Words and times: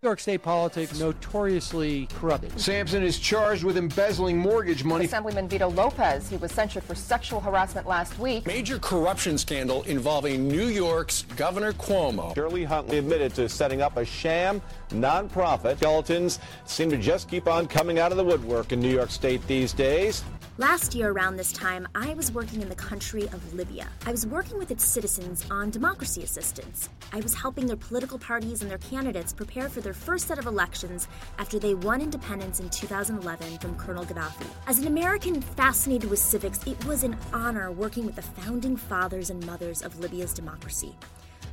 New 0.00 0.10
York 0.10 0.20
State 0.20 0.44
politics 0.44 1.00
notoriously 1.00 2.06
corrupted. 2.14 2.60
Sampson 2.60 3.02
is 3.02 3.18
charged 3.18 3.64
with 3.64 3.76
embezzling 3.76 4.38
mortgage 4.38 4.84
money. 4.84 5.06
Assemblyman 5.06 5.48
Vito 5.48 5.68
Lopez, 5.68 6.30
he 6.30 6.36
was 6.36 6.52
censured 6.52 6.84
for 6.84 6.94
sexual 6.94 7.40
harassment 7.40 7.84
last 7.84 8.16
week. 8.16 8.46
Major 8.46 8.78
corruption 8.78 9.36
scandal 9.36 9.82
involving 9.82 10.46
New 10.46 10.68
York's 10.68 11.22
Governor 11.34 11.72
Cuomo. 11.72 12.32
Shirley 12.36 12.62
Huntley 12.62 12.98
admitted 12.98 13.34
to 13.34 13.48
setting 13.48 13.82
up 13.82 13.96
a 13.96 14.04
sham 14.04 14.62
nonprofit. 14.90 15.78
Skeletons 15.78 16.38
seem 16.64 16.90
to 16.90 16.96
just 16.96 17.28
keep 17.28 17.48
on 17.48 17.66
coming 17.66 17.98
out 17.98 18.12
of 18.12 18.18
the 18.18 18.24
woodwork 18.24 18.70
in 18.70 18.78
New 18.78 18.94
York 18.94 19.10
State 19.10 19.44
these 19.48 19.72
days. 19.72 20.22
Last 20.58 20.92
year, 20.92 21.12
around 21.12 21.36
this 21.36 21.52
time, 21.52 21.86
I 21.94 22.14
was 22.14 22.32
working 22.32 22.62
in 22.62 22.68
the 22.68 22.74
country 22.74 23.22
of 23.28 23.54
Libya. 23.54 23.86
I 24.06 24.10
was 24.10 24.26
working 24.26 24.58
with 24.58 24.72
its 24.72 24.84
citizens 24.84 25.44
on 25.52 25.70
democracy 25.70 26.24
assistance. 26.24 26.88
I 27.12 27.20
was 27.20 27.32
helping 27.32 27.66
their 27.66 27.76
political 27.76 28.18
parties 28.18 28.62
and 28.62 28.68
their 28.68 28.78
candidates 28.78 29.32
prepare 29.32 29.68
for 29.68 29.80
their 29.88 29.94
first 29.94 30.28
set 30.28 30.38
of 30.38 30.44
elections 30.44 31.08
after 31.38 31.58
they 31.58 31.72
won 31.72 32.02
independence 32.02 32.60
in 32.60 32.68
2011 32.68 33.56
from 33.56 33.74
Colonel 33.76 34.04
Gaddafi. 34.04 34.46
As 34.66 34.78
an 34.78 34.86
American 34.86 35.40
fascinated 35.40 36.10
with 36.10 36.18
civics, 36.18 36.60
it 36.66 36.84
was 36.84 37.04
an 37.04 37.16
honor 37.32 37.72
working 37.72 38.04
with 38.04 38.14
the 38.14 38.20
founding 38.20 38.76
fathers 38.76 39.30
and 39.30 39.46
mothers 39.46 39.80
of 39.80 39.98
Libya's 39.98 40.34
democracy. 40.34 40.94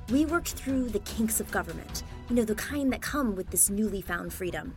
We 0.09 0.25
worked 0.25 0.49
through 0.49 0.89
the 0.89 0.99
kinks 0.99 1.39
of 1.39 1.49
government, 1.49 2.03
you 2.29 2.35
know, 2.35 2.43
the 2.43 2.55
kind 2.55 2.91
that 2.91 3.01
come 3.01 3.37
with 3.37 3.51
this 3.51 3.69
newly 3.69 4.01
found 4.01 4.33
freedom 4.33 4.75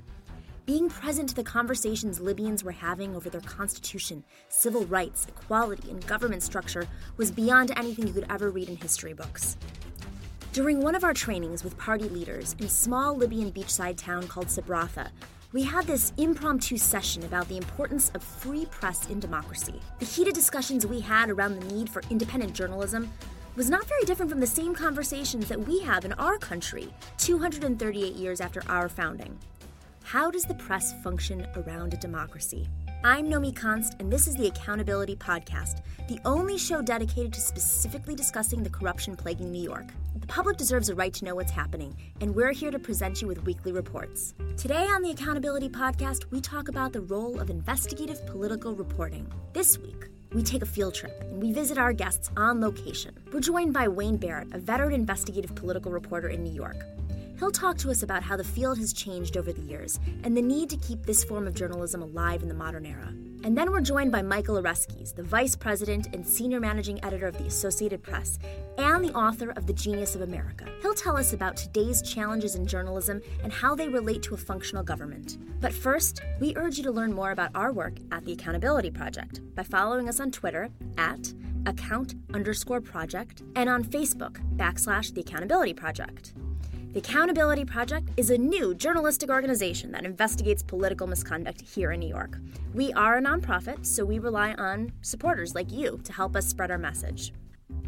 being 0.69 0.91
present 0.91 1.31
to 1.31 1.35
the 1.35 1.43
conversations 1.43 2.21
Libyans 2.21 2.63
were 2.63 2.73
having 2.73 3.17
over 3.17 3.31
their 3.31 3.41
constitution, 3.41 4.23
civil 4.51 4.85
rights, 4.85 5.27
equality, 5.27 5.91
and 5.91 6.07
government 6.07 6.43
structure 6.43 6.87
was 7.17 7.31
beyond 7.31 7.73
anything 7.75 8.07
you 8.07 8.13
could 8.13 8.27
ever 8.29 8.51
read 8.51 8.69
in 8.69 8.77
history 8.77 9.15
books. 9.15 9.57
During 10.59 10.83
one 10.83 10.97
of 10.97 11.05
our 11.05 11.15
trainings 11.15 11.63
with 11.63 11.79
party 11.79 12.09
leaders 12.09 12.57
in 12.59 12.65
a 12.65 12.69
small 12.69 13.17
Libyan 13.17 13.53
beachside 13.53 13.97
town 13.97 14.27
called 14.27 14.49
Sabratha, 14.49 15.11
we 15.53 15.63
had 15.63 15.87
this 15.87 16.13
impromptu 16.17 16.77
session 16.77 17.23
about 17.23 17.49
the 17.49 17.57
importance 17.57 18.11
of 18.13 18.25
free 18.25 18.67
press 18.67 19.09
in 19.09 19.21
democracy. 19.21 19.81
The 20.01 20.05
heated 20.05 20.35
discussions 20.35 20.85
we 20.85 20.99
had 20.99 21.31
around 21.31 21.61
the 21.61 21.73
need 21.73 21.89
for 21.89 22.03
independent 22.11 22.55
journalism 22.55 23.09
was 23.55 23.71
not 23.71 23.87
very 23.87 24.03
different 24.03 24.33
from 24.33 24.41
the 24.41 24.49
same 24.49 24.75
conversations 24.75 25.47
that 25.47 25.65
we 25.65 25.79
have 25.79 26.05
in 26.05 26.13
our 26.15 26.39
country 26.39 26.93
238 27.19 28.15
years 28.15 28.41
after 28.41 28.61
our 28.69 28.89
founding. 28.89 29.39
How 30.03 30.29
does 30.29 30.43
the 30.43 30.55
press 30.55 30.93
function 31.05 31.47
around 31.55 31.95
a 31.95 31.99
democracy? 31.99 32.67
I'm 33.05 33.29
Nomi 33.31 33.53
Konst, 33.53 34.01
and 34.01 34.13
this 34.13 34.27
is 34.27 34.35
the 34.35 34.49
Accountability 34.49 35.15
Podcast, 35.15 35.83
the 36.09 36.19
only 36.25 36.59
show 36.59 36.83
dedicated 36.83 37.33
to 37.35 37.41
specifically 37.41 38.17
discussing 38.17 38.65
the 38.65 38.71
corruption 38.71 39.15
plaguing 39.15 39.53
New 39.53 39.63
York. 39.63 39.87
The 40.17 40.27
public 40.27 40.57
deserves 40.57 40.89
a 40.89 40.97
right 40.97 41.15
to 41.15 41.25
know 41.25 41.37
what's 41.37 41.53
happening, 41.53 41.97
and 42.21 42.35
we're 42.35 42.51
here 42.51 42.73
to 42.73 42.79
present 42.81 43.23
you 43.23 43.29
with 43.29 43.45
weekly 43.45 43.71
reports. 43.71 44.35
Today 44.57 44.85
on 44.89 45.03
the 45.03 45.13
Accountability 45.13 45.69
Podcast, 45.69 46.29
we 46.33 46.41
talk 46.41 46.67
about 46.67 46.93
the 46.93 47.03
role 47.03 47.39
of 47.39 47.51
investigative 47.51 48.27
political 48.27 48.75
reporting. 48.75 49.33
This 49.53 49.79
week, 49.79 50.09
we 50.33 50.43
take 50.43 50.63
a 50.63 50.67
field 50.67 50.95
trip 50.95 51.21
and 51.21 51.41
we 51.41 51.53
visit 51.53 51.79
our 51.79 51.93
guests 51.93 52.31
on 52.37 52.61
location. 52.61 53.17
We're 53.33 53.39
joined 53.39 53.75
by 53.75 53.87
Wayne 53.87 54.17
Barrett, 54.17 54.49
a 54.53 54.59
veteran 54.59 54.93
investigative 54.93 55.55
political 55.55 55.93
reporter 55.93 56.31
in 56.31 56.43
New 56.43 56.53
York. 56.53 56.85
He'll 57.39 57.53
talk 57.53 57.79
to 57.79 57.91
us 57.91 58.03
about 58.03 58.25
how 58.25 58.37
the 58.37 58.43
field 58.43 58.79
has 58.79 58.93
changed 58.93 59.37
over 59.37 59.53
the 59.53 59.63
years 59.63 60.01
and 60.25 60.37
the 60.37 60.43
need 60.43 60.69
to 60.71 60.77
keep 60.77 61.05
this 61.05 61.23
form 61.23 61.47
of 61.47 61.55
journalism 61.55 62.03
alive 62.03 62.43
in 62.43 62.49
the 62.49 62.55
modern 62.55 62.85
era. 62.85 63.13
And 63.45 63.57
then 63.57 63.71
we're 63.71 63.81
joined 63.81 64.11
by 64.11 64.23
Michael 64.23 64.61
Oreskes, 64.61 65.15
the 65.15 65.23
Vice 65.23 65.55
President 65.55 66.09
and 66.13 66.27
Senior 66.27 66.59
Managing 66.59 67.03
Editor 67.05 67.29
of 67.29 67.39
the 67.39 67.47
Associated 67.47 68.03
Press 68.03 68.41
and 68.77 69.05
the 69.05 69.15
author 69.15 69.51
of 69.51 69.69
The 69.69 69.73
Genius 69.73 70.17
of 70.17 70.23
America. 70.23 70.67
He'll 70.83 70.95
tell 70.95 71.17
us 71.17 71.33
about 71.33 71.57
today's 71.57 72.03
challenges 72.03 72.57
in 72.57 72.67
journalism 72.67 73.21
and 73.45 73.53
how 73.53 73.77
they 73.77 73.89
relate 73.89 74.25
to 74.25 74.35
a 74.35 74.39
functional 74.39 74.83
government. 74.83 75.39
But 75.61 75.73
first, 75.73 76.21
we 76.41 76.57
urge 76.57 76.79
you 76.79 76.83
to 76.85 76.91
learn 76.91 77.13
more 77.13 77.31
about 77.31 77.53
our 77.55 77.73
work 77.73 77.99
at 78.11 78.25
the 78.25 78.33
Accountability 78.33 78.91
Project 78.91 79.41
by 79.55 79.63
following 79.63 80.09
us 80.09 80.19
on 80.19 80.33
Twitter 80.33 80.71
at 80.97 81.33
account 81.67 82.17
underscore 82.35 82.81
project 82.81 83.45
and 83.55 83.69
on 83.69 83.85
Facebook 83.85 84.41
backslash 84.57 85.15
the 85.15 85.21
Accountability 85.21 85.75
Project. 85.75 86.35
The 86.93 87.01
Accountability 87.01 87.67
Project 87.67 88.09
is 88.17 88.31
a 88.31 88.39
new 88.39 88.75
journalistic 88.75 89.29
organization 89.29 89.93
that 89.93 90.07
investigates 90.07 90.63
political 90.63 91.07
misconduct 91.07 91.61
here 91.61 91.93
in 91.93 92.01
New 92.01 92.09
York. 92.09 92.39
We 92.73 92.95
are 92.95 93.19
a 93.19 93.21
nonprofit, 93.21 93.85
so 93.85 94.07
we 94.07 94.19
rely 94.19 94.55
on 94.55 94.93
supporters 95.03 95.55
like 95.55 95.71
you 95.71 96.01
to 96.05 96.13
help 96.15 96.35
us 96.35 96.49
spread 96.49 96.71
our 96.71 96.79
message. 96.79 97.35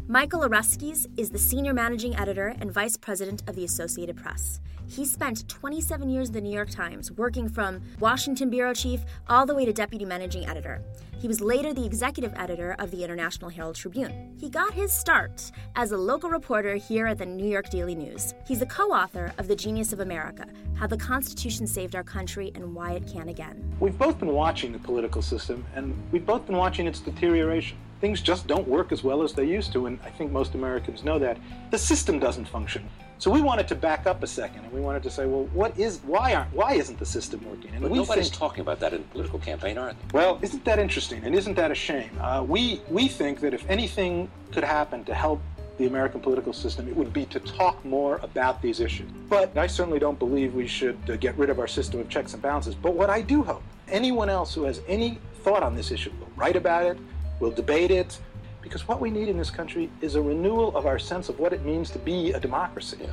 Michael 0.07 0.41
Oreskes 0.41 1.07
is 1.17 1.31
the 1.31 1.39
senior 1.39 1.73
managing 1.73 2.15
editor 2.15 2.53
and 2.59 2.71
vice 2.71 2.95
president 2.95 3.41
of 3.47 3.55
the 3.55 3.65
Associated 3.65 4.17
Press. 4.17 4.59
He 4.91 5.05
spent 5.05 5.47
27 5.47 6.09
years 6.09 6.27
at 6.27 6.33
the 6.33 6.41
New 6.41 6.53
York 6.53 6.69
Times, 6.69 7.13
working 7.13 7.47
from 7.47 7.81
Washington 8.01 8.49
bureau 8.49 8.73
chief 8.73 8.99
all 9.29 9.45
the 9.45 9.55
way 9.55 9.63
to 9.63 9.71
deputy 9.71 10.03
managing 10.03 10.45
editor. 10.49 10.81
He 11.17 11.29
was 11.29 11.39
later 11.39 11.73
the 11.73 11.85
executive 11.85 12.33
editor 12.35 12.75
of 12.77 12.91
the 12.91 13.01
International 13.01 13.49
Herald 13.49 13.75
Tribune. 13.75 14.35
He 14.37 14.49
got 14.49 14.73
his 14.73 14.91
start 14.91 15.49
as 15.77 15.93
a 15.93 15.97
local 15.97 16.29
reporter 16.29 16.75
here 16.75 17.07
at 17.07 17.19
the 17.19 17.25
New 17.25 17.47
York 17.47 17.69
Daily 17.69 17.95
News. 17.95 18.33
He's 18.45 18.59
the 18.59 18.65
co 18.65 18.89
author 18.89 19.31
of 19.37 19.47
The 19.47 19.55
Genius 19.55 19.93
of 19.93 20.01
America 20.01 20.45
How 20.75 20.87
the 20.87 20.97
Constitution 20.97 21.67
Saved 21.67 21.95
Our 21.95 22.03
Country 22.03 22.51
and 22.53 22.75
Why 22.75 22.91
It 22.91 23.07
Can 23.07 23.29
Again. 23.29 23.73
We've 23.79 23.97
both 23.97 24.19
been 24.19 24.33
watching 24.33 24.73
the 24.73 24.79
political 24.79 25.21
system, 25.21 25.63
and 25.73 25.97
we've 26.11 26.25
both 26.25 26.45
been 26.45 26.57
watching 26.57 26.85
its 26.85 26.99
deterioration 26.99 27.77
things 28.01 28.19
just 28.19 28.47
don't 28.47 28.67
work 28.67 28.91
as 28.91 29.03
well 29.03 29.21
as 29.21 29.31
they 29.31 29.45
used 29.45 29.71
to, 29.71 29.85
and 29.85 29.99
I 30.03 30.09
think 30.09 30.31
most 30.31 30.55
Americans 30.55 31.03
know 31.03 31.19
that. 31.19 31.37
The 31.69 31.77
system 31.77 32.17
doesn't 32.17 32.45
function. 32.45 32.89
So 33.21 33.29
we 33.29 33.39
wanted 33.39 33.67
to 33.67 33.75
back 33.75 34.07
up 34.07 34.23
a 34.23 34.27
second, 34.27 34.63
and 34.63 34.73
we 34.73 34.81
wanted 34.81 35.03
to 35.03 35.11
say, 35.11 35.27
well, 35.27 35.43
what 35.53 35.77
is 35.77 35.99
why 35.99 36.33
aren't 36.33 36.51
why 36.55 36.73
isn't 36.73 36.97
the 36.97 37.05
system 37.05 37.47
working? 37.47 37.69
And 37.69 37.83
but 37.83 37.91
nobody's 37.91 38.29
think, 38.29 38.39
talking 38.39 38.61
about 38.61 38.79
that 38.79 38.93
in 38.93 39.03
political 39.03 39.37
campaign, 39.37 39.77
are 39.77 39.91
they? 39.93 39.97
Well, 40.11 40.39
isn't 40.41 40.65
that 40.65 40.79
interesting? 40.79 41.23
And 41.23 41.35
isn't 41.35 41.53
that 41.53 41.69
a 41.69 41.75
shame? 41.75 42.09
Uh, 42.19 42.41
we 42.41 42.81
we 42.89 43.07
think 43.07 43.39
that 43.41 43.53
if 43.53 43.63
anything 43.69 44.27
could 44.51 44.63
happen 44.63 45.03
to 45.03 45.13
help 45.13 45.39
the 45.77 45.85
American 45.85 46.19
political 46.19 46.51
system, 46.51 46.87
it 46.87 46.95
would 46.95 47.13
be 47.13 47.27
to 47.27 47.39
talk 47.39 47.85
more 47.85 48.19
about 48.23 48.59
these 48.59 48.79
issues. 48.79 49.11
But 49.29 49.55
I 49.55 49.67
certainly 49.67 49.99
don't 49.99 50.17
believe 50.17 50.55
we 50.55 50.65
should 50.65 50.97
uh, 51.07 51.15
get 51.17 51.37
rid 51.37 51.51
of 51.51 51.59
our 51.59 51.67
system 51.67 51.99
of 51.99 52.09
checks 52.09 52.33
and 52.33 52.41
balances. 52.41 52.73
But 52.73 52.95
what 52.95 53.11
I 53.11 53.21
do 53.21 53.43
hope, 53.43 53.61
anyone 53.87 54.29
else 54.29 54.51
who 54.55 54.63
has 54.63 54.81
any 54.87 55.19
thought 55.43 55.61
on 55.61 55.75
this 55.75 55.91
issue 55.91 56.11
will 56.19 56.31
write 56.35 56.55
about 56.55 56.87
it, 56.87 56.97
will 57.39 57.51
debate 57.51 57.91
it, 57.91 58.17
because 58.61 58.87
what 58.87 58.99
we 59.01 59.09
need 59.09 59.27
in 59.27 59.37
this 59.37 59.49
country 59.49 59.89
is 60.01 60.15
a 60.15 60.21
renewal 60.21 60.75
of 60.75 60.85
our 60.85 60.99
sense 60.99 61.29
of 61.29 61.39
what 61.39 61.53
it 61.53 61.63
means 61.65 61.89
to 61.91 61.99
be 61.99 62.31
a 62.31 62.39
democracy. 62.39 62.97
Yeah. 63.01 63.09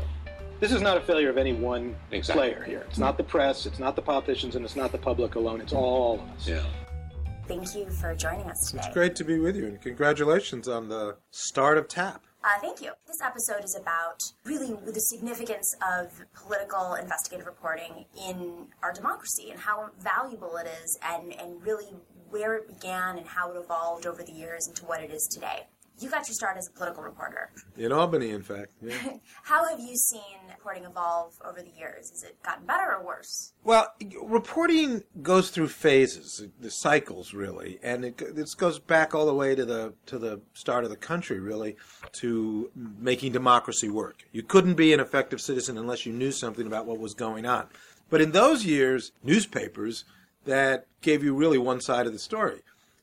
This 0.61 0.73
is 0.73 0.83
not 0.83 0.97
a 0.97 1.01
failure 1.01 1.31
of 1.31 1.39
any 1.39 1.53
one 1.53 1.95
Exactly. 2.11 2.51
player 2.51 2.65
here. 2.65 2.85
It's 2.89 2.99
not 2.99 3.17
the 3.17 3.23
press, 3.25 3.65
it's 3.65 3.79
not 3.79 3.95
the 3.95 4.03
politicians, 4.03 4.57
and 4.57 4.65
it's 4.65 4.75
not 4.77 4.91
the 4.93 4.99
public 4.99 5.37
alone. 5.37 5.61
It's 5.61 5.73
all 5.73 6.15
of 6.17 6.21
us. 6.37 6.49
Yeah. 6.49 6.65
Thank 7.47 7.75
you 7.75 7.89
for 7.91 8.15
joining 8.15 8.51
us 8.51 8.71
today. 8.71 8.83
It's 8.85 8.93
great 8.93 9.17
to 9.17 9.25
be 9.25 9.39
with 9.39 9.57
you, 9.57 9.67
and 9.67 9.81
congratulations 9.81 10.69
on 10.69 10.89
the 10.89 11.17
start 11.31 11.79
of 11.79 11.89
TAP. 11.89 12.23
Uh, 12.45 12.49
thank 12.61 12.81
you. 12.83 12.93
This 13.07 13.21
episode 13.25 13.65
is 13.65 13.77
about 13.77 14.23
really 14.45 14.77
the 14.87 15.01
significance 15.01 15.75
of 15.97 16.13
political 16.35 16.95
investigative 16.95 17.47
reporting 17.47 18.05
in 18.29 18.67
our 18.83 18.93
democracy 18.93 19.51
and 19.51 19.59
how 19.59 19.91
valuable 20.01 20.57
it 20.57 20.69
is, 20.83 20.99
and, 21.05 21.33
and 21.41 21.63
really 21.63 21.87
where 22.31 22.57
it 22.57 22.69
began 22.69 23.19
and 23.19 23.27
how 23.27 23.53
it 23.53 23.57
evolved 23.57 24.07
over 24.07 24.23
the 24.23 24.33
years 24.33 24.69
into 24.69 24.85
what 24.85 25.03
it 25.03 25.11
is 25.11 25.27
today. 25.27 25.67
You 26.01 26.09
got 26.09 26.29
your 26.29 26.35
start 26.35 26.57
as 26.57 26.69
a 26.69 26.71
political 26.71 27.03
reporter. 27.03 27.51
In 27.77 27.91
Albany, 27.91 28.31
in 28.31 28.43
fact. 28.43 28.71
Yeah. 28.81 28.95
How 29.43 29.69
have 29.69 29.81
you 29.81 29.97
seen 29.97 30.21
reporting 30.49 30.85
evolve 30.85 31.35
over 31.45 31.61
the 31.61 31.73
years? 31.77 32.11
Has 32.11 32.23
it 32.23 32.41
gotten 32.45 32.67
better 32.67 32.95
or 32.95 33.05
worse? 33.05 33.53
well, 33.65 33.93
reporting 34.23 35.03
goes 35.23 35.51
through 35.51 35.69
phases, 35.69 36.47
the 36.61 36.71
cycles, 36.71 37.35
really, 37.35 37.81
and 37.83 38.05
it 38.05 38.37
this 38.37 38.55
goes 38.55 38.79
back 38.79 39.13
all 39.13 39.27
the 39.27 39.35
way 39.35 39.57
to 39.57 39.65
the 39.65 39.93
to 40.07 40.19
the 40.19 40.41
start 40.55 40.85
of 40.85 40.91
the 40.91 40.97
country, 40.97 41.41
really, 41.41 41.77
to 42.13 42.71
making 42.77 43.33
democracy 43.33 43.89
work. 43.89 44.25
You 44.31 44.45
couldn't 44.45 44.75
be 44.75 44.93
an 44.93 45.01
effective 45.01 45.41
citizen 45.41 45.77
unless 45.77 46.07
you 46.07 46.13
knew 46.13 46.31
something 46.31 46.67
about 46.67 46.87
what 46.87 47.01
was 47.01 47.15
going 47.15 47.45
on. 47.45 47.67
But 48.09 48.21
in 48.21 48.31
those 48.31 48.65
years, 48.65 49.13
newspapers 49.25 50.05
that 50.49 50.87
gave 51.01 51.23
you 51.23 51.35
really 51.35 51.59
one 51.59 51.81
side 51.81 52.07
of 52.07 52.13
the 52.13 52.19
story. 52.19 52.63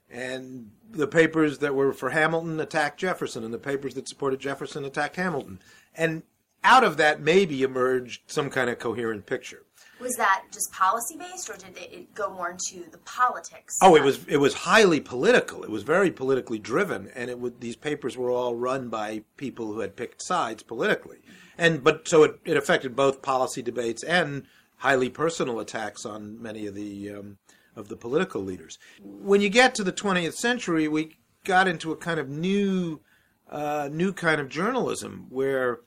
And 0.09 0.71
the 0.92 1.07
papers 1.07 1.59
that 1.59 1.75
were 1.75 1.94
for 1.94 2.12
Hamilton 2.12 2.59
attacked 2.59 3.00
Jefferson, 3.00 3.44
and 3.44 3.53
the 3.53 3.57
papers 3.59 3.94
that 3.95 4.07
supported 4.07 4.39
Jefferson 4.39 4.86
attacked 4.86 5.15
Hamilton. 5.15 5.59
And 5.95 6.24
out 6.63 6.83
of 6.83 6.97
that 6.97 7.21
maybe 7.21 7.63
emerged 7.63 8.24
some 8.27 8.50
kind 8.50 8.69
of 8.69 8.80
coherent 8.80 9.25
picture. 9.25 9.63
Was 10.00 10.15
that 10.18 10.44
just 10.51 10.71
policy 10.74 11.15
based, 11.18 11.50
or 11.50 11.56
did 11.56 11.77
it- 11.77 12.13
go 12.13 12.30
more 12.30 12.51
into 12.51 12.89
the 12.92 12.97
politics? 13.00 13.77
Oh, 13.81 13.95
it 13.95 14.03
was 14.03 14.25
it 14.27 14.38
was 14.38 14.53
highly 14.53 15.00
political. 15.00 15.63
It 15.63 15.69
was 15.69 15.83
very 15.83 16.12
politically 16.12 16.59
driven, 16.59 17.09
and 17.15 17.30
it 17.30 17.39
would 17.39 17.62
these 17.62 17.77
papers 17.77 18.18
were 18.18 18.30
all 18.30 18.56
run 18.56 18.89
by 18.89 19.24
people 19.38 19.68
who 19.68 19.80
had 19.80 19.95
picked 19.95 20.21
sides 20.21 20.63
politically, 20.63 21.19
and 21.57 21.81
but 21.81 22.07
so 22.09 22.24
it, 22.24 22.39
it 22.44 22.57
affected 22.57 22.95
both 22.95 23.21
policy 23.21 23.62
debates 23.62 24.03
and 24.03 24.44
highly 24.77 25.10
personal 25.10 25.60
attacks 25.60 26.06
on 26.06 26.42
many 26.42 26.68
of 26.68 26.75
the 26.75 27.12
um, 27.12 27.38
of 27.75 27.89
the 27.89 27.98
political 27.98 28.42
leaders. 28.42 28.77
When 29.01 29.42
you 29.42 29.50
get 29.50 29.75
to 29.75 29.83
the 29.83 29.92
20th 29.92 30.36
century, 30.36 30.88
we 30.88 31.18
got 31.44 31.68
into 31.68 31.92
a 31.92 31.98
kind 31.98 32.19
of 32.19 32.30
new 32.30 33.01
uh, 33.50 33.89
new 33.92 34.13
kind 34.13 34.42
of 34.42 34.50
journalism 34.50 35.27
where 35.30 35.80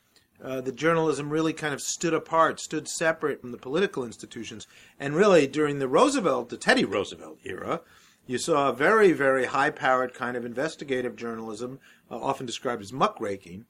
uh, 0.43 0.61
the 0.61 0.73
journalism 0.73 1.31
really 1.31 1.53
kind 1.53 1.75
of 1.75 1.81
stood 1.81 2.15
apart, 2.15 2.61
stood 2.61 2.87
separate 2.89 3.41
from 3.41 3.51
the 3.51 3.59
political 3.59 4.05
institutions. 4.05 4.67
And 5.01 5.17
really, 5.17 5.47
during 5.47 5.79
the 5.79 5.89
Roosevelt, 5.89 6.49
the 6.49 6.57
Teddy 6.57 6.85
Roosevelt 6.85 7.39
era, 7.45 7.81
you 8.27 8.39
saw 8.39 8.69
a 8.69 8.75
very, 8.75 9.13
very 9.13 9.47
high 9.47 9.71
powered 9.71 10.15
kind 10.15 10.37
of 10.37 10.45
investigative 10.45 11.17
journalism, 11.17 11.81
uh, 12.11 12.17
often 12.17 12.47
described 12.47 12.83
as 12.83 12.93
muckraking, 12.93 13.65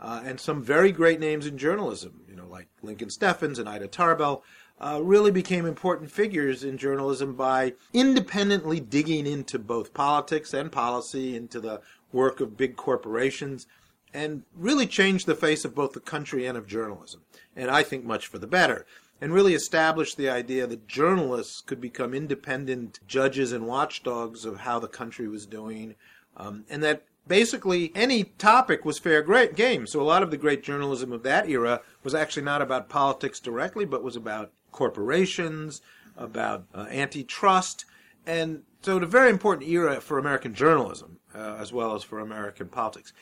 uh, 0.00 0.22
and 0.24 0.40
some 0.40 0.62
very 0.62 0.92
great 0.92 1.20
names 1.20 1.46
in 1.46 1.58
journalism, 1.58 2.22
you 2.28 2.36
know, 2.36 2.46
like 2.46 2.68
Lincoln 2.82 3.10
Steffens 3.10 3.58
and 3.58 3.68
Ida 3.68 3.88
Tarbell. 3.88 4.42
Uh, 4.80 5.00
really 5.02 5.30
became 5.30 5.66
important 5.66 6.10
figures 6.10 6.64
in 6.64 6.76
journalism 6.76 7.34
by 7.34 7.72
independently 7.92 8.80
digging 8.80 9.26
into 9.26 9.58
both 9.58 9.94
politics 9.94 10.52
and 10.52 10.72
policy, 10.72 11.36
into 11.36 11.60
the 11.60 11.80
work 12.12 12.40
of 12.40 12.56
big 12.56 12.76
corporations, 12.76 13.66
and 14.12 14.42
really 14.56 14.86
changed 14.86 15.26
the 15.26 15.34
face 15.34 15.64
of 15.64 15.74
both 15.74 15.92
the 15.92 16.00
country 16.00 16.44
and 16.44 16.58
of 16.58 16.66
journalism. 16.66 17.22
And 17.54 17.70
I 17.70 17.82
think 17.82 18.04
much 18.04 18.26
for 18.26 18.38
the 18.38 18.48
better. 18.48 18.84
And 19.20 19.32
really 19.32 19.54
established 19.54 20.16
the 20.16 20.28
idea 20.28 20.66
that 20.66 20.88
journalists 20.88 21.60
could 21.60 21.80
become 21.80 22.12
independent 22.12 22.98
judges 23.06 23.52
and 23.52 23.66
watchdogs 23.66 24.44
of 24.44 24.60
how 24.60 24.80
the 24.80 24.88
country 24.88 25.28
was 25.28 25.46
doing, 25.46 25.94
um, 26.36 26.64
and 26.68 26.82
that 26.82 27.04
basically 27.26 27.92
any 27.94 28.24
topic 28.24 28.84
was 28.84 28.98
fair 28.98 29.22
game. 29.46 29.86
So 29.86 30.00
a 30.00 30.02
lot 30.02 30.22
of 30.22 30.30
the 30.30 30.36
great 30.36 30.62
journalism 30.62 31.12
of 31.12 31.22
that 31.22 31.48
era 31.48 31.80
was 32.02 32.14
actually 32.14 32.42
not 32.42 32.60
about 32.60 32.88
politics 32.88 33.40
directly, 33.40 33.84
but 33.84 34.02
was 34.02 34.16
about 34.16 34.50
corporations, 34.74 35.80
about 36.16 36.64
uh, 36.74 36.86
antitrust, 36.90 37.86
and 38.26 38.62
so 38.82 38.98
it's 38.98 39.04
a 39.04 39.08
very 39.08 39.30
important 39.30 39.68
era 39.68 40.00
for 40.00 40.18
American 40.18 40.54
journalism 40.54 41.18
uh, 41.34 41.56
as 41.58 41.72
well 41.72 41.94
as 41.94 42.02
for 42.02 42.20
American 42.20 42.68
politics. 42.68 43.12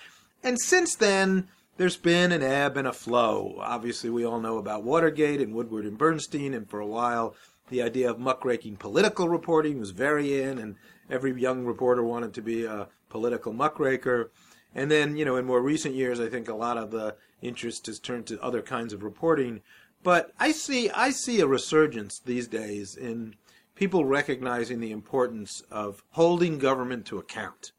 And 0.42 0.60
since 0.60 0.96
then, 0.96 1.48
there's 1.76 1.96
been 1.96 2.32
an 2.32 2.42
ebb 2.42 2.76
and 2.76 2.86
a 2.86 2.92
flow. 2.92 3.56
Obviously, 3.60 4.10
we 4.10 4.24
all 4.24 4.40
know 4.40 4.58
about 4.58 4.84
Watergate 4.84 5.40
and 5.40 5.54
Woodward 5.54 5.84
and 5.84 5.96
Bernstein, 5.96 6.54
and 6.54 6.68
for 6.68 6.80
a 6.80 6.86
while, 6.86 7.34
the 7.70 7.82
idea 7.82 8.10
of 8.10 8.18
muckraking 8.18 8.76
political 8.76 9.28
reporting 9.28 9.78
was 9.78 9.90
very 9.90 10.42
in, 10.42 10.58
and 10.58 10.76
every 11.08 11.32
young 11.40 11.64
reporter 11.64 12.02
wanted 12.02 12.34
to 12.34 12.42
be 12.42 12.64
a 12.64 12.88
political 13.08 13.52
muckraker. 13.52 14.30
And 14.74 14.90
then, 14.90 15.16
you 15.16 15.24
know, 15.24 15.36
in 15.36 15.46
more 15.46 15.62
recent 15.62 15.94
years, 15.94 16.20
I 16.20 16.28
think 16.28 16.48
a 16.48 16.54
lot 16.54 16.76
of 16.76 16.90
the 16.90 17.16
interest 17.40 17.86
has 17.86 17.98
turned 17.98 18.26
to 18.26 18.42
other 18.42 18.62
kinds 18.62 18.92
of 18.92 19.02
reporting. 19.02 19.62
But 20.02 20.32
I 20.38 20.52
see, 20.52 20.90
I 20.90 21.10
see 21.10 21.40
a 21.40 21.46
resurgence 21.46 22.18
these 22.18 22.48
days 22.48 22.96
in 22.96 23.36
people 23.74 24.04
recognizing 24.04 24.80
the 24.80 24.90
importance 24.90 25.62
of 25.70 26.02
holding 26.10 26.58
government 26.58 27.06
to 27.06 27.18
account. 27.18 27.72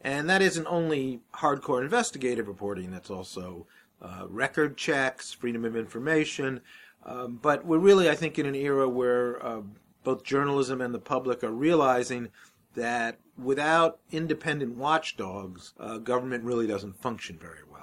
And 0.00 0.28
that 0.30 0.42
isn't 0.42 0.66
only 0.66 1.20
hardcore 1.34 1.82
investigative 1.82 2.46
reporting, 2.46 2.92
that's 2.92 3.10
also 3.10 3.66
uh, 4.00 4.26
record 4.28 4.76
checks, 4.76 5.32
freedom 5.32 5.64
of 5.64 5.74
information. 5.74 6.60
Um, 7.04 7.38
but 7.40 7.64
we're 7.64 7.78
really, 7.78 8.08
I 8.08 8.14
think, 8.14 8.38
in 8.38 8.46
an 8.46 8.54
era 8.54 8.88
where 8.88 9.44
uh, 9.44 9.62
both 10.04 10.22
journalism 10.22 10.80
and 10.80 10.94
the 10.94 11.00
public 11.00 11.42
are 11.42 11.50
realizing 11.50 12.28
that 12.74 13.18
without 13.36 13.98
independent 14.10 14.76
watchdogs, 14.76 15.72
uh, 15.80 15.98
government 15.98 16.44
really 16.44 16.66
doesn't 16.66 17.00
function 17.00 17.38
very 17.38 17.64
well. 17.70 17.75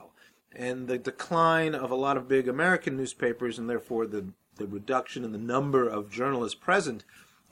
And 0.55 0.87
the 0.87 0.97
decline 0.97 1.73
of 1.73 1.91
a 1.91 1.95
lot 1.95 2.17
of 2.17 2.27
big 2.27 2.47
American 2.47 2.95
newspapers, 2.95 3.57
and 3.57 3.69
therefore 3.69 4.05
the, 4.05 4.27
the 4.57 4.67
reduction 4.67 5.23
in 5.23 5.31
the 5.31 5.37
number 5.37 5.87
of 5.87 6.11
journalists 6.11 6.59
present, 6.59 7.03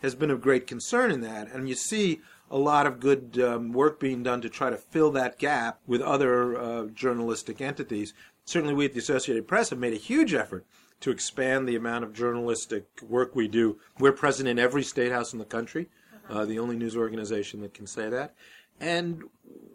has 0.02 0.16
been 0.16 0.32
of 0.32 0.42
great 0.42 0.68
concern 0.68 1.12
in 1.12 1.22
that. 1.22 1.52
And 1.52 1.68
you 1.68 1.76
see 1.76 2.22
a 2.50 2.58
lot 2.58 2.86
of 2.86 3.00
good 3.00 3.40
um, 3.40 3.72
work 3.72 4.00
being 4.00 4.24
done 4.24 4.42
to 4.42 4.50
try 4.50 4.70
to 4.70 4.78
fill 4.78 5.12
that 5.12 5.40
gap 5.40 5.80
with 5.88 6.02
other 6.02 6.58
uh, 6.58 6.86
journalistic 6.88 7.62
entities. 7.62 8.14
Certainly, 8.46 8.74
we 8.74 8.86
at 8.86 8.94
the 8.94 9.00
Associated 9.00 9.48
Press 9.48 9.70
have 9.70 9.80
made 9.80 9.94
a 9.94 9.98
huge 9.98 10.34
effort 10.34 10.66
to 11.00 11.12
expand 11.12 11.68
the 11.68 11.76
amount 11.76 12.04
of 12.04 12.14
journalistic 12.14 12.86
work 13.08 13.36
we 13.36 13.48
do. 13.48 13.80
We're 14.00 14.12
present 14.12 14.50
in 14.50 14.60
every 14.60 14.84
state 14.84 15.12
house 15.12 15.34
in 15.34 15.40
the 15.40 15.46
country 15.46 15.88
uh, 16.32 16.46
the 16.46 16.60
only 16.60 16.76
news 16.76 16.96
organization 16.96 17.62
that 17.62 17.74
can 17.74 17.88
say 17.88 18.10
that. 18.10 18.34
And 18.82 19.24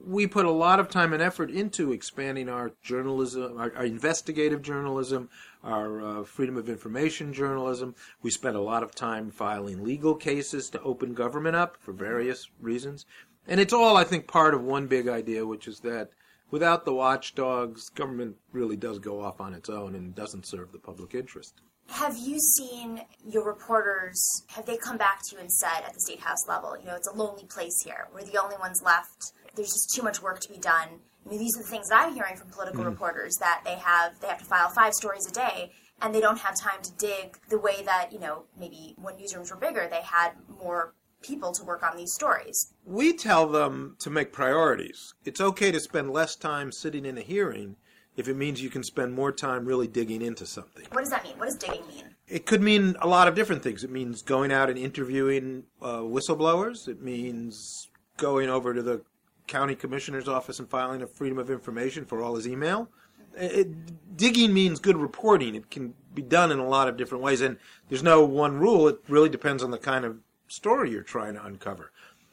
we 0.05 0.27
put 0.27 0.47
a 0.47 0.51
lot 0.51 0.81
of 0.81 0.89
time 0.89 1.13
and 1.13 1.23
effort 1.23 1.51
into 1.51 1.93
expanding 1.93 2.49
our 2.49 2.73
journalism, 2.83 3.57
our, 3.57 3.73
our 3.77 3.85
investigative 3.85 4.63
journalism, 4.63 5.31
our 5.63 6.01
uh, 6.01 6.25
freedom 6.25 6.57
of 6.57 6.69
information 6.69 7.33
journalism. 7.33 7.95
We 8.21 8.31
spent 8.31 8.57
a 8.57 8.61
lot 8.61 8.83
of 8.83 8.95
time 8.95 9.31
filing 9.31 9.85
legal 9.85 10.17
cases 10.17 10.69
to 10.71 10.83
open 10.83 11.15
government 11.15 11.57
up 11.57 11.77
for 11.81 11.93
various 11.93 12.49
reasons. 12.61 13.07
And 13.47 13.61
it's 13.61 13.73
all, 13.73 13.97
I 13.97 14.05
think, 14.05 14.27
part 14.27 14.55
of 14.55 14.63
one 14.63 14.89
big 14.89 15.07
idea, 15.07 15.47
which 15.47 15.69
is 15.69 15.81
that 15.81 16.11
without 16.51 16.85
the 16.85 16.95
watchdogs, 16.95 17.89
government 17.91 18.37
really 18.53 18.77
does 18.77 18.99
go 18.99 19.21
off 19.21 19.41
on 19.41 19.55
its 19.55 19.69
own 19.69 19.95
and 19.95 20.15
doesn't 20.15 20.47
serve 20.47 20.73
the 20.73 20.79
public 20.79 21.15
interest. 21.15 21.61
Have 21.89 22.17
you 22.19 22.39
seen 22.41 23.03
your 23.27 23.45
reporters, 23.45 24.45
have 24.49 24.67
they 24.67 24.77
come 24.77 24.99
back 24.99 25.23
to 25.25 25.37
you 25.37 25.41
and 25.41 25.51
said 25.51 25.83
at 25.87 25.95
the 25.95 26.01
State 26.01 26.21
House 26.21 26.47
level, 26.49 26.77
you 26.79 26.87
know, 26.87 26.95
it's 26.95 27.09
a 27.09 27.15
lonely 27.15 27.45
place 27.45 27.83
here. 27.83 28.09
We're 28.13 28.25
the 28.25 28.43
only 28.43 28.57
ones 28.59 28.83
left. 28.85 29.33
There's 29.55 29.73
just 29.73 29.95
too 29.95 30.03
much 30.03 30.21
work 30.21 30.41
to 30.41 30.49
be 30.49 30.59
done. 30.59 30.89
I 31.25 31.29
mean, 31.29 31.39
these 31.39 31.57
are 31.57 31.63
the 31.63 31.69
things 31.69 31.89
that 31.89 32.07
I'm 32.07 32.15
hearing 32.15 32.37
from 32.37 32.49
political 32.51 32.83
mm. 32.83 32.87
reporters 32.87 33.37
that 33.37 33.63
they 33.65 33.75
have 33.77 34.19
they 34.21 34.29
have 34.29 34.39
to 34.39 34.45
file 34.45 34.69
five 34.69 34.95
stories 34.95 35.27
a 35.29 35.33
day 35.33 35.73
and 36.03 36.15
they 36.15 36.21
don't 36.21 36.39
have 36.39 36.59
time 36.59 36.83
to 36.83 36.93
dig 36.99 37.39
the 37.49 37.59
way 37.59 37.83
that, 37.85 38.13
you 38.13 38.21
know, 38.21 38.45
maybe 38.59 38.95
when 38.97 39.15
newsrooms 39.15 39.51
were 39.51 39.57
bigger, 39.57 39.89
they 39.91 40.03
had 40.03 40.33
more 40.63 40.95
people 41.23 41.53
to 41.53 41.65
work 41.65 41.83
on 41.83 41.97
these 41.97 42.13
stories. 42.13 42.73
We 42.85 43.13
tell 43.15 43.49
them 43.49 43.97
to 44.01 44.11
make 44.11 44.33
priorities. 44.33 45.15
It's 45.25 45.41
okay 45.41 45.73
to 45.73 45.81
spend 45.81 46.11
less 46.11 46.37
time 46.37 46.71
sitting 46.71 47.07
in 47.07 47.19
a 47.19 47.23
hearing 47.23 47.77
if 48.17 48.29
it 48.29 48.35
means 48.35 48.63
you 48.63 48.71
can 48.71 48.83
spend 48.83 49.13
more 49.13 49.31
time 49.31 49.65
really 49.65 49.87
digging 49.87 50.23
into 50.23 50.47
something. 50.47 50.87
What 50.91 51.03
does 51.03 51.11
that 51.11 51.23
mean? 51.25 51.39
What 51.39 51.47
does 51.47 51.57
digging 51.57 51.87
mean? 51.87 52.15
It 52.27 52.47
could 52.47 52.63
mean 52.63 52.97
a 53.01 53.07
lot 53.07 53.29
of 53.29 53.35
different 53.35 53.63
things. 53.63 53.85
It 53.85 53.91
means 53.91 54.23
going 54.23 54.51
out 54.51 54.69
and 54.69 54.79
interviewing 54.79 55.65
uh, 55.81 55.99
whistleblowers. 55.99 56.89
It 56.89 57.01
means 57.01 57.89
going 58.17 58.49
over 58.49 58.75
to 58.75 58.83
the 58.83 59.03
county 59.47 59.75
commissioner's 59.75 60.27
office 60.27 60.59
and 60.59 60.69
filing 60.69 61.03
a 61.03 61.07
freedom 61.07 61.39
of 61.39 61.51
information 61.51 62.05
for 62.05 62.23
all 62.23 62.35
his 62.35 62.49
email. 62.49 62.89
It, 63.37 64.17
digging 64.17 64.55
means 64.55 64.81
good 64.81 64.97
reporting. 64.97 65.55
It 65.55 65.71
can 65.71 65.95
be 66.15 66.23
done 66.23 66.51
in 66.51 66.59
a 66.59 66.67
lot 66.67 66.89
of 66.89 66.97
different 66.97 67.23
ways, 67.23 67.43
and 67.43 67.59
there's 67.89 68.03
no 68.03 68.25
one 68.25 68.59
rule. 68.59 68.89
It 68.89 68.99
really 69.09 69.29
depends 69.29 69.63
on 69.63 69.71
the 69.71 69.79
kind 69.79 70.05
of 70.05 70.17
story 70.49 70.91
you're 70.91 71.03
trying 71.03 71.35
to 71.35 71.45
uncover. 71.45 71.93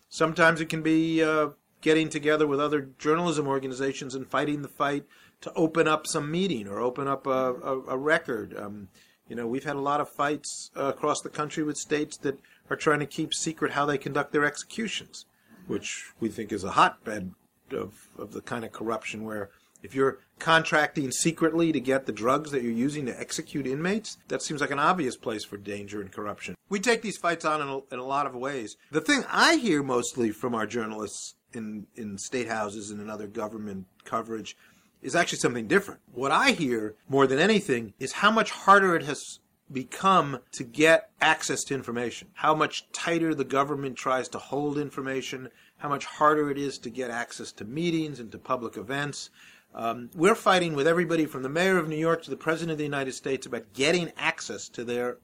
Sometimes 0.09 0.61
it 0.61 0.69
can 0.69 0.81
be 0.81 1.21
uh, 1.21 1.49
getting 1.81 2.07
together 2.07 2.47
with 2.47 2.59
other 2.59 2.89
journalism 2.97 3.47
organizations 3.47 4.15
and 4.15 4.25
fighting 4.25 4.61
the 4.61 4.69
fight 4.69 5.03
to 5.43 5.53
open 5.53 5.87
up 5.87 6.07
some 6.07 6.31
meeting 6.31 6.67
or 6.67 6.79
open 6.79 7.07
up 7.07 7.27
a, 7.27 7.53
a, 7.53 7.81
a 7.89 7.97
record. 7.97 8.57
Um, 8.57 8.87
you 9.27 9.35
know, 9.35 9.47
we've 9.47 9.63
had 9.63 9.75
a 9.75 9.81
lot 9.81 10.01
of 10.01 10.09
fights 10.09 10.71
uh, 10.75 10.85
across 10.85 11.21
the 11.21 11.29
country 11.29 11.63
with 11.63 11.77
states 11.77 12.17
that 12.17 12.39
are 12.69 12.75
trying 12.75 12.99
to 12.99 13.05
keep 13.05 13.33
secret 13.33 13.71
how 13.71 13.85
they 13.85 13.97
conduct 13.97 14.31
their 14.31 14.45
executions, 14.45 15.25
which 15.67 16.11
we 16.19 16.29
think 16.29 16.51
is 16.51 16.63
a 16.63 16.71
hotbed 16.71 17.33
of, 17.71 18.07
of 18.17 18.31
the 18.31 18.41
kind 18.41 18.63
of 18.63 18.71
corruption 18.71 19.23
where 19.23 19.49
if 19.81 19.93
you're 19.93 20.19
contracting 20.39 21.11
secretly 21.11 21.73
to 21.73 21.79
get 21.79 22.05
the 22.05 22.13
drugs 22.13 22.51
that 22.51 22.63
you're 22.63 22.71
using 22.71 23.05
to 23.05 23.19
execute 23.19 23.67
inmates, 23.67 24.17
that 24.29 24.41
seems 24.41 24.61
like 24.61 24.71
an 24.71 24.79
obvious 24.79 25.17
place 25.17 25.43
for 25.43 25.57
danger 25.57 25.99
and 25.99 26.11
corruption. 26.11 26.55
We 26.69 26.79
take 26.79 27.01
these 27.01 27.17
fights 27.17 27.43
on 27.43 27.61
in 27.61 27.67
a, 27.67 27.79
in 27.93 27.99
a 27.99 28.05
lot 28.05 28.25
of 28.25 28.33
ways. 28.33 28.77
The 28.91 29.01
thing 29.01 29.25
I 29.29 29.57
hear 29.57 29.83
mostly 29.83 30.31
from 30.31 30.55
our 30.55 30.65
journalists 30.65 31.35
in, 31.53 31.87
in 31.95 32.17
state 32.17 32.47
houses 32.47 32.89
and 32.91 33.01
in 33.01 33.09
other 33.09 33.27
government 33.27 33.87
coverage 34.05 34.55
is 35.03 35.15
actually 35.15 35.39
something 35.39 35.67
different. 35.67 35.99
What 36.13 36.31
I 36.31 36.51
hear 36.51 36.95
more 37.07 37.27
than 37.27 37.39
anything 37.39 37.93
is 37.99 38.13
how 38.13 38.31
much 38.31 38.51
harder 38.51 38.95
it 38.95 39.03
has 39.03 39.39
become 39.71 40.39
to 40.53 40.63
get 40.63 41.09
access 41.21 41.63
to 41.65 41.73
information, 41.73 42.29
how 42.33 42.55
much 42.55 42.91
tighter 42.91 43.35
the 43.35 43.43
government 43.43 43.97
tries 43.97 44.27
to 44.29 44.37
hold 44.37 44.77
information, 44.77 45.49
how 45.77 45.89
much 45.89 46.05
harder 46.05 46.49
it 46.49 46.57
is 46.57 46.77
to 46.79 46.89
get 46.89 47.11
access 47.11 47.51
to 47.51 47.65
meetings 47.65 48.19
and 48.19 48.31
to 48.31 48.37
public 48.37 48.77
events. 48.77 49.29
Um, 49.75 50.09
we're 50.15 50.35
fighting 50.35 50.75
with 50.75 50.87
everybody 50.87 51.25
from 51.25 51.43
the 51.43 51.49
mayor 51.49 51.77
of 51.77 51.89
New 51.89 51.97
York 51.97 52.23
to 52.23 52.29
the 52.29 52.37
president 52.37 52.73
of 52.73 52.77
the 52.77 52.83
United 52.83 53.13
States 53.13 53.45
about 53.45 53.73
getting 53.73 54.11
access 54.17 54.69
to 54.69 54.83
their 54.83 55.17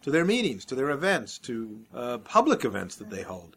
to 0.00 0.12
their 0.12 0.24
meetings, 0.24 0.64
to 0.64 0.76
their 0.76 0.90
events, 0.90 1.38
to 1.38 1.80
uh, 1.92 2.18
public 2.18 2.64
events 2.64 2.94
that 2.96 3.10
they 3.10 3.22
hold. 3.22 3.56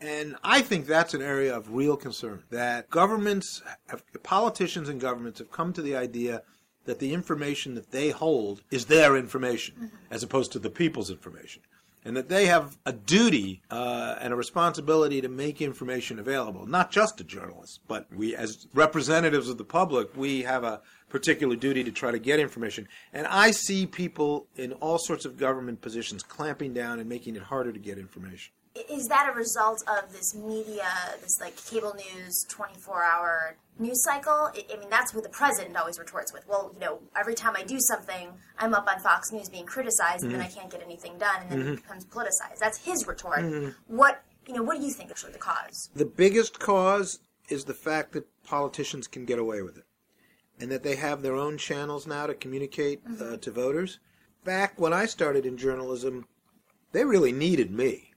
And 0.00 0.36
I 0.42 0.62
think 0.62 0.86
that's 0.86 1.12
an 1.12 1.20
area 1.22 1.54
of 1.54 1.74
real 1.74 1.96
concern 1.96 2.42
that 2.50 2.88
governments, 2.88 3.62
have, 3.88 4.02
politicians 4.22 4.88
and 4.88 5.00
governments 5.00 5.40
have 5.40 5.52
come 5.52 5.72
to 5.74 5.82
the 5.82 5.94
idea 5.94 6.42
that 6.86 6.98
the 6.98 7.12
information 7.12 7.74
that 7.74 7.90
they 7.90 8.10
hold 8.10 8.62
is 8.70 8.86
their 8.86 9.16
information 9.16 9.74
mm-hmm. 9.74 9.96
as 10.10 10.22
opposed 10.22 10.52
to 10.52 10.58
the 10.58 10.70
people's 10.70 11.10
information. 11.10 11.62
And 12.02 12.16
that 12.16 12.30
they 12.30 12.46
have 12.46 12.78
a 12.86 12.94
duty 12.94 13.60
uh, 13.70 14.16
and 14.18 14.32
a 14.32 14.36
responsibility 14.36 15.20
to 15.20 15.28
make 15.28 15.60
information 15.60 16.18
available, 16.18 16.64
not 16.66 16.90
just 16.90 17.18
to 17.18 17.24
journalists, 17.24 17.78
but 17.86 18.06
we, 18.10 18.34
as 18.34 18.68
representatives 18.72 19.50
of 19.50 19.58
the 19.58 19.64
public, 19.64 20.16
we 20.16 20.40
have 20.42 20.64
a 20.64 20.80
particular 21.10 21.56
duty 21.56 21.84
to 21.84 21.92
try 21.92 22.10
to 22.10 22.18
get 22.18 22.40
information. 22.40 22.88
And 23.12 23.26
I 23.26 23.50
see 23.50 23.84
people 23.86 24.46
in 24.56 24.72
all 24.74 24.96
sorts 24.96 25.26
of 25.26 25.36
government 25.36 25.82
positions 25.82 26.22
clamping 26.22 26.72
down 26.72 27.00
and 27.00 27.08
making 27.08 27.36
it 27.36 27.42
harder 27.42 27.70
to 27.70 27.78
get 27.78 27.98
information 27.98 28.54
Is 28.88 29.08
that 29.08 29.28
a 29.28 29.36
result 29.36 29.82
of 29.88 30.12
this 30.12 30.34
media, 30.34 30.88
this 31.20 31.40
like 31.40 31.56
cable 31.66 31.94
news, 31.94 32.46
24 32.48 33.04
hour 33.04 33.56
news 33.78 34.02
cycle? 34.04 34.50
I 34.54 34.76
mean, 34.78 34.90
that's 34.90 35.12
what 35.14 35.24
the 35.24 35.30
president 35.30 35.76
always 35.76 35.98
retorts 35.98 36.32
with. 36.32 36.46
Well, 36.48 36.70
you 36.74 36.80
know, 36.80 37.00
every 37.16 37.34
time 37.34 37.54
I 37.56 37.64
do 37.64 37.78
something, 37.80 38.28
I'm 38.58 38.74
up 38.74 38.88
on 38.88 39.00
Fox 39.00 39.32
News 39.32 39.48
being 39.48 39.66
criticized, 39.66 40.24
and 40.24 40.32
then 40.32 40.40
I 40.40 40.44
mm-hmm. 40.46 40.58
can't 40.60 40.70
get 40.70 40.82
anything 40.82 41.18
done, 41.18 41.42
and 41.42 41.50
then 41.50 41.60
it 41.60 41.64
mm-hmm. 41.64 41.74
becomes 41.76 42.06
politicized. 42.06 42.58
That's 42.60 42.78
his 42.78 43.06
retort. 43.06 43.40
Mm-hmm. 43.40 43.96
What 43.96 44.22
you 44.46 44.54
know? 44.54 44.62
What 44.62 44.78
do 44.78 44.84
you 44.84 44.92
think 44.92 45.10
actually 45.10 45.32
the 45.32 45.38
cause? 45.38 45.90
The 45.94 46.04
biggest 46.04 46.58
cause 46.58 47.20
is 47.48 47.64
the 47.64 47.74
fact 47.74 48.12
that 48.12 48.26
politicians 48.44 49.08
can 49.08 49.24
get 49.24 49.38
away 49.38 49.62
with 49.62 49.76
it, 49.76 49.84
and 50.60 50.70
that 50.70 50.82
they 50.82 50.96
have 50.96 51.22
their 51.22 51.34
own 51.34 51.58
channels 51.58 52.06
now 52.06 52.26
to 52.26 52.34
communicate 52.34 53.00
uh, 53.20 53.36
to 53.38 53.50
voters. 53.50 53.98
Back 54.44 54.80
when 54.80 54.92
I 54.92 55.06
started 55.06 55.44
in 55.44 55.58
journalism, 55.58 56.26
they 56.92 57.04
really 57.04 57.32
needed 57.32 57.70
me. 57.70 58.09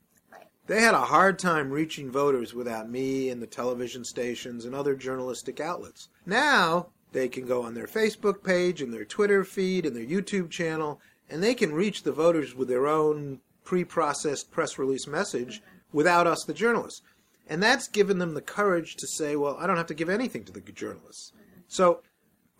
They 0.66 0.82
had 0.82 0.94
a 0.94 1.02
hard 1.02 1.40
time 1.40 1.70
reaching 1.70 2.10
voters 2.10 2.54
without 2.54 2.90
me 2.90 3.30
and 3.30 3.42
the 3.42 3.48
television 3.48 4.06
stations 4.06 4.64
and 4.64 4.74
other 4.74 4.96
journalistic 4.96 5.60
outlets. 5.60 6.08
Now 6.26 6.88
they 7.12 7.28
can 7.28 7.46
go 7.46 7.64
on 7.64 7.74
their 7.74 7.88
Facebook 7.88 8.44
page 8.44 8.82
and 8.82 8.94
their 8.94 9.06
Twitter 9.06 9.44
feed 9.44 9.86
and 9.86 9.96
their 9.96 10.06
YouTube 10.06 10.50
channel, 10.50 11.02
and 11.30 11.44
they 11.44 11.54
can 11.54 11.74
reach 11.74 12.04
the 12.04 12.12
voters 12.12 12.56
with 12.56 12.70
their 12.70 12.88
own 12.88 13.40
pre-processed 13.66 14.52
press 14.52 14.78
release 14.78 15.06
message 15.06 15.62
without 15.92 16.28
us, 16.28 16.44
the 16.44 16.54
journalists. 16.54 17.02
And 17.48 17.62
that's 17.62 17.88
given 17.88 18.20
them 18.20 18.34
the 18.34 18.42
courage 18.42 18.96
to 18.96 19.08
say, 19.08 19.36
well, 19.36 19.58
I 19.60 19.68
don't 19.68 19.78
have 19.78 19.88
to 19.88 19.94
give 19.94 20.10
anything 20.10 20.46
to 20.46 20.54
the 20.54 20.62
journalists. 20.62 21.34
So, 21.68 22.02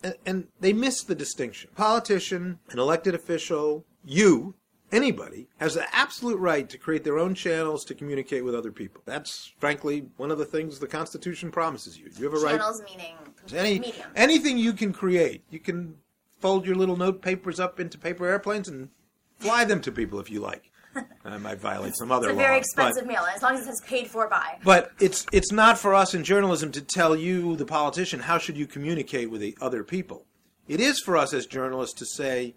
and, 0.02 0.14
and 0.26 0.48
they 0.60 0.74
miss 0.74 1.02
the 1.02 1.14
distinction. 1.14 1.70
Politician, 1.74 2.58
an 2.70 2.78
elected 2.78 3.14
official, 3.14 3.86
you, 4.04 4.54
anybody, 4.92 5.48
has 5.58 5.74
the 5.74 5.84
absolute 5.94 6.38
right 6.38 6.68
to 6.68 6.78
create 6.78 7.04
their 7.04 7.18
own 7.18 7.34
channels 7.34 7.84
to 7.86 7.94
communicate 7.94 8.44
with 8.44 8.54
other 8.54 8.72
people. 8.72 9.02
That's, 9.04 9.52
frankly, 9.58 10.06
one 10.16 10.30
of 10.30 10.38
the 10.38 10.44
things 10.44 10.78
the 10.78 10.86
Constitution 10.86 11.50
promises 11.50 11.98
you. 11.98 12.10
You 12.16 12.24
have 12.30 12.34
a 12.34 12.44
right. 12.44 12.56
Channels 12.58 12.82
meaning 12.82 13.14
Any, 13.54 13.78
medium. 13.80 14.08
anything 14.16 14.58
you 14.58 14.72
can 14.72 14.92
create. 14.92 15.42
You 15.50 15.58
can 15.58 15.96
fold 16.40 16.66
your 16.66 16.76
little 16.76 16.96
note 16.96 17.22
papers 17.22 17.58
up 17.58 17.80
into 17.80 17.98
paper 17.98 18.26
airplanes 18.26 18.68
and 18.68 18.90
fly 19.38 19.64
them 19.64 19.80
to 19.82 19.92
people 19.92 20.20
if 20.20 20.30
you 20.30 20.40
like. 20.40 20.70
I 21.24 21.38
might 21.38 21.58
violate 21.58 21.96
some 21.96 22.12
other 22.12 22.28
It's 22.28 22.34
a 22.34 22.36
very 22.36 22.54
but- 22.54 22.58
expensive 22.58 23.06
meal, 23.06 23.26
as 23.34 23.42
long 23.42 23.56
as 23.56 23.66
it's 23.66 23.80
paid 23.80 24.06
for 24.06 24.28
by. 24.28 24.58
but 24.62 24.92
it's 25.00 25.26
it's 25.32 25.50
not 25.50 25.76
for 25.76 25.92
us 25.92 26.14
in 26.14 26.22
journalism 26.22 26.70
to 26.72 26.80
tell 26.80 27.16
you, 27.16 27.56
the 27.56 27.64
politician, 27.66 28.20
how 28.20 28.38
should 28.38 28.56
you 28.56 28.66
communicate 28.66 29.28
with 29.30 29.40
the 29.40 29.56
other 29.60 29.82
people. 29.82 30.24
It 30.68 30.78
is 30.80 31.00
for 31.00 31.16
us 31.16 31.34
as 31.34 31.46
journalists 31.46 31.98
to 31.98 32.06
say 32.06 32.54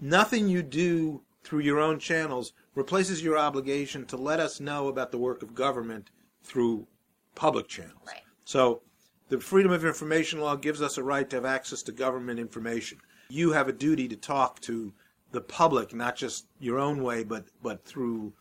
nothing 0.00 0.48
you 0.48 0.62
do 0.62 1.22
through 1.42 1.60
your 1.60 1.78
own 1.78 1.98
channels 1.98 2.52
replaces 2.74 3.22
your 3.22 3.38
obligation 3.38 4.06
to 4.06 4.16
let 4.16 4.40
us 4.40 4.60
know 4.60 4.88
about 4.88 5.10
the 5.10 5.18
work 5.18 5.42
of 5.42 5.54
government 5.54 6.10
through 6.42 6.86
public 7.34 7.68
channels. 7.68 8.02
Right. 8.06 8.22
So 8.44 8.82
the 9.28 9.40
Freedom 9.40 9.72
of 9.72 9.84
Information 9.84 10.40
Law 10.40 10.56
gives 10.56 10.82
us 10.82 10.98
a 10.98 11.02
right 11.02 11.28
to 11.30 11.36
have 11.36 11.44
access 11.44 11.82
to 11.82 11.92
government 11.92 12.40
information. 12.40 12.98
You 13.28 13.52
have 13.52 13.68
a 13.68 13.72
duty 13.72 14.08
to 14.08 14.16
talk 14.16 14.60
to 14.62 14.92
the 15.30 15.40
public, 15.40 15.94
not 15.94 16.16
just 16.16 16.46
your 16.58 16.78
own 16.78 17.02
way, 17.02 17.22
but 17.24 17.46
but 17.62 17.84
through 17.84 18.32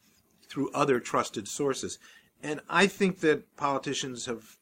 through 0.48 0.72
other 0.72 1.00
trusted 1.00 1.48
sources. 1.48 2.00
And 2.41 2.62
I 2.70 2.88
think 2.88 3.20
that 3.20 3.56
politicians 3.56 4.25
have 4.25 4.58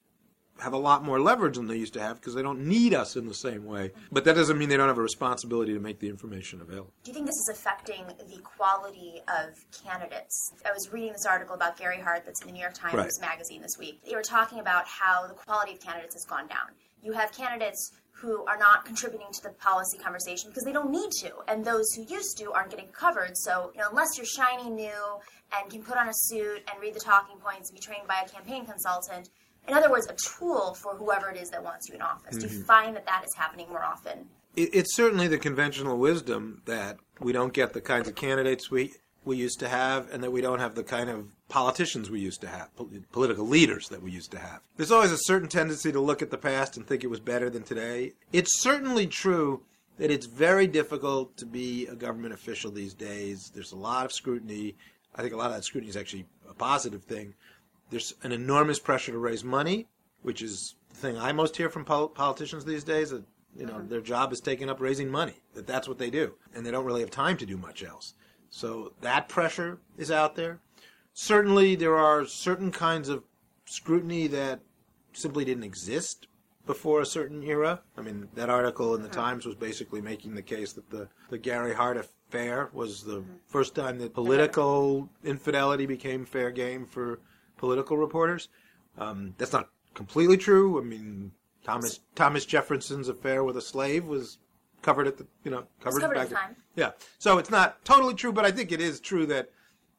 have 0.61 0.73
a 0.73 0.77
lot 0.77 1.03
more 1.03 1.19
leverage 1.19 1.55
than 1.55 1.67
they 1.67 1.75
used 1.75 1.93
to 1.93 2.01
have 2.01 2.19
because 2.19 2.33
they 2.33 2.41
don't 2.41 2.61
need 2.67 2.93
us 2.93 3.15
in 3.15 3.27
the 3.27 3.33
same 3.33 3.65
way. 3.65 3.91
But 4.11 4.25
that 4.25 4.35
doesn't 4.35 4.57
mean 4.57 4.69
they 4.69 4.77
don't 4.77 4.87
have 4.87 4.97
a 4.97 5.01
responsibility 5.01 5.73
to 5.73 5.79
make 5.79 5.99
the 5.99 6.09
information 6.09 6.61
available. 6.61 6.93
Do 7.03 7.11
you 7.11 7.13
think 7.15 7.25
this 7.27 7.35
is 7.37 7.49
affecting 7.51 8.05
the 8.07 8.41
quality 8.41 9.21
of 9.27 9.55
candidates? 9.83 10.53
I 10.65 10.71
was 10.71 10.91
reading 10.91 11.13
this 11.13 11.25
article 11.25 11.55
about 11.55 11.77
Gary 11.77 11.99
Hart 11.99 12.23
that's 12.25 12.41
in 12.41 12.47
the 12.47 12.53
New 12.53 12.61
York 12.61 12.73
Times 12.73 12.93
Right. 12.93 13.11
magazine 13.21 13.61
this 13.61 13.77
week. 13.77 14.01
They 14.07 14.15
were 14.15 14.21
talking 14.23 14.59
about 14.59 14.85
how 14.87 15.27
the 15.27 15.33
quality 15.33 15.73
of 15.73 15.79
candidates 15.79 16.15
has 16.15 16.25
gone 16.25 16.47
down. 16.47 16.67
You 17.01 17.13
have 17.13 17.31
candidates 17.31 17.91
who 18.11 18.43
are 18.45 18.57
not 18.57 18.83
contributing 18.83 19.27
to 19.31 19.43
the 19.43 19.49
policy 19.49 19.97
conversation 19.99 20.49
because 20.49 20.63
they 20.63 20.71
don't 20.71 20.89
need 20.89 21.11
to, 21.21 21.31
and 21.47 21.63
those 21.63 21.93
who 21.93 22.01
used 22.03 22.35
to 22.39 22.51
aren't 22.51 22.71
getting 22.71 22.87
covered. 22.87 23.37
So, 23.37 23.71
you 23.75 23.79
know, 23.81 23.89
unless 23.91 24.17
you're 24.17 24.25
shiny 24.25 24.71
new 24.71 25.19
and 25.55 25.69
can 25.69 25.83
put 25.83 25.97
on 25.97 26.09
a 26.09 26.13
suit 26.13 26.63
and 26.71 26.81
read 26.81 26.95
the 26.95 26.99
talking 26.99 27.37
points 27.37 27.69
and 27.69 27.75
be 27.79 27.81
trained 27.81 28.07
by 28.07 28.23
a 28.25 28.27
campaign 28.29 28.65
consultant, 28.65 29.29
in 29.67 29.73
other 29.73 29.89
words, 29.89 30.07
a 30.07 30.13
tool 30.13 30.73
for 30.73 30.95
whoever 30.95 31.29
it 31.29 31.37
is 31.37 31.49
that 31.49 31.63
wants 31.63 31.89
you 31.89 31.95
in 31.95 32.01
office. 32.01 32.37
Do 32.37 32.43
you 32.43 32.49
mm-hmm. 32.49 32.61
find 32.63 32.95
that 32.95 33.05
that 33.05 33.23
is 33.25 33.33
happening 33.35 33.67
more 33.69 33.83
often? 33.83 34.27
It, 34.55 34.69
it's 34.73 34.95
certainly 34.95 35.27
the 35.27 35.37
conventional 35.37 35.97
wisdom 35.97 36.61
that 36.65 36.97
we 37.19 37.33
don't 37.33 37.53
get 37.53 37.73
the 37.73 37.81
kinds 37.81 38.07
of 38.07 38.15
candidates 38.15 38.71
we 38.71 38.93
we 39.25 39.35
used 39.35 39.59
to 39.59 39.67
have, 39.67 40.09
and 40.13 40.23
that 40.23 40.31
we 40.31 40.39
don't 40.39 40.59
have 40.59 40.73
the 40.73 40.83
kind 40.83 41.09
of 41.09 41.27
politicians 41.49 42.09
we 42.09 42.19
used 42.19 42.39
to 42.39 42.47
have, 42.47 42.73
pol- 42.77 42.89
political 43.11 43.45
leaders 43.45 43.89
that 43.89 44.01
we 44.01 44.09
used 44.09 44.31
to 44.31 44.39
have. 44.39 44.61
There's 44.77 44.91
always 44.91 45.11
a 45.11 45.17
certain 45.17 45.49
tendency 45.49 45.91
to 45.91 45.99
look 45.99 46.21
at 46.21 46.31
the 46.31 46.37
past 46.37 46.77
and 46.77 46.87
think 46.87 47.03
it 47.03 47.09
was 47.09 47.19
better 47.19 47.49
than 47.49 47.63
today. 47.63 48.13
It's 48.31 48.61
certainly 48.61 49.05
true 49.05 49.63
that 49.97 50.11
it's 50.11 50.25
very 50.25 50.65
difficult 50.65 51.35
to 51.37 51.45
be 51.45 51.87
a 51.87 51.95
government 51.95 52.33
official 52.33 52.71
these 52.71 52.93
days. 52.93 53.51
There's 53.53 53.73
a 53.73 53.77
lot 53.77 54.05
of 54.05 54.13
scrutiny. 54.13 54.75
I 55.15 55.21
think 55.21 55.33
a 55.33 55.37
lot 55.37 55.47
of 55.47 55.55
that 55.55 55.63
scrutiny 55.63 55.89
is 55.89 55.97
actually 55.97 56.25
a 56.49 56.53
positive 56.53 57.03
thing. 57.03 57.33
There's 57.89 58.13
an 58.23 58.31
enormous 58.31 58.79
pressure 58.79 59.11
to 59.11 59.17
raise 59.17 59.43
money, 59.43 59.87
which 60.21 60.41
is 60.41 60.75
the 60.89 60.95
thing 60.95 61.17
I 61.17 61.31
most 61.31 61.55
hear 61.55 61.69
from 61.69 61.85
pol- 61.85 62.09
politicians 62.09 62.65
these 62.65 62.83
days. 62.83 63.11
That 63.11 63.23
you 63.55 63.65
know 63.65 63.73
uh-huh. 63.73 63.83
their 63.87 64.01
job 64.01 64.33
is 64.33 64.41
taken 64.41 64.69
up 64.69 64.81
raising 64.81 65.09
money. 65.09 65.41
That 65.53 65.67
that's 65.67 65.87
what 65.87 65.97
they 65.97 66.09
do, 66.09 66.33
and 66.53 66.65
they 66.65 66.71
don't 66.71 66.85
really 66.85 67.01
have 67.01 67.11
time 67.11 67.37
to 67.37 67.45
do 67.45 67.57
much 67.57 67.83
else. 67.83 68.13
So 68.49 68.93
that 69.01 69.29
pressure 69.29 69.79
is 69.97 70.11
out 70.11 70.35
there. 70.35 70.59
Certainly, 71.13 71.75
there 71.75 71.97
are 71.97 72.25
certain 72.25 72.71
kinds 72.71 73.09
of 73.09 73.23
scrutiny 73.65 74.27
that 74.27 74.59
simply 75.13 75.43
didn't 75.45 75.63
exist 75.63 76.27
before 76.67 77.01
a 77.01 77.05
certain 77.05 77.41
era. 77.41 77.81
I 77.97 78.01
mean, 78.01 78.27
that 78.35 78.49
article 78.49 78.93
in 78.93 79.01
the 79.01 79.09
uh-huh. 79.09 79.21
Times 79.21 79.45
was 79.45 79.55
basically 79.55 80.01
making 80.01 80.35
the 80.35 80.41
case 80.41 80.73
that 80.73 80.89
the, 80.89 81.07
the 81.29 81.37
Gary 81.37 81.73
Hart 81.73 81.97
affair 81.97 82.69
was 82.73 83.03
the 83.03 83.21
mm-hmm. 83.21 83.31
first 83.47 83.73
time 83.73 83.97
that 83.99 84.11
uh-huh. 84.11 84.21
political 84.21 85.09
infidelity 85.23 85.85
became 85.85 86.25
fair 86.25 86.51
game 86.51 86.85
for 86.85 87.19
political 87.57 87.97
reporters. 87.97 88.49
Um, 88.97 89.33
that's 89.37 89.53
not 89.53 89.69
completely 89.93 90.37
true. 90.37 90.79
I 90.79 90.83
mean, 90.83 91.31
Thomas 91.63 91.99
Thomas 92.15 92.45
Jefferson's 92.45 93.09
affair 93.09 93.43
with 93.43 93.57
a 93.57 93.61
slave 93.61 94.05
was 94.05 94.37
covered 94.81 95.07
at 95.07 95.17
the 95.17 95.27
you 95.43 95.51
know 95.51 95.65
covered, 95.81 96.01
covered 96.01 96.17
at 96.17 96.21
back 96.21 96.29
the 96.29 96.35
time. 96.35 96.55
Yeah, 96.75 96.91
so 97.19 97.37
it's 97.37 97.49
not 97.49 97.83
totally 97.83 98.13
true, 98.13 98.31
but 98.31 98.45
I 98.45 98.51
think 98.51 98.71
it 98.71 98.81
is 98.81 98.99
true 98.99 99.25
that 99.27 99.49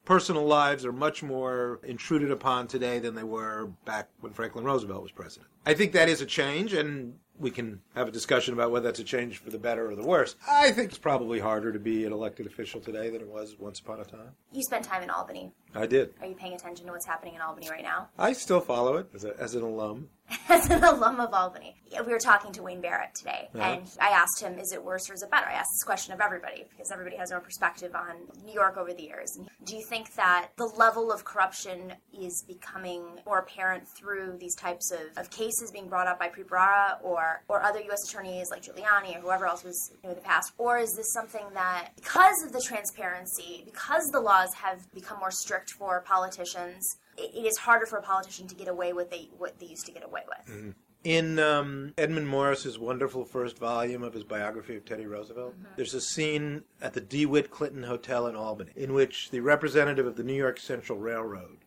personal 0.08 0.46
lives 0.46 0.86
are 0.86 0.92
much 0.92 1.22
more 1.22 1.80
intruded 1.82 2.30
upon 2.30 2.66
today 2.66 2.98
than 2.98 3.14
they 3.14 3.22
were 3.22 3.66
back 3.84 4.08
when 4.20 4.32
Franklin 4.32 4.64
Roosevelt 4.64 5.02
was 5.02 5.12
president. 5.12 5.50
I 5.66 5.74
think 5.74 5.92
that 5.92 6.08
is 6.08 6.22
a 6.22 6.26
change, 6.26 6.72
and 6.72 7.18
we 7.38 7.50
can 7.50 7.82
have 7.94 8.08
a 8.08 8.10
discussion 8.10 8.54
about 8.54 8.70
whether 8.70 8.84
that's 8.84 9.00
a 9.00 9.04
change 9.04 9.36
for 9.36 9.50
the 9.50 9.58
better 9.58 9.90
or 9.90 9.94
the 9.94 10.02
worse. 10.02 10.34
I 10.48 10.70
think 10.70 10.88
it's 10.88 10.98
probably 10.98 11.38
harder 11.40 11.74
to 11.74 11.78
be 11.78 12.06
an 12.06 12.14
elected 12.14 12.46
official 12.46 12.80
today 12.80 13.10
than 13.10 13.20
it 13.20 13.28
was 13.28 13.56
once 13.58 13.80
upon 13.80 14.00
a 14.00 14.04
time. 14.06 14.30
You 14.50 14.62
spent 14.62 14.82
time 14.82 15.02
in 15.02 15.10
Albany. 15.10 15.52
I 15.74 15.84
did. 15.84 16.14
Are 16.22 16.26
you 16.26 16.34
paying 16.34 16.54
attention 16.54 16.86
to 16.86 16.92
what's 16.92 17.04
happening 17.04 17.34
in 17.34 17.42
Albany 17.42 17.68
right 17.68 17.84
now? 17.84 18.08
I 18.18 18.32
still 18.32 18.60
follow 18.60 18.96
it 18.96 19.10
as, 19.14 19.24
a, 19.24 19.38
as 19.38 19.54
an 19.56 19.62
alum. 19.62 20.08
As 20.50 20.68
an 20.70 20.84
alum 20.84 21.20
of 21.20 21.32
Albany, 21.32 21.74
we 22.06 22.12
were 22.12 22.18
talking 22.18 22.52
to 22.52 22.62
Wayne 22.62 22.82
Barrett 22.82 23.14
today, 23.14 23.48
Yeah. 23.54 23.68
and 23.70 23.90
I 24.00 24.08
asked 24.10 24.40
him, 24.40 24.58
"Is 24.58 24.72
it 24.72 24.82
worse 24.84 25.08
or 25.08 25.14
is 25.14 25.22
it 25.22 25.30
better?" 25.30 25.46
I 25.46 25.52
asked 25.54 25.70
this 25.72 25.84
question 25.84 26.12
of 26.12 26.20
everybody 26.20 26.66
because 26.70 26.90
everybody 26.90 27.16
has 27.16 27.30
their 27.30 27.38
own 27.38 27.44
perspective 27.44 27.94
on 27.94 28.16
New 28.44 28.52
York 28.52 28.76
over 28.76 28.92
the 28.92 29.02
years. 29.02 29.34
And 29.36 29.48
do 29.64 29.74
you 29.74 29.82
think 29.88 30.14
that 30.16 30.48
the 30.56 30.66
level 30.66 31.10
of 31.10 31.24
corruption 31.24 31.94
is 32.12 32.44
becoming 32.46 33.20
more 33.24 33.38
apparent 33.38 33.88
through 33.88 34.36
these 34.38 34.54
types 34.54 34.90
of, 34.90 35.00
of 35.16 35.30
cases 35.30 35.70
being 35.70 35.88
brought 35.88 36.06
up 36.06 36.18
by 36.18 36.28
Preet 36.28 36.46
Bharara 36.48 36.98
or 37.02 37.42
or 37.48 37.62
other 37.62 37.80
U.S. 37.80 38.08
attorneys 38.10 38.50
like 38.50 38.62
Giuliani 38.62 39.16
or 39.16 39.20
whoever 39.20 39.46
else 39.46 39.64
was 39.64 39.92
in 40.02 40.10
the 40.10 40.16
past, 40.16 40.52
or 40.58 40.78
is 40.78 40.92
this 40.94 41.10
something 41.12 41.46
that 41.54 41.90
because 41.96 42.42
of 42.44 42.52
the 42.52 42.60
transparency, 42.60 43.62
because 43.64 44.04
the 44.12 44.20
laws 44.20 44.52
have 44.54 44.92
become 44.92 45.18
more 45.20 45.30
strict 45.30 45.70
for 45.70 46.02
politicians? 46.02 46.84
It 47.18 47.46
is 47.46 47.58
harder 47.58 47.86
for 47.86 47.98
a 47.98 48.02
politician 48.02 48.46
to 48.48 48.54
get 48.54 48.68
away 48.68 48.92
with 48.92 49.10
they, 49.10 49.28
what 49.36 49.58
they 49.58 49.66
used 49.66 49.86
to 49.86 49.92
get 49.92 50.04
away 50.04 50.22
with. 50.28 50.74
In 51.04 51.38
um, 51.38 51.94
Edmund 51.96 52.28
Morris's 52.28 52.78
wonderful 52.78 53.24
first 53.24 53.58
volume 53.58 54.02
of 54.02 54.12
his 54.12 54.24
biography 54.24 54.76
of 54.76 54.84
Teddy 54.84 55.06
Roosevelt, 55.06 55.54
there's 55.76 55.94
a 55.94 56.00
scene 56.00 56.64
at 56.82 56.92
the 56.92 57.00
DeWitt 57.00 57.50
Clinton 57.50 57.84
Hotel 57.84 58.26
in 58.26 58.34
Albany 58.34 58.72
in 58.74 58.92
which 58.92 59.30
the 59.30 59.40
representative 59.40 60.06
of 60.06 60.16
the 60.16 60.24
New 60.24 60.34
York 60.34 60.58
Central 60.58 60.98
Railroad 60.98 61.58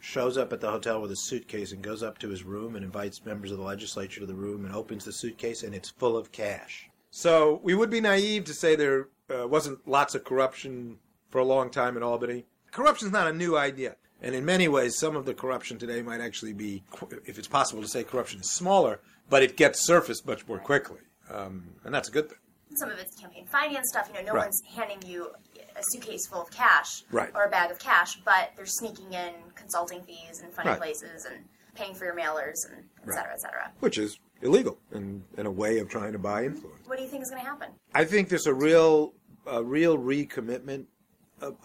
shows 0.00 0.36
up 0.36 0.52
at 0.52 0.60
the 0.60 0.70
hotel 0.70 1.00
with 1.00 1.12
a 1.12 1.16
suitcase 1.16 1.72
and 1.72 1.82
goes 1.82 2.02
up 2.02 2.18
to 2.18 2.28
his 2.28 2.42
room 2.42 2.74
and 2.74 2.84
invites 2.84 3.24
members 3.24 3.52
of 3.52 3.58
the 3.58 3.64
legislature 3.64 4.20
to 4.20 4.26
the 4.26 4.34
room 4.34 4.64
and 4.64 4.74
opens 4.74 5.04
the 5.04 5.12
suitcase 5.12 5.62
and 5.62 5.74
it's 5.74 5.90
full 5.90 6.16
of 6.16 6.32
cash. 6.32 6.88
So 7.10 7.60
we 7.62 7.74
would 7.74 7.90
be 7.90 8.00
naive 8.00 8.44
to 8.46 8.54
say 8.54 8.74
there 8.74 9.08
uh, 9.30 9.46
wasn't 9.46 9.86
lots 9.86 10.14
of 10.14 10.24
corruption 10.24 10.98
for 11.30 11.38
a 11.38 11.44
long 11.44 11.70
time 11.70 11.96
in 11.96 12.02
Albany. 12.02 12.46
Corruption's 12.70 13.12
not 13.12 13.28
a 13.28 13.32
new 13.32 13.56
idea. 13.56 13.96
And 14.22 14.34
in 14.34 14.44
many 14.44 14.68
ways, 14.68 14.96
some 14.98 15.16
of 15.16 15.24
the 15.26 15.34
corruption 15.34 15.78
today 15.78 16.00
might 16.00 16.20
actually 16.20 16.52
be, 16.52 16.82
if 17.26 17.38
it's 17.38 17.48
possible 17.48 17.82
to 17.82 17.88
say 17.88 18.04
corruption 18.04 18.40
is 18.40 18.50
smaller, 18.50 19.00
but 19.28 19.42
it 19.42 19.56
gets 19.56 19.80
surfaced 19.84 20.26
much 20.26 20.46
more 20.46 20.58
quickly. 20.58 21.00
Um, 21.30 21.64
and 21.84 21.92
that's 21.92 22.08
a 22.08 22.12
good 22.12 22.28
thing. 22.28 22.38
Some 22.76 22.90
of 22.90 22.98
it's 22.98 23.14
campaign 23.20 23.46
finance 23.46 23.88
stuff. 23.90 24.08
You 24.08 24.14
know, 24.14 24.26
no 24.28 24.32
Right. 24.32 24.44
one's 24.44 24.62
handing 24.74 25.02
you 25.06 25.30
a 25.76 25.82
suitcase 25.90 26.26
full 26.26 26.40
of 26.42 26.50
cash 26.50 27.02
Right. 27.10 27.30
or 27.34 27.44
a 27.44 27.50
bag 27.50 27.70
of 27.70 27.78
cash, 27.78 28.16
but 28.24 28.52
they're 28.56 28.64
sneaking 28.64 29.12
in 29.12 29.34
consulting 29.54 30.02
fees 30.04 30.40
and 30.42 30.52
funny 30.54 30.70
Right. 30.70 30.78
places 30.78 31.24
and 31.26 31.44
paying 31.74 31.94
for 31.94 32.04
your 32.04 32.14
mailers 32.14 32.56
and 32.70 32.84
et 33.02 33.12
cetera, 33.14 33.32
et 33.32 33.40
cetera. 33.40 33.72
which 33.80 33.98
is 33.98 34.18
illegal 34.42 34.78
and, 34.92 35.22
and 35.36 35.46
a 35.46 35.50
way 35.50 35.78
of 35.80 35.88
trying 35.88 36.12
to 36.12 36.18
buy 36.18 36.44
influence. 36.44 36.86
What 36.86 36.96
do 36.98 37.04
you 37.04 37.10
think 37.10 37.22
is 37.22 37.30
going 37.30 37.42
to 37.42 37.48
happen? 37.48 37.70
I 37.94 38.04
think 38.04 38.28
there's 38.28 38.46
a 38.46 38.54
real, 38.54 39.14
a 39.46 39.62
real 39.62 39.98
recommitment 39.98 40.86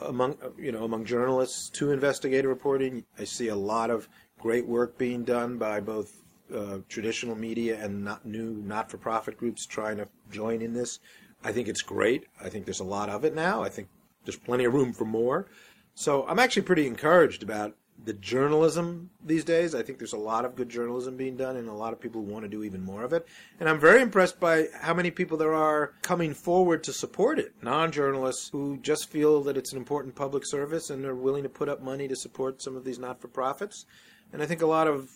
among, 0.02 0.38
you 0.58 0.72
know, 0.72 0.84
among 0.84 1.06
journalists 1.06 1.70
to 1.72 1.92
investigative 1.92 2.50
reporting. 2.50 3.06
I 3.18 3.24
see 3.24 3.50
a 3.50 3.56
lot 3.56 3.90
of 3.90 4.08
great 4.40 4.68
work 4.68 4.98
being 4.98 5.24
done 5.24 5.58
by 5.58 5.80
both 5.80 6.22
uh, 6.54 6.80
traditional 6.88 7.36
media 7.36 7.84
and 7.84 8.04
not 8.04 8.26
new 8.26 8.62
not-for-profit 8.66 9.38
groups 9.38 9.66
trying 9.66 9.98
to 9.98 10.08
join 10.32 10.62
in 10.62 10.74
this. 10.74 11.00
I 11.44 11.52
think 11.52 11.68
it's 11.68 11.82
great. 11.82 12.26
I 12.44 12.50
think 12.50 12.66
there's 12.66 12.80
a 12.80 12.86
lot 12.86 13.10
of 13.10 13.26
it 13.26 13.36
now. 13.36 13.64
I 13.64 13.70
think 13.70 13.90
there's 14.26 14.38
plenty 14.38 14.66
of 14.66 14.74
room 14.74 14.94
for 14.94 15.06
more. 15.06 15.48
So 15.96 16.26
I'm 16.28 16.40
actually 16.40 16.62
pretty 16.64 16.88
encouraged 16.88 17.44
about 17.44 17.76
the 18.04 18.14
journalism 18.14 19.10
these 19.24 19.44
days. 19.44 19.76
I 19.76 19.82
think 19.82 19.98
there's 19.98 20.14
a 20.14 20.18
lot 20.18 20.46
of 20.46 20.56
good 20.56 20.70
journalism 20.70 21.18
being 21.18 21.36
done 21.36 21.58
and 21.58 21.68
a 21.68 21.74
lot 21.74 21.94
of 21.94 22.00
people 22.00 22.22
want 22.22 22.44
to 22.44 22.50
do 22.50 22.64
even 22.64 22.82
more 22.82 23.04
of 23.04 23.12
it. 23.14 23.28
And 23.60 23.68
I'm 23.68 23.80
very 23.80 24.02
impressed 24.02 24.40
by 24.40 24.68
how 24.80 24.94
many 24.94 25.12
people 25.12 25.38
there 25.38 25.54
are 25.54 25.94
coming 26.02 26.34
forward 26.34 26.84
to 26.86 26.94
support 26.94 27.40
it. 27.40 27.54
Non-journalists 27.62 28.50
who 28.50 28.78
just 28.78 29.10
feel 29.10 29.42
that 29.44 29.58
it's 29.58 29.72
an 29.72 29.78
important 29.78 30.16
public 30.16 30.46
service 30.46 30.90
and 30.90 31.06
are 31.06 31.16
willing 31.16 31.44
to 31.44 31.50
put 31.50 31.70
up 31.70 31.82
money 31.82 32.08
to 32.08 32.16
support 32.16 32.62
some 32.62 32.76
of 32.76 32.84
these 32.84 33.00
not-for-profits. 33.00 33.86
And 34.32 34.42
I 34.42 34.46
think 34.46 34.62
a 34.62 34.68
lot 34.68 34.88
of 34.88 35.10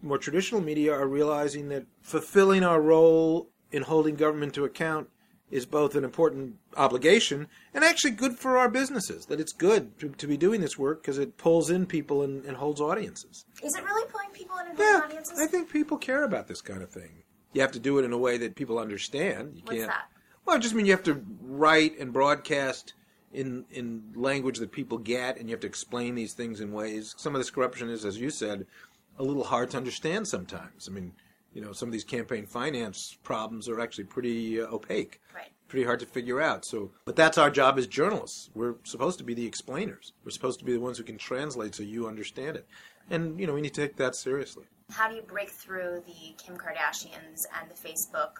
more 0.00 0.18
traditional 0.18 0.60
media 0.60 0.92
are 0.92 1.06
realizing 1.06 1.68
that 1.68 1.86
fulfilling 2.00 2.64
our 2.64 2.80
role 2.80 3.50
in 3.70 3.82
holding 3.82 4.16
government 4.16 4.54
to 4.54 4.64
account 4.64 5.08
is 5.52 5.66
both 5.66 5.94
an 5.94 6.02
important 6.02 6.56
obligation 6.76 7.46
and 7.74 7.84
actually 7.84 8.10
good 8.10 8.36
for 8.38 8.56
our 8.56 8.68
businesses. 8.68 9.26
That 9.26 9.38
it's 9.38 9.52
good 9.52 9.96
to, 10.00 10.08
to 10.08 10.26
be 10.26 10.36
doing 10.36 10.60
this 10.62 10.76
work 10.78 11.02
because 11.02 11.18
it 11.18 11.36
pulls 11.36 11.70
in 11.70 11.86
people 11.86 12.22
and, 12.22 12.44
and 12.44 12.56
holds 12.56 12.80
audiences. 12.80 13.44
Is 13.62 13.76
it 13.76 13.84
really 13.84 14.10
pulling 14.10 14.30
people 14.32 14.56
in 14.58 14.68
and 14.68 14.78
Yeah, 14.78 14.92
holding 14.92 15.10
audiences? 15.18 15.38
I 15.38 15.46
think 15.46 15.70
people 15.70 15.98
care 15.98 16.24
about 16.24 16.48
this 16.48 16.62
kind 16.62 16.82
of 16.82 16.90
thing. 16.90 17.22
You 17.52 17.60
have 17.60 17.72
to 17.72 17.78
do 17.78 17.98
it 17.98 18.04
in 18.04 18.12
a 18.12 18.18
way 18.18 18.38
that 18.38 18.56
people 18.56 18.78
understand. 18.78 19.52
You 19.56 19.62
What's 19.64 19.76
can't. 19.78 19.90
that? 19.90 20.08
Well, 20.46 20.56
I 20.56 20.58
just 20.58 20.74
mean 20.74 20.86
you 20.86 20.92
have 20.92 21.04
to 21.04 21.22
write 21.42 21.98
and 22.00 22.12
broadcast 22.12 22.94
in 23.32 23.64
in 23.70 24.02
language 24.14 24.58
that 24.58 24.72
people 24.72 24.98
get, 24.98 25.38
and 25.38 25.48
you 25.48 25.54
have 25.54 25.60
to 25.60 25.66
explain 25.66 26.14
these 26.14 26.32
things 26.32 26.60
in 26.60 26.72
ways. 26.72 27.14
Some 27.18 27.34
of 27.34 27.40
this 27.40 27.50
corruption 27.50 27.88
is, 27.90 28.04
as 28.04 28.18
you 28.18 28.30
said, 28.30 28.66
a 29.18 29.22
little 29.22 29.44
hard 29.44 29.70
to 29.70 29.76
understand 29.76 30.26
sometimes. 30.26 30.88
I 30.88 30.92
mean, 30.92 31.12
you 31.54 31.60
know, 31.60 31.72
some 31.72 31.88
of 31.88 31.92
these 31.92 32.04
campaign 32.04 32.46
finance 32.46 33.16
problems 33.22 33.68
are 33.68 33.80
actually 33.80 34.04
pretty 34.04 34.60
uh, 34.60 34.66
opaque, 34.66 35.20
Right. 35.34 35.50
pretty 35.68 35.84
hard 35.84 36.00
to 36.00 36.06
figure 36.06 36.40
out. 36.40 36.64
So, 36.64 36.90
but 37.04 37.16
that's 37.16 37.38
our 37.38 37.50
job 37.50 37.78
as 37.78 37.86
journalists. 37.86 38.50
We're 38.54 38.76
supposed 38.84 39.18
to 39.18 39.24
be 39.24 39.34
the 39.34 39.46
explainers. 39.46 40.12
We're 40.24 40.30
supposed 40.30 40.58
to 40.60 40.64
be 40.64 40.72
the 40.72 40.80
ones 40.80 40.98
who 40.98 41.04
can 41.04 41.18
translate 41.18 41.74
so 41.74 41.82
you 41.82 42.06
understand 42.08 42.56
it, 42.56 42.66
and 43.10 43.38
you 43.38 43.46
know, 43.46 43.54
we 43.54 43.60
need 43.60 43.74
to 43.74 43.80
take 43.86 43.96
that 43.96 44.14
seriously. 44.16 44.64
How 44.90 45.08
do 45.08 45.14
you 45.14 45.22
break 45.22 45.50
through 45.50 46.02
the 46.06 46.34
Kim 46.42 46.56
Kardashians 46.56 47.40
and 47.58 47.70
the 47.70 47.74
Facebook, 47.74 48.32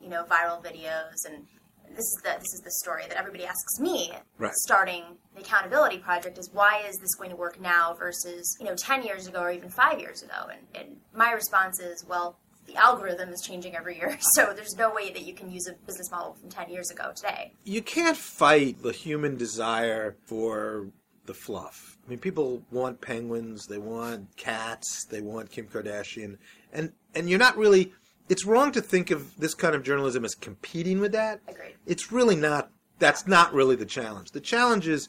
you 0.00 0.08
know, 0.08 0.24
viral 0.24 0.62
videos 0.64 1.26
and 1.26 1.44
this 1.90 2.04
is 2.04 2.20
the 2.22 2.30
this 2.38 2.54
is 2.54 2.60
the 2.64 2.70
story 2.70 3.02
that 3.08 3.16
everybody 3.18 3.44
asks 3.44 3.80
me 3.80 4.12
Right. 4.38 4.54
starting 4.54 5.02
the 5.34 5.40
accountability 5.40 5.98
project 5.98 6.38
is 6.38 6.48
why 6.52 6.82
is 6.88 6.96
this 6.98 7.16
going 7.16 7.30
to 7.30 7.36
work 7.36 7.60
now 7.60 7.94
versus 7.94 8.56
you 8.60 8.66
know 8.66 8.76
10 8.76 9.02
years 9.02 9.26
ago 9.26 9.40
or 9.40 9.50
even 9.50 9.68
5 9.68 9.98
years 9.98 10.22
ago 10.22 10.46
and, 10.52 10.60
and 10.72 10.96
my 11.12 11.32
response 11.32 11.80
is 11.80 12.04
well 12.08 12.38
the 12.70 12.76
algorithm 12.76 13.30
is 13.30 13.40
changing 13.42 13.74
every 13.74 13.96
year 13.96 14.16
so 14.34 14.52
there's 14.54 14.76
no 14.76 14.92
way 14.94 15.12
that 15.12 15.24
you 15.26 15.34
can 15.34 15.50
use 15.50 15.66
a 15.66 15.72
business 15.86 16.10
model 16.10 16.34
from 16.34 16.48
10 16.48 16.70
years 16.70 16.90
ago 16.90 17.12
today 17.14 17.52
you 17.64 17.82
can't 17.82 18.16
fight 18.16 18.82
the 18.82 18.92
human 18.92 19.36
desire 19.36 20.16
for 20.24 20.86
the 21.30 21.34
fluff. 21.34 21.96
I 22.04 22.10
mean, 22.10 22.18
people 22.18 22.60
want 22.72 23.00
penguins, 23.00 23.68
they 23.68 23.78
want 23.78 24.36
cats, 24.36 25.04
they 25.04 25.20
want 25.20 25.52
Kim 25.52 25.66
Kardashian, 25.66 26.38
and 26.72 26.90
and 27.14 27.30
you're 27.30 27.38
not 27.38 27.56
really. 27.56 27.92
It's 28.28 28.44
wrong 28.44 28.72
to 28.72 28.80
think 28.80 29.12
of 29.12 29.36
this 29.38 29.54
kind 29.54 29.76
of 29.76 29.84
journalism 29.84 30.24
as 30.24 30.34
competing 30.34 31.00
with 31.00 31.12
that. 31.12 31.40
Agreed. 31.46 31.76
It's 31.86 32.10
really 32.10 32.34
not. 32.34 32.70
That's 32.98 33.28
not 33.28 33.54
really 33.54 33.76
the 33.76 33.86
challenge. 33.86 34.32
The 34.32 34.40
challenge 34.40 34.88
is 34.88 35.08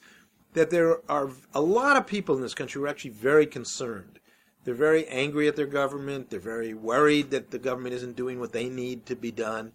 that 0.53 0.69
there 0.69 0.99
are 1.09 1.31
a 1.55 1.61
lot 1.61 1.97
of 1.97 2.05
people 2.05 2.35
in 2.35 2.41
this 2.43 2.53
country 2.53 2.79
who 2.79 2.85
are 2.85 2.89
actually 2.89 3.11
very 3.11 3.47
concerned. 3.47 4.19
They're 4.63 4.74
very 4.74 5.07
angry 5.07 5.47
at 5.47 5.55
their 5.55 5.65
government. 5.65 6.29
They're 6.29 6.39
very 6.39 6.74
worried 6.74 7.31
that 7.31 7.51
the 7.51 7.59
government 7.59 7.95
isn't 7.95 8.15
doing 8.15 8.39
what 8.39 8.53
they 8.53 8.69
need 8.69 9.05
to 9.07 9.15
be 9.15 9.31
done 9.31 9.71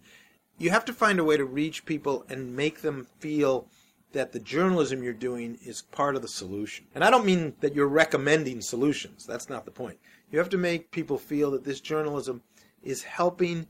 you 0.57 0.71
have 0.71 0.85
to 0.85 0.93
find 0.93 1.19
a 1.19 1.23
way 1.23 1.37
to 1.37 1.45
reach 1.45 1.85
people 1.85 2.25
and 2.29 2.55
make 2.55 2.81
them 2.81 3.07
feel 3.19 3.67
that 4.13 4.31
the 4.31 4.39
journalism 4.39 5.03
you're 5.03 5.13
doing 5.13 5.57
is 5.63 5.81
part 5.81 6.15
of 6.15 6.21
the 6.21 6.27
solution. 6.27 6.85
And 6.95 7.03
I 7.03 7.11
don't 7.11 7.25
mean 7.25 7.53
that 7.59 7.75
you're 7.75 7.87
recommending 7.87 8.61
solutions. 8.61 9.25
That's 9.25 9.49
not 9.49 9.65
the 9.65 9.71
point. 9.71 9.99
You 10.31 10.39
have 10.39 10.49
to 10.49 10.57
make 10.57 10.91
people 10.91 11.17
feel 11.17 11.51
that 11.51 11.63
this 11.63 11.79
journalism 11.79 12.41
is 12.81 13.03
helping 13.03 13.67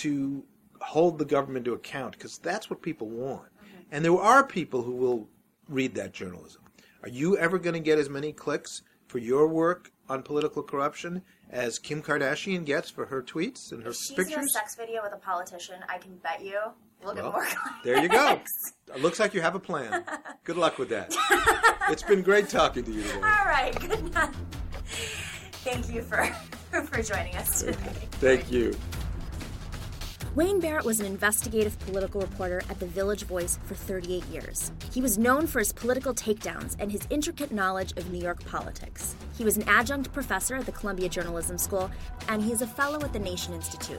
to 0.00 0.44
hold 0.80 1.18
the 1.18 1.24
government 1.24 1.64
to 1.64 1.72
account 1.72 2.12
because 2.12 2.38
that's 2.38 2.70
what 2.70 2.82
people 2.82 3.08
want. 3.08 3.46
Mm-hmm. 3.46 3.82
And 3.90 4.04
there 4.04 4.16
are 4.16 4.46
people 4.46 4.82
who 4.82 4.92
will 4.92 5.28
read 5.68 5.94
that 5.96 6.12
journalism. 6.12 6.62
Are 7.02 7.08
you 7.08 7.36
ever 7.36 7.58
going 7.58 7.74
to 7.74 7.80
get 7.80 7.98
as 7.98 8.08
many 8.08 8.32
clicks 8.32 8.82
for 9.06 9.18
your 9.18 9.48
work 9.48 9.90
on 10.08 10.22
political 10.22 10.62
corruption 10.62 11.22
as 11.50 11.78
Kim 11.78 12.02
Kardashian 12.02 12.64
gets 12.64 12.90
for 12.90 13.06
her 13.06 13.22
tweets 13.22 13.72
and 13.72 13.82
her 13.82 13.90
if 13.90 13.96
she's 13.96 14.16
in 14.32 14.40
a 14.40 14.48
sex 14.48 14.74
video 14.76 15.02
with 15.02 15.12
a 15.12 15.16
politician 15.18 15.76
i 15.88 15.98
can 15.98 16.16
bet 16.16 16.42
you 16.44 16.58
we'll 17.02 17.14
get 17.14 17.22
Well, 17.24 17.32
more 17.32 17.46
There 17.84 18.02
you 18.02 18.08
go. 18.08 18.40
It 18.94 19.02
looks 19.02 19.20
like 19.20 19.34
you 19.34 19.42
have 19.42 19.54
a 19.54 19.60
plan. 19.60 20.02
Good 20.44 20.56
luck 20.56 20.78
with 20.78 20.88
that. 20.88 21.14
It's 21.90 22.02
been 22.02 22.20
great 22.22 22.48
talking 22.50 22.84
to 22.84 22.90
you 22.90 23.02
today. 23.02 23.14
all 23.14 23.46
right 23.46 23.74
good 23.80 24.12
night 24.12 24.34
thank 25.64 25.88
you 25.90 26.02
for 26.02 26.22
for 26.84 27.02
joining 27.02 27.34
us 27.36 27.62
today 27.62 27.76
Thank 28.20 28.50
you. 28.52 28.74
Wayne 30.38 30.60
Barrett 30.60 30.84
was 30.84 31.00
an 31.00 31.06
investigative 31.06 31.76
political 31.80 32.20
reporter 32.20 32.62
at 32.70 32.78
the 32.78 32.86
Village 32.86 33.24
Voice 33.24 33.58
for 33.64 33.74
38 33.74 34.24
years. 34.26 34.70
He 34.92 35.00
was 35.00 35.18
known 35.18 35.48
for 35.48 35.58
his 35.58 35.72
political 35.72 36.14
takedowns 36.14 36.76
and 36.78 36.92
his 36.92 37.08
intricate 37.10 37.50
knowledge 37.50 37.90
of 37.96 38.12
New 38.12 38.20
York 38.22 38.44
politics. 38.44 39.16
He 39.36 39.42
was 39.42 39.56
an 39.56 39.64
adjunct 39.64 40.12
professor 40.12 40.54
at 40.54 40.64
the 40.64 40.70
Columbia 40.70 41.08
Journalism 41.08 41.58
School, 41.58 41.90
and 42.28 42.40
he 42.40 42.52
is 42.52 42.62
a 42.62 42.68
fellow 42.68 43.00
at 43.00 43.12
the 43.12 43.18
Nation 43.18 43.52
Institute. 43.52 43.98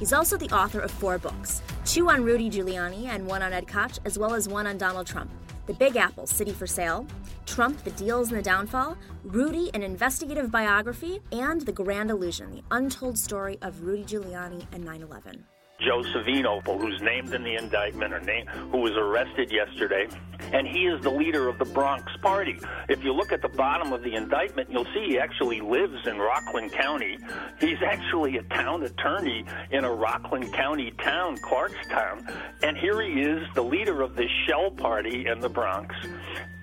He's 0.00 0.12
also 0.12 0.36
the 0.36 0.52
author 0.52 0.80
of 0.80 0.90
four 0.90 1.18
books 1.18 1.62
two 1.84 2.10
on 2.10 2.24
Rudy 2.24 2.50
Giuliani 2.50 3.06
and 3.06 3.24
one 3.24 3.44
on 3.44 3.52
Ed 3.52 3.68
Koch, 3.68 4.00
as 4.04 4.18
well 4.18 4.34
as 4.34 4.48
one 4.48 4.66
on 4.66 4.78
Donald 4.78 5.06
Trump. 5.06 5.30
The 5.66 5.74
Big 5.74 5.96
Apple 5.96 6.26
City 6.26 6.52
for 6.52 6.66
Sale, 6.66 7.06
Trump, 7.46 7.84
The 7.84 7.92
Deals 7.92 8.32
and 8.32 8.38
the 8.40 8.42
Downfall, 8.42 8.98
Rudy, 9.22 9.70
an 9.72 9.84
investigative 9.84 10.50
biography, 10.50 11.20
and 11.30 11.60
The 11.60 11.70
Grand 11.70 12.10
Illusion, 12.10 12.50
the 12.50 12.62
untold 12.72 13.16
story 13.16 13.56
of 13.62 13.84
Rudy 13.84 14.02
Giuliani 14.02 14.66
and 14.72 14.84
9 14.84 15.02
11. 15.02 15.44
Joe 15.78 16.02
Savino, 16.02 16.62
who's 16.80 17.00
named 17.02 17.34
in 17.34 17.42
the 17.42 17.54
indictment, 17.54 18.14
or 18.14 18.20
name, 18.20 18.46
who 18.46 18.78
was 18.78 18.92
arrested 18.92 19.52
yesterday, 19.52 20.08
and 20.52 20.66
he 20.66 20.86
is 20.86 21.02
the 21.02 21.10
leader 21.10 21.48
of 21.48 21.58
the 21.58 21.64
Bronx 21.64 22.10
Party. 22.22 22.58
If 22.88 23.02
you 23.04 23.12
look 23.12 23.32
at 23.32 23.42
the 23.42 23.48
bottom 23.48 23.92
of 23.92 24.02
the 24.02 24.14
indictment, 24.14 24.70
you'll 24.70 24.86
see 24.94 25.06
he 25.08 25.18
actually 25.18 25.60
lives 25.60 26.06
in 26.06 26.18
Rockland 26.18 26.72
County. 26.72 27.18
He's 27.60 27.82
actually 27.84 28.36
a 28.38 28.42
town 28.44 28.82
attorney 28.82 29.44
in 29.70 29.84
a 29.84 29.92
Rockland 29.92 30.52
County 30.52 30.92
town, 31.02 31.36
Clarkstown, 31.38 32.32
and 32.62 32.76
here 32.76 33.00
he 33.02 33.20
is, 33.20 33.46
the 33.54 33.62
leader 33.62 34.02
of 34.02 34.16
this 34.16 34.30
shell 34.46 34.70
party 34.70 35.26
in 35.26 35.40
the 35.40 35.48
Bronx. 35.48 35.94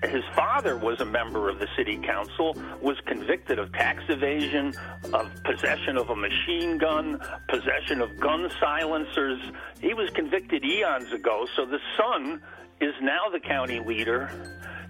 His 0.02 0.24
father 0.34 0.76
was 0.76 1.00
a 1.00 1.04
member 1.04 1.48
of 1.48 1.58
the 1.58 1.68
city 1.76 1.96
council, 1.96 2.56
was 2.82 2.96
convicted 3.06 3.58
of 3.58 3.72
tax 3.72 4.02
evasion, 4.08 4.74
of 5.12 5.30
possession 5.44 5.96
of 5.96 6.10
a 6.10 6.16
machine 6.16 6.76
gun, 6.76 7.18
possession 7.48 8.00
of 8.00 8.18
gun 8.20 8.50
silencers. 8.60 9.40
He 9.80 9.94
was 9.94 10.10
convicted 10.10 10.64
eons 10.64 11.10
ago, 11.12 11.46
so 11.56 11.64
the 11.64 11.80
son 11.96 12.42
is 12.80 12.94
now 13.00 13.28
the 13.32 13.40
county 13.40 13.80
leader 13.80 14.30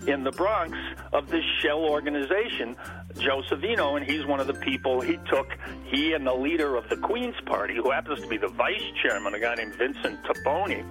in 0.06 0.22
the 0.22 0.32
Bronx 0.32 0.76
of 1.12 1.30
this 1.30 1.44
shell 1.60 1.80
organization, 1.80 2.76
Joe 3.18 3.42
Savino, 3.48 3.96
and 3.96 4.04
he's 4.04 4.26
one 4.26 4.40
of 4.40 4.46
the 4.46 4.54
people 4.54 5.00
he 5.00 5.18
took, 5.30 5.46
he 5.84 6.12
and 6.12 6.26
the 6.26 6.34
leader 6.34 6.76
of 6.76 6.88
the 6.88 6.96
Queens 6.96 7.36
Party, 7.46 7.74
who 7.74 7.90
happens 7.90 8.20
to 8.20 8.28
be 8.28 8.36
the 8.36 8.48
vice 8.48 8.82
chairman, 9.02 9.34
a 9.34 9.40
guy 9.40 9.54
named 9.54 9.74
Vincent 9.76 10.18
Tabone, 10.24 10.84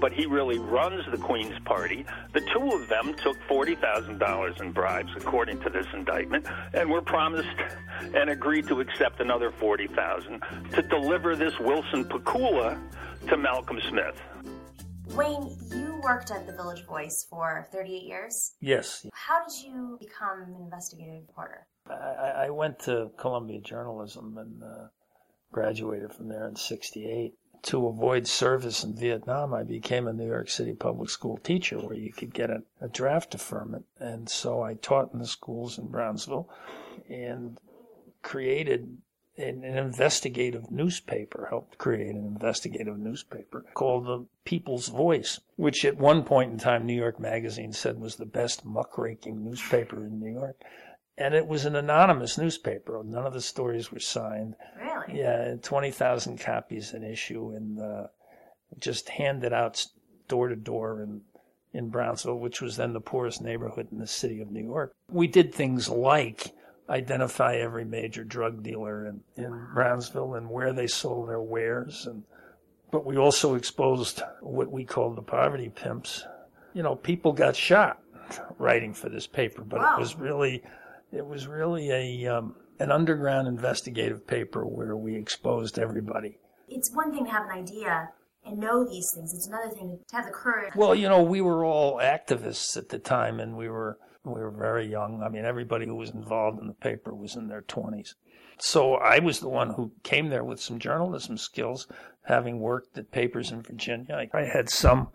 but 0.00 0.12
he 0.12 0.26
really 0.26 0.58
runs 0.58 1.04
the 1.10 1.18
Queens 1.18 1.58
Party. 1.64 2.06
The 2.32 2.40
two 2.52 2.70
of 2.70 2.88
them 2.88 3.14
took 3.22 3.36
$40,000 3.50 4.60
in 4.60 4.72
bribes, 4.72 5.10
according 5.16 5.60
to 5.60 5.70
this 5.70 5.86
indictment, 5.92 6.46
and 6.72 6.90
were 6.90 7.02
promised 7.02 7.48
and 8.14 8.30
agreed 8.30 8.66
to 8.68 8.80
accept 8.80 9.20
another 9.20 9.50
40000 9.50 10.42
to 10.72 10.82
deliver 10.82 11.36
this 11.36 11.58
Wilson 11.60 12.04
Pakula 12.04 12.78
to 13.28 13.36
Malcolm 13.36 13.80
Smith. 13.90 14.20
Wayne, 15.10 15.56
you 15.70 16.00
worked 16.02 16.30
at 16.30 16.46
the 16.46 16.52
Village 16.52 16.84
Voice 16.86 17.26
for 17.28 17.68
38 17.72 18.02
years. 18.02 18.52
Yes, 18.60 19.06
How 19.12 19.44
did 19.46 19.62
you 19.62 19.96
become 20.00 20.42
an 20.42 20.54
investigative 20.60 21.22
reporter? 21.28 21.66
I, 21.88 22.46
I 22.46 22.50
went 22.50 22.78
to 22.80 23.10
Columbia 23.18 23.60
Journalism 23.60 24.38
and 24.38 24.62
uh, 24.62 24.86
graduated 25.52 26.12
from 26.12 26.28
there 26.28 26.48
in 26.48 26.56
'68. 26.56 27.34
to 27.64 27.86
avoid 27.86 28.26
service 28.26 28.84
in 28.84 28.94
Vietnam, 28.96 29.54
I 29.54 29.62
became 29.62 30.06
a 30.08 30.12
New 30.12 30.26
York 30.26 30.48
City 30.50 30.72
public 30.74 31.10
school 31.10 31.38
teacher 31.38 31.78
where 31.78 31.96
you 31.96 32.12
could 32.12 32.32
get 32.34 32.50
a, 32.50 32.62
a 32.80 32.88
draft 32.88 33.30
deferment. 33.30 33.84
And 33.98 34.28
so 34.28 34.62
I 34.62 34.74
taught 34.74 35.12
in 35.12 35.18
the 35.18 35.26
schools 35.26 35.78
in 35.78 35.88
Brownsville 35.88 36.48
and 37.08 37.58
created 38.22 38.98
an, 39.36 39.64
investigative 39.64 40.70
newspaper, 40.70 41.46
helped 41.50 41.78
create 41.78 42.14
an 42.14 42.24
investigative 42.24 42.98
newspaper 42.98 43.64
called 43.74 44.06
the 44.06 44.26
People's 44.44 44.88
Voice, 44.88 45.40
which 45.56 45.84
at 45.84 45.96
one 45.96 46.22
point 46.22 46.52
in 46.52 46.58
time 46.58 46.86
New 46.86 46.94
York 46.94 47.18
Magazine 47.18 47.72
said 47.72 47.98
was 47.98 48.16
the 48.16 48.26
best 48.26 48.64
muckraking 48.64 49.44
newspaper 49.44 50.04
in 50.04 50.20
New 50.20 50.32
York. 50.32 50.60
And 51.16 51.34
it 51.34 51.46
was 51.46 51.64
an 51.64 51.76
anonymous 51.76 52.36
newspaper. 52.36 53.00
None 53.04 53.26
of 53.26 53.32
the 53.32 53.40
stories 53.40 53.92
were 53.92 54.00
signed. 54.00 54.56
Really? 54.80 55.20
Yeah, 55.20 55.54
20,000 55.62 56.38
copies 56.38 56.92
an 56.92 57.04
issue 57.04 57.52
and 57.54 57.80
uh, 57.80 58.06
just 58.80 59.08
handed 59.08 59.52
out 59.52 59.86
door 60.26 60.48
to 60.48 60.56
door 60.56 61.02
in, 61.02 61.20
in 61.72 61.88
Brownsville, 61.88 62.38
which 62.38 62.60
was 62.60 62.76
then 62.76 62.92
the 62.92 63.00
poorest 63.00 63.42
neighborhood 63.42 63.88
in 63.92 63.98
the 63.98 64.06
city 64.06 64.40
of 64.40 64.50
New 64.50 64.64
York. 64.64 64.92
We 65.08 65.28
did 65.28 65.54
things 65.54 65.88
like 65.88 66.52
identify 66.88 67.56
every 67.56 67.84
major 67.84 68.24
drug 68.24 68.62
dealer 68.62 69.06
in, 69.06 69.20
in 69.36 69.66
Brownsville 69.72 70.34
and 70.34 70.50
where 70.50 70.72
they 70.72 70.86
sold 70.86 71.28
their 71.28 71.40
wares. 71.40 72.06
And, 72.06 72.24
but 72.90 73.06
we 73.06 73.16
also 73.16 73.54
exposed 73.54 74.22
what 74.40 74.70
we 74.70 74.84
called 74.84 75.16
the 75.16 75.22
poverty 75.22 75.70
pimps. 75.74 76.24
You 76.74 76.82
know, 76.82 76.94
people 76.94 77.32
got 77.32 77.56
shot 77.56 78.00
writing 78.58 78.92
for 78.92 79.08
this 79.08 79.26
paper, 79.26 79.62
but 79.62 79.80
Wow. 79.80 79.96
it 79.96 80.00
was 80.00 80.16
really, 80.16 80.62
it 81.12 81.24
was 81.26 81.46
really 81.46 81.90
a, 81.90 82.26
um, 82.36 82.56
an 82.80 82.90
underground 82.90 83.48
investigative 83.48 84.26
paper 84.26 84.66
where 84.66 84.96
we 84.96 85.14
exposed 85.16 85.78
everybody. 85.78 86.38
It's 86.68 86.92
one 86.94 87.12
thing 87.12 87.24
to 87.26 87.30
have 87.30 87.44
an 87.44 87.52
idea 87.52 88.08
and 88.44 88.58
know 88.58 88.84
these 88.84 89.10
things. 89.14 89.32
It's 89.32 89.46
another 89.46 89.70
thing 89.70 89.98
to 90.08 90.16
have 90.16 90.26
the 90.26 90.32
courage. 90.32 90.72
Well, 90.76 90.94
you 90.94 91.08
know, 91.08 91.22
we 91.22 91.40
were 91.40 91.64
all 91.64 91.98
activists 91.98 92.76
at 92.76 92.88
the 92.88 92.98
time, 92.98 93.40
and 93.40 93.56
we 93.56 93.68
were 93.68 93.98
we 94.24 94.40
were 94.40 94.50
very 94.50 94.86
young. 94.86 95.22
I 95.22 95.28
mean, 95.28 95.44
everybody 95.44 95.86
who 95.86 95.96
was 95.96 96.10
involved 96.10 96.60
in 96.60 96.66
the 96.66 96.74
paper 96.74 97.14
was 97.14 97.36
in 97.36 97.48
their 97.48 97.62
twenties. 97.62 98.14
So 98.58 98.94
I 98.94 99.18
was 99.18 99.40
the 99.40 99.48
one 99.48 99.70
who 99.70 99.92
came 100.02 100.28
there 100.28 100.44
with 100.44 100.60
some 100.60 100.78
journalism 100.78 101.36
skills, 101.36 101.86
having 102.22 102.60
worked 102.60 102.96
at 102.96 103.10
papers 103.10 103.50
in 103.50 103.62
Virginia. 103.62 104.26
I 104.32 104.42
had 104.44 104.70
some 104.70 105.08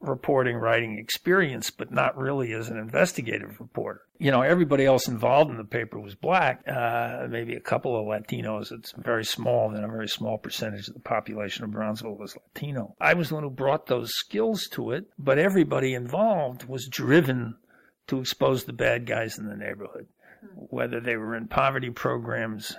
reporting 0.00 0.56
writing 0.56 0.96
experience, 0.96 1.70
but 1.70 1.90
not 1.90 2.16
really 2.16 2.52
as 2.52 2.68
an 2.68 2.78
investigative 2.78 3.58
reporter. 3.58 4.02
You 4.18 4.30
know, 4.30 4.42
everybody 4.42 4.84
else 4.84 5.08
involved 5.08 5.50
in 5.50 5.56
the 5.56 5.64
paper 5.64 5.98
was 5.98 6.14
black, 6.14 6.62
uh, 6.68 7.26
maybe 7.28 7.54
a 7.54 7.60
couple 7.60 7.98
of 7.98 8.06
Latinos. 8.06 8.70
It's 8.70 8.92
very 8.96 9.24
small, 9.24 9.70
then 9.70 9.84
a 9.84 9.88
very 9.88 10.08
small 10.08 10.38
percentage 10.38 10.86
of 10.88 10.94
the 10.94 11.00
population 11.00 11.64
of 11.64 11.72
Brownsville 11.72 12.16
was 12.16 12.36
Latino. 12.36 12.94
I 13.00 13.14
was 13.14 13.28
the 13.28 13.34
one 13.34 13.44
who 13.44 13.50
brought 13.50 13.86
those 13.86 14.12
skills 14.14 14.68
to 14.72 14.92
it, 14.92 15.06
but 15.18 15.38
everybody 15.38 15.94
involved 15.94 16.64
was 16.64 16.86
driven 16.86 17.56
to 18.08 18.20
expose 18.20 18.64
the 18.64 18.72
bad 18.72 19.06
guys 19.06 19.38
in 19.38 19.46
the 19.46 19.56
neighborhood, 19.56 20.06
whether 20.54 21.00
they 21.00 21.16
were 21.16 21.36
in 21.36 21.48
poverty 21.48 21.90
programs, 21.90 22.76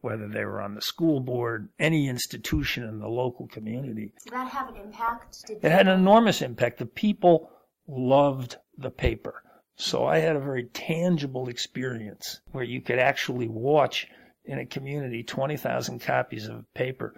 whether 0.00 0.28
they 0.28 0.44
were 0.44 0.60
on 0.60 0.74
the 0.74 0.82
school 0.82 1.20
board, 1.20 1.68
any 1.78 2.08
institution 2.08 2.84
in 2.84 3.00
the 3.00 3.08
local 3.08 3.46
community. 3.48 4.12
Did 4.24 4.32
that 4.32 4.48
have 4.48 4.68
an 4.68 4.76
impact? 4.76 5.46
Did 5.46 5.64
It 5.64 5.72
had 5.72 5.88
an 5.88 5.98
enormous 5.98 6.42
impact. 6.42 6.78
The 6.78 6.86
people 6.86 7.50
loved 7.86 8.56
the 8.76 8.90
paper. 8.90 9.42
So 9.76 10.06
I 10.06 10.18
had 10.18 10.36
a 10.36 10.40
very 10.40 10.64
tangible 10.64 11.48
experience 11.48 12.40
where 12.52 12.64
you 12.64 12.80
could 12.80 12.98
actually 12.98 13.48
watch 13.48 14.08
in 14.44 14.58
a 14.58 14.66
community 14.66 15.22
20,000 15.22 16.00
copies 16.00 16.46
of 16.46 16.56
a 16.56 16.64
paper 16.74 17.14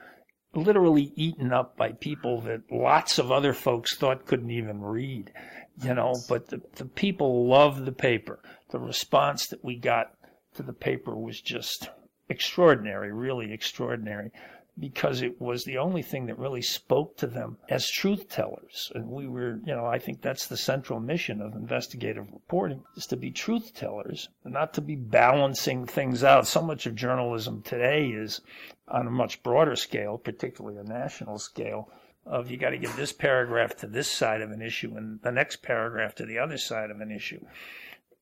literally 0.54 1.12
eaten 1.14 1.52
up 1.52 1.76
by 1.76 1.92
people 1.92 2.40
that 2.42 2.62
lots 2.70 3.18
of 3.18 3.30
other 3.30 3.52
folks 3.52 3.94
thought 3.94 4.26
couldn't 4.26 4.50
even 4.50 4.80
read, 4.80 5.32
you 5.82 5.94
know, 5.94 6.14
but 6.28 6.48
the, 6.48 6.60
the 6.76 6.84
people 6.84 7.46
loved 7.46 7.84
the 7.84 7.92
paper. 7.92 8.40
The 8.70 8.78
response 8.78 9.46
that 9.48 9.64
we 9.64 9.76
got 9.76 10.14
to 10.54 10.62
the 10.62 10.72
paper 10.72 11.16
was 11.16 11.40
just 11.40 11.90
extraordinary, 12.28 13.12
really 13.12 13.52
extraordinary, 13.52 14.30
because 14.78 15.20
it 15.20 15.40
was 15.40 15.64
the 15.64 15.78
only 15.78 16.02
thing 16.02 16.26
that 16.26 16.38
really 16.38 16.62
spoke 16.62 17.16
to 17.18 17.26
them 17.26 17.58
as 17.68 17.88
truth 17.88 18.28
tellers. 18.28 18.90
And 18.94 19.08
we 19.08 19.26
were, 19.26 19.60
you 19.64 19.74
know, 19.74 19.84
I 19.84 19.98
think 19.98 20.22
that's 20.22 20.46
the 20.46 20.56
central 20.56 21.00
mission 21.00 21.42
of 21.42 21.54
investigative 21.54 22.26
reporting 22.32 22.82
is 22.96 23.06
to 23.06 23.16
be 23.16 23.30
truth 23.30 23.74
tellers, 23.74 24.28
not 24.44 24.72
to 24.74 24.80
be 24.80 24.96
balancing 24.96 25.86
things 25.86 26.24
out. 26.24 26.46
So 26.46 26.62
much 26.62 26.86
of 26.86 26.94
journalism 26.94 27.62
today 27.62 28.06
is 28.06 28.40
on 28.88 29.06
a 29.06 29.10
much 29.10 29.42
broader 29.42 29.76
scale, 29.76 30.16
particularly 30.16 30.78
a 30.78 30.84
national 30.84 31.38
scale, 31.38 31.90
of 32.26 32.50
you 32.50 32.56
got 32.56 32.70
to 32.70 32.78
give 32.78 32.94
this 32.96 33.12
paragraph 33.12 33.76
to 33.76 33.86
this 33.86 34.10
side 34.10 34.40
of 34.40 34.50
an 34.50 34.62
issue 34.62 34.94
and 34.96 35.20
the 35.22 35.32
next 35.32 35.62
paragraph 35.62 36.14
to 36.14 36.26
the 36.26 36.38
other 36.38 36.58
side 36.58 36.90
of 36.90 37.00
an 37.00 37.10
issue 37.10 37.44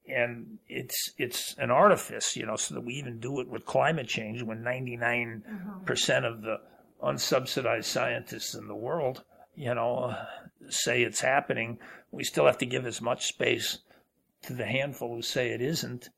and 0.08 0.58
it's 0.68 1.12
it's 1.18 1.54
an 1.58 1.70
artifice, 1.70 2.36
you 2.36 2.46
know, 2.46 2.56
so 2.56 2.74
that 2.74 2.84
we 2.84 2.94
even 2.94 3.20
do 3.20 3.40
it 3.40 3.48
with 3.48 3.66
climate 3.66 4.08
change 4.08 4.42
when 4.42 4.62
99% 4.62 5.42
of 6.24 6.42
the 6.42 6.60
unsubsidized 7.02 7.84
scientists 7.84 8.54
in 8.54 8.66
the 8.66 8.74
world, 8.74 9.22
you 9.54 9.74
know, 9.74 10.14
say 10.68 11.02
it's 11.02 11.20
happening. 11.20 11.78
We 12.10 12.24
still 12.24 12.46
have 12.46 12.58
to 12.58 12.66
give 12.66 12.86
as 12.86 13.00
much 13.00 13.26
space 13.26 13.78
to 14.42 14.54
the 14.54 14.66
handful 14.66 15.14
who 15.14 15.22
say 15.22 15.50
it 15.50 15.60
isn't. 15.60 16.08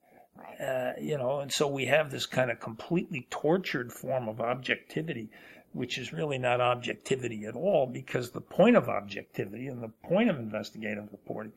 Uh, 0.61 0.93
you 1.01 1.19
know, 1.19 1.40
and 1.40 1.53
so 1.53 1.66
we 1.66 1.87
have 1.87 2.11
this 2.11 2.27
kind 2.27 2.51
of 2.51 2.61
completely 2.61 3.27
tortured 3.31 3.93
form 3.93 4.29
of 4.29 4.40
objectivity, 4.40 5.31
which 5.73 5.99
is 5.99 6.13
really 6.13 6.39
not 6.39 6.61
objectivity 6.61 7.45
at 7.45 7.55
all, 7.55 7.87
because 7.87 8.31
the 8.31 8.41
point 8.41 8.77
of 8.77 8.89
objectivity 8.89 9.67
and 9.69 9.83
the 9.83 9.89
point 10.09 10.29
of 10.31 10.39
investigative 10.39 11.09
reporting 11.13 11.53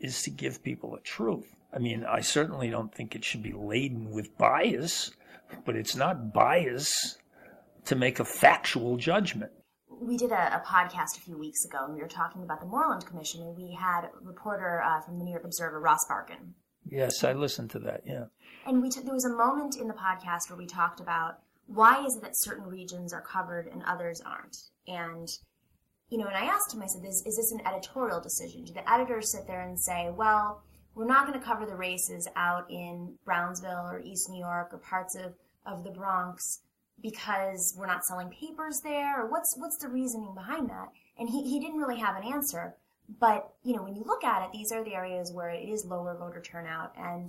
is 0.00 0.22
to 0.22 0.30
give 0.30 0.62
people 0.62 0.90
the 0.92 1.00
truth. 1.00 1.46
I 1.72 1.78
mean, 1.78 2.04
I 2.04 2.20
certainly 2.20 2.70
don't 2.70 2.94
think 2.94 3.14
it 3.14 3.24
should 3.24 3.42
be 3.42 3.52
laden 3.52 4.10
with 4.10 4.36
bias, 4.38 5.12
but 5.64 5.76
it's 5.76 5.94
not 5.96 6.32
bias 6.32 7.18
to 7.86 7.94
make 7.96 8.18
a 8.20 8.24
factual 8.24 8.96
judgment. 8.96 9.52
we 10.00 10.16
did 10.16 10.32
a, 10.32 10.56
a 10.56 10.62
podcast 10.66 11.16
a 11.16 11.20
few 11.20 11.38
weeks 11.38 11.64
ago, 11.64 11.84
and 11.84 11.94
we 11.94 12.00
were 12.00 12.08
talking 12.08 12.42
about 12.42 12.60
the 12.60 12.66
Moreland 12.66 13.06
Commission, 13.06 13.42
and 13.42 13.56
we 13.56 13.72
had 13.72 14.04
a 14.04 14.10
reporter 14.22 14.82
uh, 14.82 15.00
from 15.02 15.18
the 15.18 15.24
New 15.24 15.30
York 15.30 15.44
Observer, 15.44 15.80
Ross 15.80 16.04
Barkan, 16.10 16.52
Yes, 16.86 17.24
I 17.24 17.32
listened 17.32 17.70
to 17.70 17.78
that. 17.80 18.02
Yeah. 18.04 18.26
and 18.66 18.82
we 18.82 18.90
t- 18.90 19.00
there 19.00 19.14
was 19.14 19.24
a 19.24 19.34
moment 19.34 19.76
in 19.76 19.88
the 19.88 19.94
podcast 19.94 20.50
where 20.50 20.58
we 20.58 20.66
talked 20.66 21.00
about 21.00 21.38
why 21.66 22.04
is 22.04 22.16
it 22.16 22.22
that 22.22 22.36
certain 22.36 22.66
regions 22.66 23.12
are 23.12 23.22
covered 23.22 23.66
and 23.66 23.82
others 23.84 24.20
aren't, 24.24 24.56
and 24.86 25.28
you 26.10 26.18
know, 26.18 26.26
and 26.26 26.36
I 26.36 26.44
asked 26.44 26.72
him, 26.72 26.82
I 26.82 26.86
said, 26.86 27.04
is, 27.04 27.24
is 27.26 27.36
this 27.36 27.52
an 27.52 27.66
editorial 27.66 28.20
decision? 28.20 28.64
Do 28.64 28.72
the 28.72 28.88
editors 28.88 29.32
sit 29.32 29.46
there 29.46 29.62
and 29.62 29.80
say, 29.80 30.10
well, 30.14 30.62
we're 30.94 31.06
not 31.06 31.26
going 31.26 31.38
to 31.38 31.44
cover 31.44 31.66
the 31.66 31.74
races 31.74 32.28
out 32.36 32.70
in 32.70 33.14
Brownsville 33.24 33.88
or 33.90 34.00
East 34.00 34.28
New 34.30 34.38
York 34.38 34.68
or 34.72 34.78
parts 34.78 35.16
of, 35.16 35.34
of 35.66 35.82
the 35.82 35.90
Bronx 35.90 36.60
because 37.02 37.74
we're 37.76 37.86
not 37.86 38.04
selling 38.04 38.30
papers 38.30 38.80
there? 38.84 39.22
Or 39.22 39.30
what's, 39.30 39.56
what's 39.58 39.78
the 39.78 39.88
reasoning 39.88 40.34
behind 40.34 40.68
that? 40.70 40.88
And 41.18 41.28
he, 41.28 41.42
he 41.42 41.58
didn't 41.58 41.80
really 41.80 41.98
have 41.98 42.16
an 42.16 42.32
answer. 42.32 42.74
But, 43.20 43.52
you 43.64 43.74
know, 43.74 43.82
when 43.82 43.96
you 43.96 44.04
look 44.06 44.24
at 44.24 44.44
it, 44.44 44.52
these 44.52 44.72
are 44.72 44.84
the 44.84 44.94
areas 44.94 45.32
where 45.32 45.50
it 45.50 45.68
is 45.68 45.84
lower 45.84 46.16
voter 46.16 46.40
turnout 46.40 46.92
and 46.96 47.28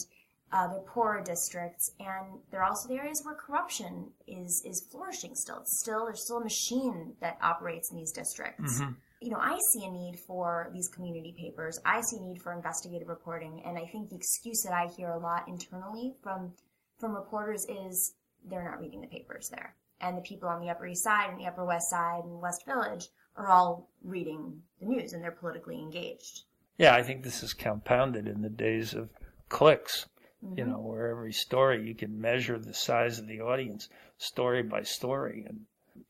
uh, 0.52 0.68
they're 0.68 0.82
poorer 0.82 1.22
districts, 1.22 1.92
and 2.00 2.40
they're 2.52 2.64
also 2.64 2.88
the 2.88 2.96
areas 2.96 3.22
where 3.24 3.36
corruption 3.36 4.12
is 4.28 4.64
is 4.66 4.88
flourishing 4.92 5.36
still. 5.36 5.60
It's 5.60 5.80
still 5.80 6.06
there's 6.06 6.24
still 6.24 6.38
a 6.38 6.44
machine 6.44 7.14
that 7.22 7.38
operates 7.42 7.92
in 7.92 7.98
these 7.98 8.12
districts. 8.12 8.82
You 9.22 9.32
know, 9.32 9.40
I 9.40 9.58
see 9.72 9.86
a 9.86 9.92
need 9.92 10.20
for 10.20 10.70
these 10.74 10.88
community 10.90 11.34
papers. 11.38 11.80
I 11.84 12.02
see 12.02 12.18
a 12.18 12.22
need 12.22 12.42
for 12.42 12.54
investigative 12.54 13.08
reporting, 13.08 13.62
and 13.66 13.78
I 13.78 13.86
think 13.86 14.10
the 14.10 14.16
excuse 14.16 14.62
that 14.64 14.74
I 14.74 14.88
hear 14.96 15.10
a 15.10 15.20
lot 15.20 15.48
internally 15.48 16.14
from 16.22 16.54
from 17.00 17.16
reporters 17.16 17.66
is 17.68 18.14
they're 18.48 18.64
not 18.64 18.80
reading 18.80 19.02
the 19.02 19.08
papers 19.08 19.50
there, 19.50 19.76
and 20.00 20.18
the 20.18 20.22
people 20.22 20.48
on 20.48 20.62
the 20.62 20.70
Upper 20.70 20.86
East 20.86 21.04
Side 21.04 21.30
and 21.30 21.40
the 21.40 21.48
Upper 21.48 21.66
West 21.66 21.90
Side 21.90 22.24
and 22.24 22.40
West 22.40 22.66
Village 22.66 23.08
are 23.36 23.50
all 23.50 23.90
reading 24.04 24.62
the 24.80 24.86
news 24.86 25.14
and 25.14 25.24
they're 25.24 25.32
politically 25.32 25.80
engaged. 25.80 26.44
Yeah, 26.78 26.94
I 26.96 27.04
think 27.04 27.24
this 27.24 27.44
is 27.44 27.54
compounded 27.54 28.28
in 28.28 28.42
the 28.42 28.50
days 28.50 28.94
of 28.94 29.10
clicks, 29.50 30.08
you 30.56 30.66
know, 30.66 30.80
where 30.80 31.10
every 31.10 31.34
story 31.34 31.88
you 31.88 31.96
can 31.96 32.20
measure 32.20 32.60
the 32.60 32.74
size 32.74 33.20
of 33.20 33.28
the 33.28 33.42
audience 33.42 33.90
story 34.18 34.64
by 34.64 34.84
story. 34.84 35.46
And, 35.48 35.62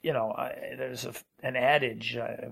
you 0.02 0.14
know, 0.14 0.32
I, 0.32 0.76
there's 0.78 1.06
a, 1.06 1.14
an 1.42 1.56
adage 1.56 2.18
I 2.18 2.48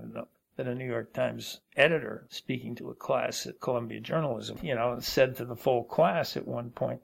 that 0.56 0.66
a 0.66 0.74
New 0.74 0.86
York 0.86 1.12
Times 1.12 1.60
editor 1.76 2.26
speaking 2.30 2.74
to 2.76 2.90
a 2.90 2.94
class 2.94 3.46
at 3.46 3.60
Columbia 3.60 4.00
Journalism, 4.00 4.58
you 4.62 4.74
know, 4.74 4.98
said 5.00 5.36
to 5.36 5.44
the 5.44 5.56
full 5.56 5.84
class 5.84 6.36
at 6.36 6.46
one 6.46 6.70
point 6.70 7.00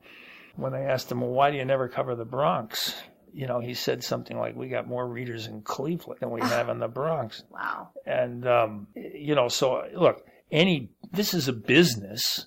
when 0.57 0.73
they 0.73 0.85
asked 0.85 1.11
him, 1.11 1.21
well, 1.21 1.31
why 1.31 1.51
do 1.51 1.57
you 1.57 1.65
never 1.65 1.89
cover 1.89 2.15
the 2.15 2.25
Bronx? 2.25 2.95
You 3.33 3.47
know, 3.47 3.61
he 3.61 3.75
said 3.75 4.03
something 4.03 4.39
like, 4.39 4.57
we 4.57 4.69
got 4.69 4.89
more 4.89 5.07
readers 5.07 5.47
in 5.47 5.63
Cleveland 5.63 6.21
than 6.21 6.31
we 6.31 6.41
have 6.41 6.69
in 6.69 6.79
the 6.79 6.89
Bronx. 6.89 7.43
Wow. 7.51 7.89
And, 8.07 8.47
um, 8.47 8.87
you 8.95 9.35
know, 9.35 9.49
so 9.49 9.85
look, 9.95 10.25
any, 10.51 10.91
this 11.13 11.35
is 11.35 11.49
a 11.49 11.53
business, 11.53 12.47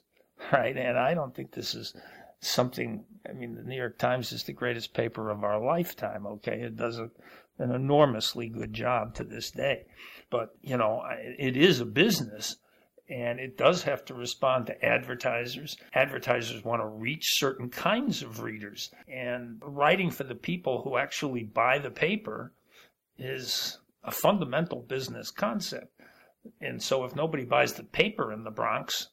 right? 0.51 0.75
And 0.75 0.97
I 0.97 1.13
don't 1.13 1.33
think 1.35 1.51
this 1.51 1.75
is 1.75 1.95
something, 2.39 3.05
I 3.27 3.33
mean, 3.33 3.55
the 3.55 3.63
New 3.63 3.77
York 3.77 3.97
Times 3.97 4.31
is 4.31 4.43
the 4.43 4.53
greatest 4.53 4.93
paper 4.93 5.29
of 5.29 5.43
our 5.43 5.63
lifetime, 5.63 6.25
okay? 6.27 6.61
It 6.61 6.75
does 6.75 6.99
a 6.99 7.09
an 7.59 7.71
enormously 7.71 8.49
good 8.49 8.73
job 8.73 9.13
to 9.15 9.23
this 9.23 9.51
day. 9.51 9.85
But, 10.29 10.55
you 10.61 10.77
know, 10.77 11.03
it 11.37 11.55
is 11.55 11.79
a 11.79 11.85
business 11.85 12.57
and 13.09 13.39
it 13.39 13.57
does 13.57 13.83
have 13.83 14.03
to 14.05 14.13
respond 14.13 14.67
to 14.67 14.85
advertisers. 14.85 15.77
Advertisers 15.93 16.63
want 16.63 16.81
to 16.81 16.87
reach 16.87 17.37
certain 17.37 17.69
kinds 17.69 18.23
of 18.23 18.41
readers, 18.41 18.91
and 19.09 19.61
writing 19.61 20.09
for 20.09 20.23
the 20.23 20.35
people 20.35 20.81
who 20.81 20.95
actually 20.95 21.43
buy 21.43 21.77
the 21.77 21.91
paper 21.91 22.53
is 23.17 23.77
a 24.05 24.11
fundamental 24.11 24.81
business 24.81 25.31
concept. 25.31 25.91
And 26.61 26.81
so, 26.81 27.03
if 27.03 27.13
nobody 27.13 27.43
buys 27.43 27.73
the 27.73 27.83
paper 27.83 28.31
in 28.31 28.45
the 28.45 28.51
Bronx, 28.51 29.09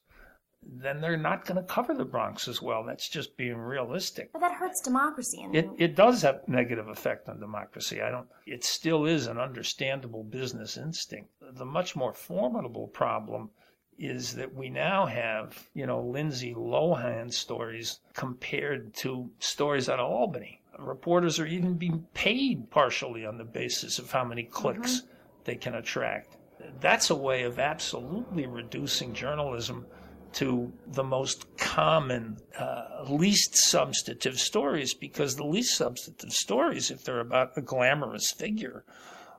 then 0.63 1.01
they're 1.01 1.17
not 1.17 1.45
going 1.45 1.57
to 1.57 1.63
cover 1.63 1.93
the 1.93 2.05
Bronx 2.05 2.47
as 2.47 2.61
well. 2.61 2.83
That's 2.83 3.09
just 3.09 3.35
being 3.35 3.57
realistic. 3.57 4.31
But 4.31 4.39
that 4.39 4.53
hurts 4.53 4.81
democracy. 4.81 5.45
It, 5.53 5.69
it 5.77 5.95
does 5.95 6.21
have 6.21 6.47
negative 6.47 6.87
effect 6.87 7.27
on 7.29 7.39
democracy. 7.39 8.01
I 8.01 8.11
don't. 8.11 8.27
It 8.45 8.63
still 8.63 9.05
is 9.05 9.27
an 9.27 9.37
understandable 9.39 10.23
business 10.23 10.77
instinct. 10.77 11.29
The 11.41 11.65
much 11.65 11.95
more 11.95 12.13
formidable 12.13 12.87
problem 12.87 13.49
is 13.97 14.35
that 14.35 14.53
we 14.53 14.69
now 14.69 15.05
have, 15.05 15.67
you 15.73 15.85
know, 15.85 16.01
Lindsay 16.01 16.53
Lohan 16.53 17.31
stories 17.31 17.99
compared 18.13 18.93
to 18.95 19.29
stories 19.39 19.89
out 19.89 19.99
of 19.99 20.09
Albany. 20.09 20.61
Reporters 20.79 21.39
are 21.39 21.45
even 21.45 21.75
being 21.75 22.05
paid 22.13 22.69
partially 22.71 23.25
on 23.25 23.37
the 23.37 23.43
basis 23.43 23.99
of 23.99 24.11
how 24.11 24.23
many 24.23 24.43
clicks 24.43 25.01
mm-hmm. 25.01 25.07
they 25.43 25.55
can 25.55 25.75
attract. 25.75 26.37
That's 26.79 27.09
a 27.09 27.15
way 27.15 27.43
of 27.43 27.59
absolutely 27.59 28.47
reducing 28.47 29.13
journalism 29.13 29.85
to 30.33 30.71
the 30.87 31.03
most 31.03 31.45
common, 31.57 32.37
uh, 32.57 33.03
least 33.09 33.55
substantive 33.55 34.39
stories 34.39 34.93
because 34.93 35.35
the 35.35 35.45
least 35.45 35.75
substantive 35.75 36.31
stories, 36.31 36.91
if 36.91 37.03
they're 37.03 37.19
about 37.19 37.57
a 37.57 37.61
glamorous 37.61 38.31
figure, 38.31 38.85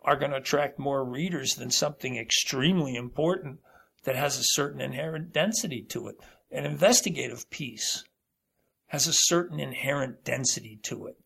are 0.05 0.17
going 0.17 0.33
to 0.33 0.39
attract 0.39 0.79
more 0.79 1.05
readers 1.05 1.55
than 1.55 1.71
something 1.71 2.17
extremely 2.17 2.95
important 2.97 3.61
that 4.05 4.17
has 4.17 4.39
a 4.39 4.45
certain 4.45 4.81
inherent 4.81 5.33
density 5.33 5.83
to 5.83 6.09
it. 6.09 6.17
An 6.51 6.67
investigative 6.67 7.49
piece 7.51 8.05
has 8.89 9.07
a 9.07 9.13
certain 9.13 9.61
inherent 9.61 10.25
density 10.25 10.79
to 10.83 11.07
it. 11.07 11.17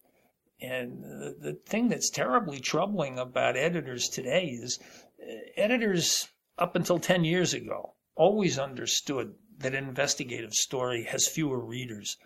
And 0.60 1.02
the, 1.02 1.36
the 1.40 1.52
thing 1.66 1.88
that's 1.88 2.10
terribly 2.10 2.60
troubling 2.60 3.18
about 3.18 3.56
editors 3.56 4.08
today 4.08 4.44
is 4.46 4.78
uh, 5.20 5.32
editors, 5.56 6.28
up 6.58 6.76
until 6.76 6.98
10 6.98 7.24
years 7.24 7.52
ago, 7.52 7.94
always 8.14 8.58
understood 8.58 9.34
that 9.58 9.74
an 9.74 9.84
investigative 9.84 10.52
story 10.52 11.04
has 11.04 11.28
fewer 11.28 11.58
readers 11.58 12.16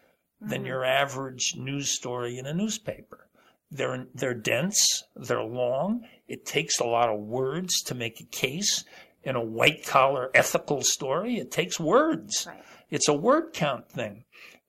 mm-hmm. 0.42 0.50
than 0.50 0.64
your 0.64 0.84
average 0.84 1.54
news 1.56 1.90
story 1.90 2.38
in 2.38 2.46
a 2.46 2.54
newspaper. 2.54 3.28
They're, 3.70 4.06
they're 4.14 4.34
dense, 4.34 5.04
they're 5.14 5.42
long, 5.42 6.04
it 6.26 6.44
takes 6.44 6.80
a 6.80 6.84
lot 6.84 7.08
of 7.08 7.20
words 7.20 7.82
to 7.82 7.94
make 7.94 8.20
a 8.20 8.24
case, 8.24 8.84
in 9.22 9.36
a 9.36 9.44
white 9.44 9.86
collar 9.86 10.30
ethical 10.34 10.82
story, 10.82 11.38
it 11.38 11.50
takes 11.50 11.78
words. 11.78 12.46
Right. 12.48 12.62
It's 12.90 13.08
a 13.08 13.14
word 13.14 13.52
count 13.52 13.88
thing. 13.88 14.24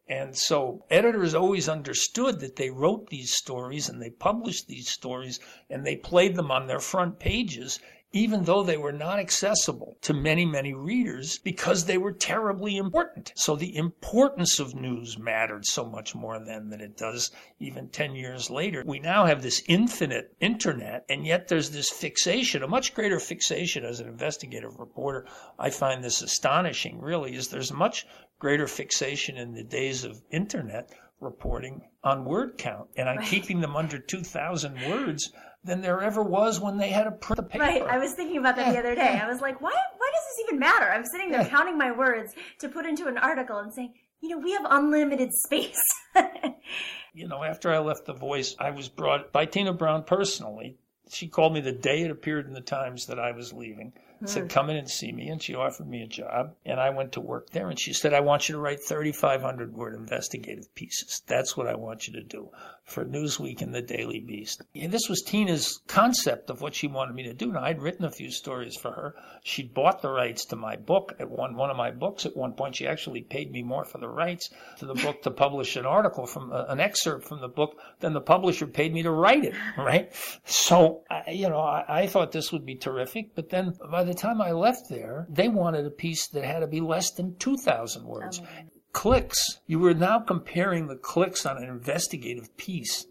And 0.07 0.35
so 0.35 0.83
editors 0.89 1.33
always 1.33 1.69
understood 1.69 2.41
that 2.41 2.57
they 2.57 2.69
wrote 2.69 3.07
these 3.07 3.31
stories 3.31 3.87
and 3.87 4.01
they 4.01 4.09
published 4.09 4.67
these 4.67 4.89
stories 4.89 5.39
and 5.69 5.85
they 5.85 5.95
played 5.95 6.35
them 6.35 6.51
on 6.51 6.67
their 6.67 6.81
front 6.81 7.17
pages 7.17 7.79
even 8.13 8.43
though 8.43 8.61
they 8.61 8.77
were 8.77 8.91
not 8.91 9.19
accessible 9.19 9.95
to 10.01 10.13
many, 10.13 10.45
many 10.45 10.73
readers 10.73 11.37
because 11.39 11.85
they 11.85 11.97
were 11.97 12.11
terribly 12.11 12.75
important. 12.75 13.31
So 13.35 13.55
the 13.55 13.75
importance 13.75 14.59
of 14.59 14.75
news 14.75 15.17
mattered 15.17 15.65
so 15.65 15.85
much 15.85 16.13
more 16.13 16.37
then 16.43 16.69
than 16.69 16.81
it 16.81 16.97
does 16.97 17.31
even 17.59 17.87
10 17.89 18.15
years 18.15 18.49
later. 18.49 18.83
We 18.85 18.99
now 18.99 19.25
have 19.25 19.41
this 19.41 19.63
infinite 19.67 20.35
internet, 20.41 21.05
and 21.07 21.25
yet 21.25 21.47
there's 21.47 21.69
this 21.69 21.89
fixation, 21.89 22.63
a 22.63 22.67
much 22.67 22.93
greater 22.93 23.19
fixation 23.19 23.85
as 23.85 24.01
an 24.01 24.09
investigative 24.09 24.77
reporter. 24.77 25.25
I 25.57 25.69
find 25.69 26.03
this 26.03 26.21
astonishing, 26.21 26.99
really, 26.99 27.35
is 27.35 27.47
there's 27.47 27.71
much 27.71 28.05
greater 28.39 28.67
fixation 28.67 29.37
in 29.37 29.53
the 29.53 29.63
days 29.63 30.03
of 30.03 30.21
internet 30.31 30.89
reporting 31.21 31.81
on 32.03 32.25
word 32.25 32.57
count 32.57 32.89
and 32.97 33.07
on 33.07 33.17
right. 33.17 33.27
keeping 33.27 33.61
them 33.61 33.75
under 33.75 33.99
2,000 33.99 34.89
words 34.89 35.31
than 35.63 35.81
there 35.81 36.01
ever 36.01 36.23
was 36.23 36.59
when 36.59 36.77
they 36.77 36.89
had 36.89 37.03
to 37.03 37.11
print 37.11 37.37
the 37.37 37.43
paper. 37.43 37.63
Right. 37.63 37.83
I 37.83 37.99
was 37.99 38.13
thinking 38.13 38.37
about 38.37 38.55
that 38.55 38.67
yeah. 38.67 38.73
the 38.73 38.79
other 38.79 38.95
day. 38.95 39.19
I 39.21 39.27
was 39.27 39.41
like, 39.41 39.61
why, 39.61 39.71
why 39.97 40.11
does 40.13 40.23
this 40.29 40.45
even 40.47 40.59
matter? 40.59 40.89
I'm 40.89 41.05
sitting 41.05 41.29
there 41.29 41.41
yeah. 41.41 41.49
counting 41.49 41.77
my 41.77 41.91
words 41.91 42.33
to 42.59 42.69
put 42.69 42.85
into 42.85 43.07
an 43.07 43.17
article 43.17 43.57
and 43.59 43.71
saying, 43.71 43.93
you 44.21 44.29
know, 44.29 44.39
we 44.39 44.51
have 44.53 44.65
unlimited 44.69 45.31
space. 45.33 45.81
you 47.13 47.27
know, 47.27 47.43
after 47.43 47.71
I 47.71 47.79
left 47.79 48.05
The 48.05 48.13
Voice, 48.13 48.55
I 48.59 48.71
was 48.71 48.89
brought 48.89 49.31
by 49.31 49.45
Tina 49.45 49.73
Brown 49.73 50.03
personally. 50.03 50.77
She 51.09 51.27
called 51.27 51.53
me 51.53 51.61
the 51.61 51.71
day 51.71 52.01
it 52.01 52.11
appeared 52.11 52.47
in 52.47 52.53
the 52.53 52.61
Times 52.61 53.07
that 53.07 53.19
I 53.19 53.31
was 53.31 53.53
leaving 53.53 53.93
said, 54.29 54.49
come 54.49 54.69
in 54.69 54.77
and 54.77 54.89
see 54.89 55.11
me. 55.11 55.29
And 55.29 55.41
she 55.41 55.55
offered 55.55 55.87
me 55.87 56.01
a 56.01 56.07
job. 56.07 56.55
And 56.65 56.79
I 56.79 56.89
went 56.89 57.13
to 57.13 57.21
work 57.21 57.49
there. 57.51 57.69
And 57.69 57.79
she 57.79 57.93
said, 57.93 58.13
I 58.13 58.19
want 58.19 58.47
you 58.47 58.55
to 58.55 58.61
write 58.61 58.83
3,500 58.83 59.73
word 59.73 59.95
investigative 59.95 60.73
pieces. 60.75 61.21
That's 61.27 61.57
what 61.57 61.67
I 61.67 61.75
want 61.75 62.07
you 62.07 62.13
to 62.13 62.23
do 62.23 62.49
for 62.83 63.05
Newsweek 63.05 63.61
and 63.61 63.73
the 63.73 63.81
Daily 63.81 64.19
Beast. 64.19 64.61
And 64.75 64.91
this 64.91 65.07
was 65.07 65.21
Tina's 65.21 65.81
concept 65.87 66.49
of 66.49 66.61
what 66.61 66.75
she 66.75 66.87
wanted 66.87 67.15
me 67.15 67.23
to 67.23 67.33
do. 67.33 67.51
Now, 67.51 67.63
I'd 67.63 67.81
written 67.81 68.05
a 68.05 68.11
few 68.11 68.31
stories 68.31 68.75
for 68.75 68.91
her. 68.91 69.15
She'd 69.43 69.73
bought 69.73 70.01
the 70.01 70.09
rights 70.09 70.45
to 70.45 70.55
my 70.55 70.75
book 70.75 71.15
at 71.19 71.29
one, 71.29 71.55
one 71.55 71.69
of 71.69 71.77
my 71.77 71.91
books. 71.91 72.25
At 72.25 72.35
one 72.35 72.53
point, 72.53 72.75
she 72.75 72.87
actually 72.87 73.21
paid 73.21 73.51
me 73.51 73.63
more 73.63 73.85
for 73.85 73.97
the 73.97 74.09
rights 74.09 74.49
to 74.79 74.85
the 74.85 74.93
book 74.93 75.21
to 75.23 75.31
publish 75.31 75.75
an 75.75 75.85
article 75.85 76.25
from 76.25 76.51
uh, 76.51 76.65
an 76.65 76.79
excerpt 76.79 77.25
from 77.25 77.39
the 77.39 77.47
book 77.47 77.79
than 77.99 78.13
the 78.13 78.21
publisher 78.21 78.67
paid 78.67 78.93
me 78.93 79.03
to 79.03 79.11
write 79.11 79.45
it, 79.45 79.53
right? 79.77 80.11
So, 80.45 81.03
I, 81.09 81.31
you 81.31 81.49
know, 81.49 81.61
I, 81.61 82.01
I 82.01 82.07
thought 82.07 82.31
this 82.31 82.51
would 82.51 82.65
be 82.65 82.75
terrific. 82.75 83.35
But 83.35 83.49
then 83.49 83.73
by 83.89 84.03
the 84.03 84.10
time 84.13 84.41
I 84.41 84.51
left 84.51 84.89
there, 84.89 85.27
they 85.29 85.47
wanted 85.47 85.85
a 85.85 85.91
piece 85.91 86.27
that 86.29 86.43
had 86.43 86.59
to 86.59 86.67
be 86.67 86.81
less 86.81 87.11
than 87.11 87.35
2,000 87.37 88.05
words. 88.05 88.41
Oh, 88.43 88.47
clicks. 88.93 89.59
You 89.67 89.79
were 89.79 89.93
now 89.93 90.19
comparing 90.19 90.87
the 90.87 90.95
clicks 90.95 91.45
on 91.45 91.57
an 91.57 91.69
investigative 91.69 92.55
piece 92.57 93.05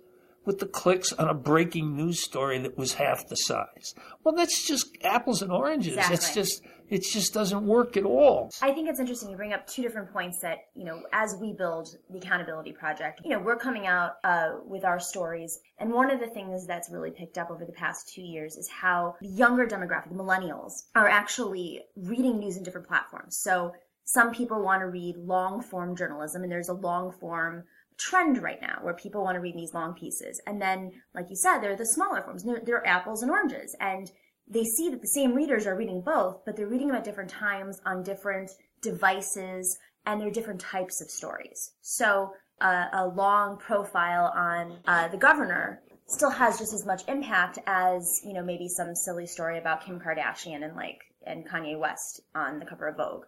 with 0.44 0.58
the 0.58 0.66
clicks 0.66 1.12
on 1.12 1.28
a 1.28 1.34
breaking 1.34 1.96
news 1.96 2.24
story 2.24 2.58
that 2.58 2.76
was 2.76 2.94
half 2.94 3.28
the 3.28 3.36
size. 3.36 3.94
Well, 4.24 4.34
that's 4.34 4.66
just 4.66 4.96
apples 5.02 5.42
and 5.42 5.52
oranges. 5.52 5.94
Exactly. 5.94 6.14
It's 6.14 6.34
just 6.34 6.62
it 6.90 7.03
just 7.03 7.33
doesn't 7.33 7.64
work 7.64 7.96
at 7.96 8.05
all. 8.05 8.50
I 8.61 8.72
think 8.72 8.88
it's 8.88 9.00
interesting 9.00 9.31
you 9.31 9.37
bring 9.37 9.53
up 9.53 9.66
two 9.66 9.83
different 9.83 10.12
points 10.12 10.40
that, 10.40 10.59
you 10.74 10.85
know, 10.85 11.03
as 11.12 11.37
we 11.40 11.53
build 11.53 11.88
the 12.11 12.18
accountability 12.18 12.72
project, 12.72 13.20
you 13.24 13.31
know, 13.31 13.38
we're 13.38 13.57
coming 13.57 13.87
out 13.87 14.14
uh, 14.24 14.57
with 14.66 14.85
our 14.85 14.98
stories. 14.98 15.59
And 15.79 15.92
one 15.92 16.11
of 16.11 16.20
the 16.20 16.26
things 16.26 16.66
that's 16.66 16.90
really 16.90 17.12
picked 17.12 17.38
up 17.38 17.50
over 17.50 17.64
the 17.64 17.72
past 17.72 18.12
two 18.12 18.22
years 18.22 18.57
is 18.57 18.68
how 18.68 19.14
the 19.20 19.29
younger 19.29 19.66
demographic, 19.66 20.12
millennials, 20.12 20.72
are 20.94 21.09
actually 21.09 21.81
reading 21.96 22.38
news 22.38 22.57
in 22.57 22.64
different 22.64 22.88
platforms. 22.88 23.38
So 23.40 23.72
some 24.05 24.33
people 24.33 24.62
want 24.62 24.81
to 24.81 24.87
read 24.87 25.16
long 25.16 25.62
form 25.62 25.94
journalism, 25.94 26.42
and 26.42 26.50
there's 26.50 26.68
a 26.68 26.74
long 26.74 27.12
form 27.12 27.62
trend 28.00 28.42
right 28.42 28.61
now 28.61 28.79
where 28.83 28.94
people 28.94 29.22
want 29.22 29.37
to 29.37 29.40
read 29.40 29.57
these 29.57 29.74
long 29.74 29.94
pieces. 29.94 30.40
And 30.46 30.61
then, 30.61 30.90
like 31.14 31.26
you 31.29 31.37
said, 31.37 31.59
there 31.59 31.72
are 31.72 31.76
the 31.76 31.87
smaller 31.87 32.22
forms. 32.22 32.42
They're, 32.42 32.62
they're 32.64 32.87
apples 32.87 33.22
and 33.22 33.31
oranges. 33.31 33.76
And 33.79 34.11
they 34.50 34.64
see 34.64 34.90
that 34.90 35.00
the 35.00 35.08
same 35.08 35.32
readers 35.34 35.66
are 35.66 35.76
reading 35.76 36.02
both, 36.04 36.44
but 36.44 36.56
they're 36.56 36.66
reading 36.66 36.88
them 36.88 36.96
at 36.96 37.04
different 37.04 37.30
times 37.30 37.80
on 37.86 38.02
different 38.02 38.50
devices, 38.82 39.78
and 40.06 40.20
they're 40.20 40.30
different 40.30 40.60
types 40.60 41.00
of 41.00 41.10
stories. 41.10 41.72
So 41.82 42.32
uh, 42.60 42.86
a 42.92 43.06
long 43.06 43.58
profile 43.58 44.32
on 44.34 44.78
uh, 44.86 45.08
the 45.08 45.16
governor 45.16 45.82
still 46.06 46.30
has 46.30 46.58
just 46.58 46.74
as 46.74 46.84
much 46.84 47.02
impact 47.08 47.58
as 47.66 48.20
you 48.24 48.34
know 48.34 48.42
maybe 48.42 48.68
some 48.68 48.94
silly 48.94 49.26
story 49.26 49.58
about 49.58 49.84
Kim 49.84 50.00
Kardashian 50.00 50.64
and 50.64 50.74
like 50.74 50.98
and 51.24 51.48
Kanye 51.48 51.78
West 51.78 52.20
on 52.34 52.58
the 52.58 52.66
cover 52.66 52.88
of 52.88 52.96
Vogue 52.96 53.24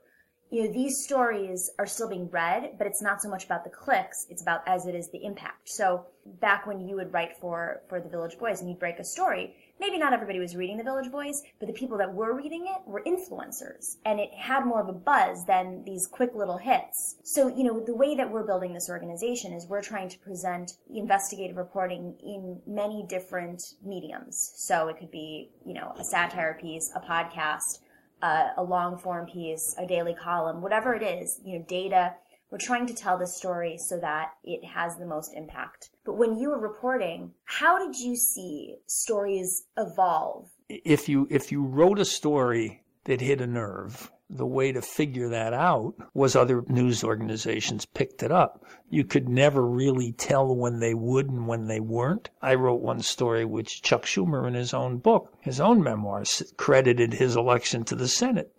you 0.52 0.64
know, 0.64 0.72
these 0.72 1.02
stories 1.02 1.70
are 1.78 1.86
still 1.86 2.10
being 2.10 2.28
read, 2.28 2.72
but 2.76 2.86
it's 2.86 3.00
not 3.00 3.22
so 3.22 3.28
much 3.30 3.46
about 3.46 3.64
the 3.64 3.70
clicks, 3.70 4.26
it's 4.28 4.42
about 4.42 4.60
as 4.68 4.86
it 4.86 4.94
is 4.94 5.08
the 5.10 5.24
impact. 5.24 5.70
So 5.70 6.04
back 6.42 6.66
when 6.66 6.86
you 6.86 6.94
would 6.96 7.10
write 7.10 7.38
for, 7.40 7.80
for 7.88 8.00
the 8.00 8.08
Village 8.10 8.36
Voice 8.38 8.60
and 8.60 8.68
you'd 8.68 8.78
break 8.78 8.98
a 8.98 9.04
story, 9.04 9.56
maybe 9.80 9.96
not 9.96 10.12
everybody 10.12 10.38
was 10.38 10.54
reading 10.54 10.76
the 10.76 10.84
Village 10.84 11.10
Voice, 11.10 11.42
but 11.58 11.68
the 11.68 11.72
people 11.72 11.96
that 11.96 12.12
were 12.12 12.36
reading 12.36 12.66
it 12.66 12.86
were 12.86 13.02
influencers. 13.06 13.96
And 14.04 14.20
it 14.20 14.28
had 14.34 14.66
more 14.66 14.82
of 14.82 14.90
a 14.90 14.92
buzz 14.92 15.46
than 15.46 15.84
these 15.86 16.06
quick 16.06 16.34
little 16.34 16.58
hits. 16.58 17.16
So, 17.24 17.48
you 17.48 17.64
know, 17.64 17.82
the 17.82 17.96
way 17.96 18.14
that 18.14 18.30
we're 18.30 18.46
building 18.46 18.74
this 18.74 18.90
organization 18.90 19.54
is 19.54 19.66
we're 19.66 19.80
trying 19.80 20.10
to 20.10 20.18
present 20.18 20.72
investigative 20.94 21.56
reporting 21.56 22.14
in 22.22 22.60
many 22.66 23.06
different 23.08 23.62
mediums. 23.82 24.52
So 24.56 24.88
it 24.88 24.98
could 24.98 25.10
be, 25.10 25.48
you 25.64 25.72
know, 25.72 25.94
a 25.98 26.04
satire 26.04 26.58
piece, 26.60 26.92
a 26.94 27.00
podcast, 27.00 27.78
uh, 28.22 28.48
a 28.56 28.62
long 28.62 28.96
form 28.98 29.26
piece, 29.26 29.74
a 29.78 29.86
daily 29.86 30.14
column, 30.14 30.62
whatever 30.62 30.94
it 30.94 31.02
is, 31.02 31.40
you 31.44 31.58
know, 31.58 31.64
data. 31.68 32.14
We're 32.50 32.58
trying 32.58 32.86
to 32.86 32.94
tell 32.94 33.18
this 33.18 33.36
story 33.36 33.78
so 33.78 33.98
that 34.00 34.32
it 34.44 34.62
has 34.64 34.96
the 34.96 35.06
most 35.06 35.32
impact. 35.34 35.88
But 36.04 36.18
when 36.18 36.36
you 36.36 36.50
were 36.50 36.60
reporting, 36.60 37.32
how 37.44 37.78
did 37.78 37.98
you 37.98 38.14
see 38.14 38.76
stories 38.86 39.64
evolve? 39.78 40.50
If 40.68 41.08
you 41.08 41.26
if 41.30 41.50
you 41.50 41.64
wrote 41.64 41.98
a 41.98 42.04
story 42.04 42.82
that 43.04 43.20
hit 43.20 43.40
a 43.40 43.46
nerve, 43.46 44.10
the 44.34 44.46
way 44.46 44.72
to 44.72 44.80
figure 44.80 45.28
that 45.28 45.52
out 45.52 45.94
was 46.14 46.34
other 46.34 46.64
news 46.68 47.04
organizations 47.04 47.84
picked 47.84 48.22
it 48.22 48.32
up. 48.32 48.64
You 48.88 49.04
could 49.04 49.28
never 49.28 49.66
really 49.66 50.12
tell 50.12 50.56
when 50.56 50.80
they 50.80 50.94
would 50.94 51.28
and 51.28 51.46
when 51.46 51.66
they 51.66 51.80
weren't. 51.80 52.30
I 52.40 52.54
wrote 52.54 52.80
one 52.80 53.02
story 53.02 53.44
which 53.44 53.82
Chuck 53.82 54.04
Schumer 54.04 54.48
in 54.48 54.54
his 54.54 54.72
own 54.72 54.98
book, 54.98 55.34
his 55.40 55.60
own 55.60 55.82
memoirs, 55.82 56.42
credited 56.56 57.12
his 57.12 57.36
election 57.36 57.84
to 57.84 57.94
the 57.94 58.08
Senate. 58.08 58.52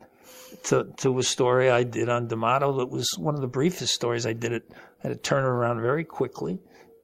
To, 0.66 0.86
to 0.98 1.18
a 1.18 1.24
story 1.24 1.70
I 1.70 1.84
did 1.84 2.08
on 2.08 2.28
D'Amato 2.28 2.78
that 2.78 2.90
was 2.90 3.10
one 3.18 3.34
of 3.34 3.42
the 3.42 3.48
briefest 3.48 3.94
stories 3.94 4.26
I 4.26 4.34
did 4.34 4.54
it 4.54 4.72
had 5.00 5.10
to 5.10 5.16
turn 5.16 5.44
it 5.44 5.48
around 5.48 5.82
very 5.82 6.04
quickly, 6.04 6.60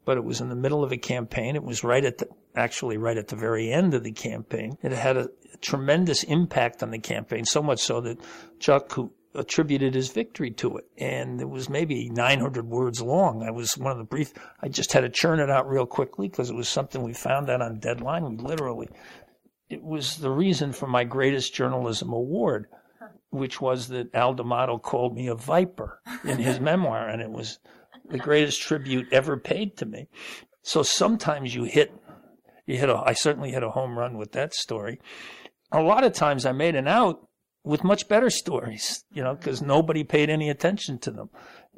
but 0.06 0.18
it 0.18 0.24
was 0.24 0.40
in 0.40 0.50
the 0.50 0.56
middle 0.56 0.84
of 0.84 0.92
a 0.92 0.98
campaign. 0.98 1.56
It 1.56 1.64
was 1.64 1.84
right 1.84 2.06
at 2.06 2.20
the 2.20 2.30
actually 2.56 2.98
right 2.98 3.18
at 3.18 3.28
the 3.28 3.36
very 3.36 3.72
end 3.72 3.94
of 3.94 4.04
the 4.04 4.12
campaign. 4.12 4.78
It 4.82 4.92
had 4.92 5.18
a, 5.18 5.30
tremendous 5.62 6.24
impact 6.24 6.82
on 6.84 6.92
the 6.92 7.00
campaign, 7.00 7.46
so 7.46 7.62
much 7.62 7.80
so 7.80 8.02
that 8.02 8.18
Chuck, 8.60 8.92
who 8.94 9.12
attributed 9.36 9.94
his 9.94 10.10
victory 10.10 10.52
to 10.52 10.78
it. 10.78 10.86
And 10.98 11.40
it 11.40 11.50
was 11.50 11.70
maybe 11.70 12.10
900 12.10 12.68
words 12.68 13.02
long. 13.02 13.44
I 13.44 13.52
was 13.52 13.78
one 13.78 13.92
of 13.92 13.98
the 13.98 14.04
brief, 14.04 14.34
I 14.62 14.70
just 14.70 14.94
had 14.94 15.02
to 15.02 15.10
churn 15.10 15.40
it 15.40 15.50
out 15.50 15.70
real 15.70 15.86
quickly 15.86 16.28
because 16.28 16.50
it 16.50 16.56
was 16.56 16.68
something 16.68 17.04
we 17.04 17.14
found 17.14 17.50
out 17.50 17.62
on 17.62 17.80
deadline. 17.80 18.26
We 18.26 18.38
literally, 18.38 18.90
it 19.70 19.84
was 19.84 20.18
the 20.18 20.32
reason 20.32 20.72
for 20.72 20.88
my 20.88 21.04
greatest 21.04 21.54
journalism 21.54 22.12
award, 22.12 22.68
which 23.30 23.62
was 23.62 23.90
that 23.90 24.14
Al 24.16 24.34
D'Amato 24.34 24.80
called 24.80 25.16
me 25.16 25.28
a 25.28 25.36
viper 25.36 26.02
in 26.24 26.40
his 26.40 26.60
memoir. 26.62 27.08
And 27.08 27.22
it 27.22 27.30
was 27.30 27.60
the 28.10 28.18
greatest 28.18 28.62
tribute 28.62 29.08
ever 29.12 29.38
paid 29.38 29.78
to 29.78 29.86
me. 29.86 30.08
So 30.64 30.84
sometimes 30.84 31.54
you 31.54 31.64
hit 31.64 31.94
you 32.70 32.78
hit 32.78 32.90
a, 32.90 33.02
I 33.04 33.14
certainly 33.14 33.52
hit 33.52 33.64
a 33.64 33.72
home 33.72 33.98
run 33.98 34.16
with 34.16 34.34
that 34.34 34.54
story. 34.54 35.02
A 35.72 35.82
lot 35.82 36.04
of 36.04 36.14
times 36.14 36.46
I 36.46 36.52
made 36.52 36.76
an 36.76 36.88
out 36.88 37.28
with 37.64 37.84
much 37.84 38.08
better 38.08 38.30
stories, 38.30 39.04
you 39.12 39.24
know, 39.24 39.34
because 39.34 39.60
nobody 39.60 40.04
paid 40.04 40.30
any 40.30 40.52
attention 40.52 41.00
to 41.00 41.12
them. 41.12 41.30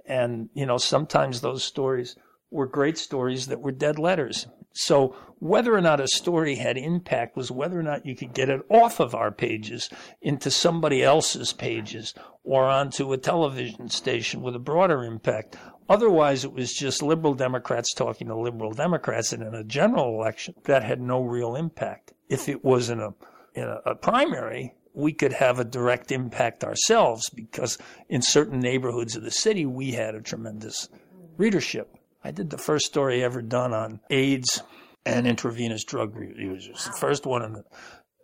And, 0.06 0.50
you 0.54 0.66
know, 0.66 0.78
sometimes 0.78 1.40
those 1.40 1.64
stories 1.64 2.18
were 2.52 2.68
great 2.68 2.98
stories 2.98 3.48
that 3.48 3.62
were 3.62 3.72
dead 3.72 3.98
letters. 4.00 4.48
So 4.74 5.16
whether 5.40 5.74
or 5.74 5.82
not 5.82 6.02
a 6.02 6.08
story 6.10 6.56
had 6.56 6.78
impact 6.78 7.38
was 7.38 7.50
whether 7.50 7.80
or 7.80 7.84
not 7.84 8.06
you 8.06 8.16
could 8.16 8.34
get 8.34 8.50
it 8.50 8.62
off 8.70 9.00
of 9.00 9.16
our 9.16 9.32
pages 9.32 9.90
into 10.22 10.52
somebody 10.52 11.04
else's 11.04 11.54
pages 11.54 12.14
or 12.44 12.66
onto 12.66 13.14
a 13.14 13.18
television 13.18 13.90
station 13.90 14.42
with 14.42 14.56
a 14.56 14.60
broader 14.60 15.04
impact. 15.06 15.56
Otherwise, 15.90 16.46
it 16.46 16.54
was 16.54 16.74
just 16.74 17.02
liberal 17.02 17.34
Democrats 17.34 17.94
talking 17.94 18.28
to 18.28 18.36
liberal 18.36 18.72
Democrats, 18.72 19.34
and 19.34 19.44
in 19.44 19.54
a 19.54 19.64
general 19.64 20.16
election, 20.16 20.56
that 20.64 20.84
had 20.84 21.02
no 21.02 21.22
real 21.22 21.56
impact. 21.56 22.14
If 22.30 22.48
it 22.48 22.64
was 22.64 22.90
in 22.90 23.00
a 23.00 23.14
in 23.54 23.64
a, 23.64 23.92
a 23.92 23.96
primary, 23.96 24.74
we 24.94 25.14
could 25.14 25.34
have 25.34 25.60
a 25.60 25.66
direct 25.66 26.12
impact 26.12 26.64
ourselves 26.64 27.30
because 27.30 27.78
in 28.10 28.22
certain 28.22 28.60
neighborhoods 28.60 29.16
of 29.16 29.24
the 29.24 29.32
city, 29.32 29.66
we 29.66 29.92
had 29.92 30.16
a 30.16 30.22
tremendous 30.22 30.90
readership. 31.38 31.98
I 32.24 32.32
did 32.32 32.50
the 32.50 32.58
first 32.58 32.86
story 32.86 33.24
ever 33.24 33.42
done 33.42 33.74
on 33.74 34.00
AIDS 34.10 34.62
and 35.06 35.28
intravenous 35.28 35.84
drug 35.84 36.16
users. 36.38 36.86
The 36.86 36.98
first 37.00 37.26
one 37.26 37.44
in 37.44 37.54
the, 37.54 37.64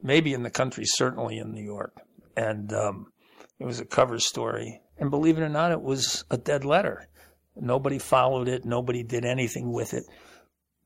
maybe 0.02 0.34
in 0.34 0.44
the 0.44 0.52
country, 0.52 0.84
certainly 0.86 1.38
in 1.38 1.52
New 1.52 1.64
York. 1.64 1.96
And 2.36 2.72
um, 2.74 3.12
it 3.60 3.66
was 3.66 3.80
a 3.80 3.86
cover 3.86 4.20
story. 4.20 4.82
And 5.00 5.10
believe 5.10 5.38
it 5.38 5.42
or 5.42 5.50
not, 5.50 5.72
it 5.72 5.82
was 5.82 6.24
a 6.30 6.38
dead 6.38 6.64
letter. 6.64 7.08
Nobody 7.62 8.00
followed 8.00 8.48
it. 8.48 8.66
Nobody 8.66 9.04
did 9.04 9.26
anything 9.26 9.72
with 9.72 9.94
it. 9.94 10.04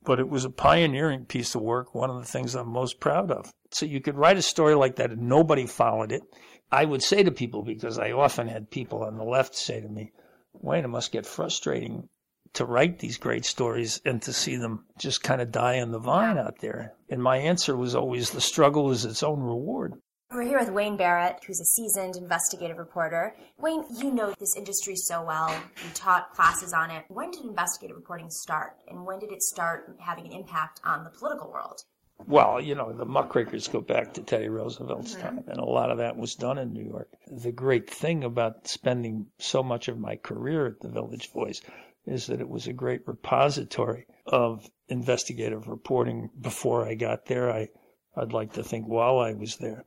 But 0.04 0.20
it 0.20 0.30
was 0.30 0.46
a 0.46 0.50
pioneering 0.50 1.26
piece 1.26 1.54
of 1.54 1.62
work, 1.62 1.94
one 1.94 2.10
of 2.10 2.20
the 2.20 2.26
things 2.26 2.56
I'm 2.56 2.70
most 2.70 3.00
proud 3.00 3.32
of. 3.32 3.52
So 3.72 3.86
you 3.86 4.02
could 4.02 4.16
write 4.16 4.38
a 4.38 4.42
story 4.42 4.76
like 4.76 4.96
that 4.96 5.12
and 5.12 5.30
nobody 5.30 5.68
followed 5.68 6.12
it. 6.12 6.24
I 6.72 6.86
would 6.86 7.04
say 7.04 7.24
to 7.24 7.32
people, 7.32 7.64
because 7.64 8.00
I 8.00 8.12
often 8.12 8.48
had 8.48 8.72
people 8.72 9.04
on 9.04 9.18
the 9.18 9.24
left 9.24 9.56
say 9.56 9.82
to 9.82 9.88
me, 9.88 10.12
Wayne, 10.54 10.86
it 10.86 10.90
must 10.90 11.12
get 11.12 11.26
frustrating 11.26 12.10
to 12.54 12.66
write 12.66 13.00
these 13.00 13.18
great 13.18 13.46
stories 13.46 14.02
and 14.06 14.22
to 14.24 14.34
see 14.34 14.58
them 14.58 14.86
just 14.98 15.24
kind 15.24 15.42
of 15.42 15.52
die 15.52 15.80
on 15.80 15.92
the 15.92 16.00
vine 16.00 16.38
out 16.38 16.60
there. 16.60 16.94
And 17.10 17.22
my 17.22 17.38
answer 17.38 17.76
was 17.76 17.96
always 17.96 18.32
the 18.32 18.42
struggle 18.42 18.92
is 18.92 19.06
its 19.06 19.24
own 19.24 19.40
reward. 19.42 19.94
We're 20.34 20.44
here 20.44 20.60
with 20.60 20.70
Wayne 20.70 20.96
Barrett, 20.96 21.44
who's 21.46 21.60
a 21.60 21.66
seasoned 21.66 22.16
investigative 22.16 22.78
reporter. 22.78 23.36
Wayne, 23.58 23.84
you 23.98 24.14
know 24.14 24.34
this 24.40 24.56
industry 24.56 24.96
so 24.96 25.22
well. 25.22 25.50
You 25.52 25.90
taught 25.94 26.34
classes 26.34 26.72
on 26.72 26.90
it. 26.90 27.04
When 27.10 27.32
did 27.32 27.44
investigative 27.44 27.98
reporting 27.98 28.30
start, 28.30 28.78
and 28.88 29.06
when 29.06 29.20
did 29.20 29.34
it 29.34 29.42
start 29.44 29.94
having 30.00 30.28
an 30.28 30.32
impact 30.32 30.80
on 30.86 31.04
the 31.04 31.10
political 31.10 31.52
world? 31.52 31.84
Well, 32.26 32.62
you 32.62 32.76
know, 32.76 32.94
the 32.94 33.04
muckrakers 33.04 33.68
go 33.68 33.82
back 33.82 34.14
to 34.14 34.22
Teddy 34.22 34.48
Roosevelt's 34.48 35.16
mm-hmm. 35.16 35.22
time, 35.22 35.44
and 35.48 35.60
a 35.60 35.66
lot 35.66 35.92
of 35.92 35.98
that 35.98 36.16
was 36.16 36.36
done 36.36 36.58
in 36.58 36.72
New 36.72 36.86
York. 36.86 37.10
The 37.28 37.52
great 37.52 37.90
thing 37.90 38.24
about 38.24 38.70
spending 38.70 39.26
so 39.38 39.62
much 39.62 39.90
of 39.90 40.00
my 40.00 40.16
career 40.16 40.66
at 40.66 40.80
the 40.80 40.88
Village 40.88 41.30
Voice 41.34 41.62
is 42.06 42.28
that 42.28 42.40
it 42.40 42.48
was 42.48 42.68
a 42.68 42.74
great 42.74 43.06
repository 43.06 44.06
of 44.26 44.66
investigative 44.88 45.68
reporting 45.68 46.30
before 46.40 46.88
I 46.88 46.96
got 46.96 47.26
there. 47.26 47.52
I, 47.52 47.68
I'd 48.16 48.32
like 48.32 48.54
to 48.54 48.64
think 48.64 48.86
while 48.86 49.20
I 49.20 49.34
was 49.34 49.58
there. 49.58 49.84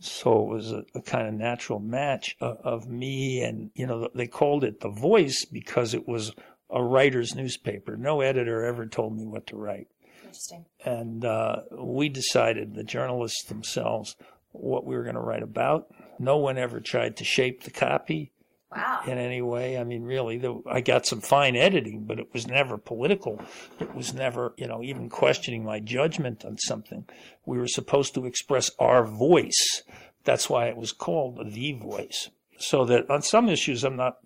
So 0.00 0.42
it 0.42 0.48
was 0.48 0.72
a, 0.72 0.84
a 0.94 1.02
kind 1.02 1.26
of 1.26 1.34
natural 1.34 1.80
match 1.80 2.36
of, 2.40 2.58
of, 2.62 2.88
me 2.88 3.42
and, 3.42 3.70
you 3.74 3.86
know, 3.86 4.08
they 4.14 4.26
called 4.26 4.62
it 4.64 4.80
The 4.80 4.90
Voice 4.90 5.44
because 5.44 5.92
it 5.92 6.06
was 6.06 6.32
a 6.70 6.82
writer's 6.82 7.34
newspaper. 7.34 7.96
No 7.96 8.20
editor 8.20 8.64
ever 8.64 8.86
told 8.86 9.16
me 9.16 9.24
what 9.24 9.46
to 9.48 9.56
write. 9.56 9.88
Interesting. 10.22 10.66
And 10.84 11.24
uh, 11.24 11.62
we 11.72 12.08
decided, 12.08 12.74
the 12.74 12.84
journalists 12.84 13.44
themselves, 13.44 14.14
what 14.52 14.84
we 14.84 14.96
were 14.96 15.02
going 15.02 15.14
to 15.14 15.20
write 15.20 15.42
about. 15.42 15.88
No 16.18 16.36
one 16.36 16.58
ever 16.58 16.80
tried 16.80 17.16
to 17.16 17.24
shape 17.24 17.64
the 17.64 17.70
copy. 17.70 18.32
Wow. 18.74 19.00
In 19.06 19.16
any 19.16 19.40
way. 19.40 19.78
I 19.78 19.84
mean, 19.84 20.02
really, 20.02 20.36
the, 20.36 20.60
I 20.70 20.82
got 20.82 21.06
some 21.06 21.22
fine 21.22 21.56
editing, 21.56 22.04
but 22.04 22.18
it 22.18 22.32
was 22.34 22.46
never 22.46 22.76
political. 22.76 23.40
It 23.80 23.94
was 23.94 24.12
never, 24.12 24.52
you 24.58 24.66
know, 24.66 24.82
even 24.82 25.08
questioning 25.08 25.64
my 25.64 25.80
judgment 25.80 26.44
on 26.44 26.58
something. 26.58 27.06
We 27.46 27.56
were 27.56 27.66
supposed 27.66 28.12
to 28.14 28.26
express 28.26 28.70
our 28.78 29.06
voice. 29.06 29.82
That's 30.24 30.50
why 30.50 30.66
it 30.66 30.76
was 30.76 30.92
called 30.92 31.40
the 31.52 31.72
voice. 31.72 32.28
So 32.58 32.84
that 32.84 33.08
on 33.08 33.22
some 33.22 33.48
issues, 33.48 33.84
I'm 33.84 33.96
not 33.96 34.18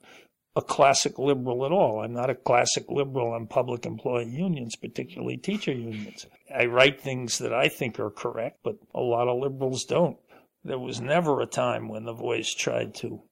a 0.57 0.63
classic 0.63 1.19
liberal 1.19 1.65
at 1.65 1.73
all. 1.73 2.01
I'm 2.01 2.13
not 2.13 2.31
a 2.31 2.35
classic 2.35 2.91
liberal 2.91 3.33
on 3.33 3.47
public 3.47 3.87
employee 3.87 4.29
unions, 4.29 4.77
particularly 4.77 5.37
teacher 5.37 5.73
unions. 5.73 6.27
I 6.55 6.67
write 6.67 7.01
things 7.01 7.39
that 7.39 7.55
I 7.55 7.69
think 7.69 7.99
are 8.01 8.11
correct, 8.11 8.59
but 8.63 8.77
a 8.95 9.01
lot 9.01 9.29
of 9.29 9.41
liberals 9.41 9.85
don't. 9.85 10.19
There 10.65 10.79
was 10.79 11.01
never 11.01 11.41
a 11.41 11.47
time 11.47 11.89
when 11.89 12.05
the 12.05 12.13
voice 12.13 12.53
tried 12.55 12.95
to 12.97 13.23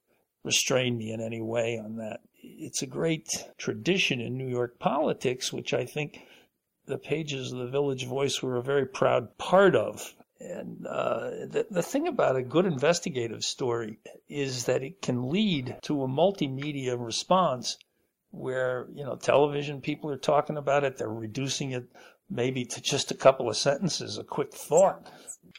restrain 0.43 0.97
me 0.97 1.11
in 1.11 1.21
any 1.21 1.41
way 1.41 1.79
on 1.83 1.97
that. 1.97 2.21
It's 2.43 2.81
a 2.81 2.87
great 2.87 3.27
tradition 3.57 4.19
in 4.19 4.37
New 4.37 4.47
York 4.47 4.79
politics, 4.79 5.53
which 5.53 5.73
I 5.73 5.85
think 5.85 6.19
the 6.85 6.97
pages 6.97 7.51
of 7.51 7.59
the 7.59 7.67
Village 7.67 8.05
Voice 8.05 8.41
were 8.41 8.57
a 8.57 8.63
very 8.63 8.85
proud 8.85 9.37
part 9.37 9.75
of. 9.75 10.13
And 10.39 10.87
uh, 10.87 11.29
the, 11.47 11.67
the 11.69 11.83
thing 11.83 12.07
about 12.07 12.35
a 12.35 12.41
good 12.41 12.65
investigative 12.65 13.43
story 13.43 13.99
is 14.27 14.65
that 14.65 14.81
it 14.81 15.01
can 15.01 15.29
lead 15.29 15.77
to 15.83 16.03
a 16.03 16.07
multimedia 16.07 16.97
response 16.97 17.77
where, 18.31 18.87
you 18.93 19.03
know, 19.03 19.15
television 19.15 19.81
people 19.81 20.09
are 20.09 20.17
talking 20.17 20.57
about 20.57 20.83
it, 20.83 20.97
they're 20.97 21.09
reducing 21.09 21.71
it 21.71 21.85
maybe 22.31 22.65
to 22.65 22.81
just 22.81 23.11
a 23.11 23.15
couple 23.15 23.49
of 23.49 23.57
sentences, 23.57 24.17
a 24.17 24.23
quick 24.23 24.53
thought 24.53 25.11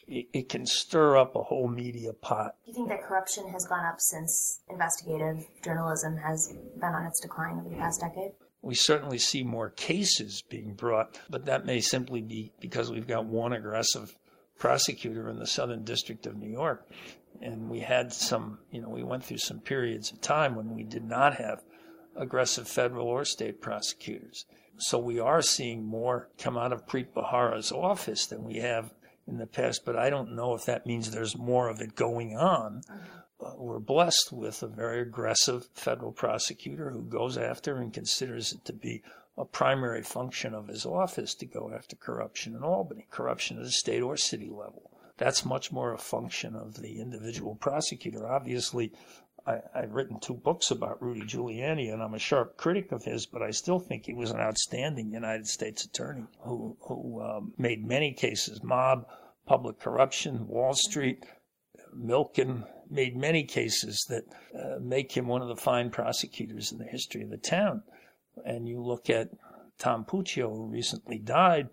it, 0.08 0.26
it 0.32 0.48
can 0.48 0.66
stir 0.66 1.16
up 1.16 1.36
a 1.36 1.42
whole 1.42 1.68
media 1.68 2.12
pot. 2.12 2.56
Do 2.64 2.70
you 2.70 2.74
think 2.74 2.88
that 2.88 3.02
corruption 3.02 3.48
has 3.48 3.66
gone 3.66 3.84
up 3.84 3.96
since 3.98 4.60
investigative 4.68 5.44
journalism 5.64 6.16
has 6.16 6.52
been 6.80 6.90
on 6.90 7.06
its 7.06 7.20
decline 7.20 7.58
over 7.58 7.68
the 7.68 7.76
past 7.76 8.00
decade? 8.00 8.32
We 8.62 8.74
certainly 8.74 9.18
see 9.18 9.42
more 9.42 9.70
cases 9.70 10.42
being 10.48 10.74
brought, 10.74 11.18
but 11.28 11.46
that 11.46 11.66
may 11.66 11.80
simply 11.80 12.20
be 12.20 12.52
because 12.60 12.90
we've 12.90 13.08
got 13.08 13.26
one 13.26 13.52
aggressive 13.52 14.16
prosecutor 14.58 15.28
in 15.28 15.38
the 15.38 15.46
Southern 15.46 15.82
District 15.82 16.26
of 16.26 16.36
New 16.36 16.50
York. 16.50 16.88
And 17.40 17.68
we 17.68 17.80
had 17.80 18.12
some, 18.12 18.58
you 18.70 18.80
know, 18.80 18.88
we 18.88 19.02
went 19.02 19.24
through 19.24 19.38
some 19.38 19.58
periods 19.58 20.12
of 20.12 20.20
time 20.20 20.54
when 20.54 20.74
we 20.76 20.84
did 20.84 21.02
not 21.02 21.34
have 21.34 21.64
aggressive 22.16 22.68
federal 22.68 23.06
or 23.06 23.24
state 23.24 23.60
prosecutors. 23.60 24.46
So 24.78 24.98
we 24.98 25.20
are 25.20 25.42
seeing 25.42 25.84
more 25.84 26.28
come 26.38 26.56
out 26.56 26.72
of 26.72 26.86
Preet 26.86 27.12
Bharara's 27.14 27.72
office 27.72 28.26
than 28.26 28.44
we 28.44 28.56
have 28.56 28.92
in 29.26 29.38
the 29.38 29.46
past, 29.46 29.84
but 29.84 29.96
I 29.96 30.10
don't 30.10 30.34
know 30.34 30.54
if 30.54 30.64
that 30.64 30.86
means 30.86 31.10
there's 31.10 31.36
more 31.36 31.68
of 31.68 31.80
it 31.80 31.94
going 31.94 32.36
on. 32.36 32.82
Uh, 33.40 33.52
we're 33.56 33.78
blessed 33.78 34.32
with 34.32 34.62
a 34.62 34.68
very 34.68 35.00
aggressive 35.00 35.68
federal 35.74 36.12
prosecutor 36.12 36.90
who 36.90 37.02
goes 37.02 37.36
after 37.36 37.76
and 37.76 37.92
considers 37.92 38.52
it 38.52 38.64
to 38.64 38.72
be 38.72 39.02
a 39.36 39.44
primary 39.44 40.02
function 40.02 40.54
of 40.54 40.68
his 40.68 40.84
office 40.84 41.34
to 41.34 41.46
go 41.46 41.72
after 41.74 41.96
corruption 41.96 42.54
in 42.54 42.62
Albany, 42.62 43.06
corruption 43.10 43.58
at 43.58 43.64
the 43.64 43.70
state 43.70 44.02
or 44.02 44.16
city 44.16 44.50
level. 44.50 44.90
That's 45.16 45.44
much 45.44 45.70
more 45.70 45.92
a 45.92 45.98
function 45.98 46.56
of 46.56 46.80
the 46.80 47.00
individual 47.00 47.54
prosecutor. 47.54 48.26
Obviously, 48.26 48.92
I, 49.46 49.60
have 49.74 49.92
written 49.92 50.20
two 50.20 50.34
books 50.34 50.70
about 50.70 51.02
Rudy 51.02 51.22
Giuliani, 51.22 51.92
and 51.92 52.02
I'm 52.02 52.14
a 52.14 52.18
sharp 52.18 52.56
critic 52.56 52.92
of 52.92 53.04
his, 53.04 53.26
but 53.26 53.42
I 53.42 53.50
still 53.50 53.80
think 53.80 54.06
he 54.06 54.14
was 54.14 54.30
an 54.30 54.40
outstanding 54.40 55.10
United 55.10 55.48
States 55.48 55.84
attorney 55.84 56.26
who, 56.40 56.76
who 56.80 57.20
um, 57.22 57.52
made 57.58 57.84
many 57.84 58.12
cases 58.12 58.62
mob, 58.62 59.06
public 59.46 59.80
corruption, 59.80 60.46
Wall 60.46 60.74
Street, 60.74 61.24
Milken, 61.96 62.64
made 62.88 63.16
many 63.16 63.44
cases 63.44 64.04
that 64.08 64.24
uh, 64.58 64.78
make 64.80 65.12
him 65.12 65.26
one 65.26 65.42
of 65.42 65.48
the 65.48 65.56
fine 65.56 65.90
prosecutors 65.90 66.70
in 66.70 66.78
the 66.78 66.84
history 66.84 67.22
of 67.22 67.30
the 67.30 67.36
town. 67.36 67.82
And 68.44 68.68
you 68.68 68.80
look 68.80 69.10
at 69.10 69.30
Tom 69.78 70.04
Puccio, 70.04 70.54
who 70.54 70.66
recently 70.66 71.18
died 71.18 71.68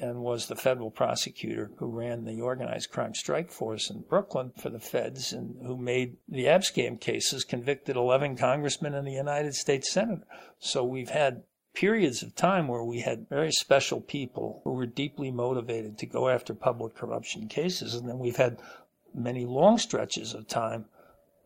and 0.00 0.22
was 0.22 0.46
the 0.46 0.56
federal 0.56 0.90
prosecutor 0.90 1.70
who 1.76 1.86
ran 1.86 2.24
the 2.24 2.40
organized 2.40 2.90
crime 2.90 3.14
strike 3.14 3.50
force 3.50 3.90
in 3.90 4.00
Brooklyn 4.00 4.52
for 4.56 4.70
the 4.70 4.80
feds 4.80 5.32
and 5.32 5.56
who 5.66 5.76
made 5.76 6.16
the 6.28 6.46
Abscam 6.46 6.98
cases, 6.98 7.44
convicted 7.44 7.96
11 7.96 8.36
congressmen 8.36 8.94
and 8.94 9.06
the 9.06 9.12
United 9.12 9.54
States 9.54 9.90
senator. 9.92 10.26
So 10.58 10.82
we've 10.82 11.10
had 11.10 11.42
periods 11.74 12.22
of 12.22 12.34
time 12.34 12.66
where 12.66 12.82
we 12.82 13.00
had 13.00 13.28
very 13.28 13.52
special 13.52 14.00
people 14.00 14.60
who 14.64 14.72
were 14.72 14.86
deeply 14.86 15.30
motivated 15.30 15.98
to 15.98 16.06
go 16.06 16.28
after 16.28 16.54
public 16.54 16.94
corruption 16.94 17.46
cases. 17.46 17.94
And 17.94 18.08
then 18.08 18.18
we've 18.18 18.36
had 18.36 18.58
many 19.14 19.44
long 19.44 19.78
stretches 19.78 20.34
of 20.34 20.48
time 20.48 20.86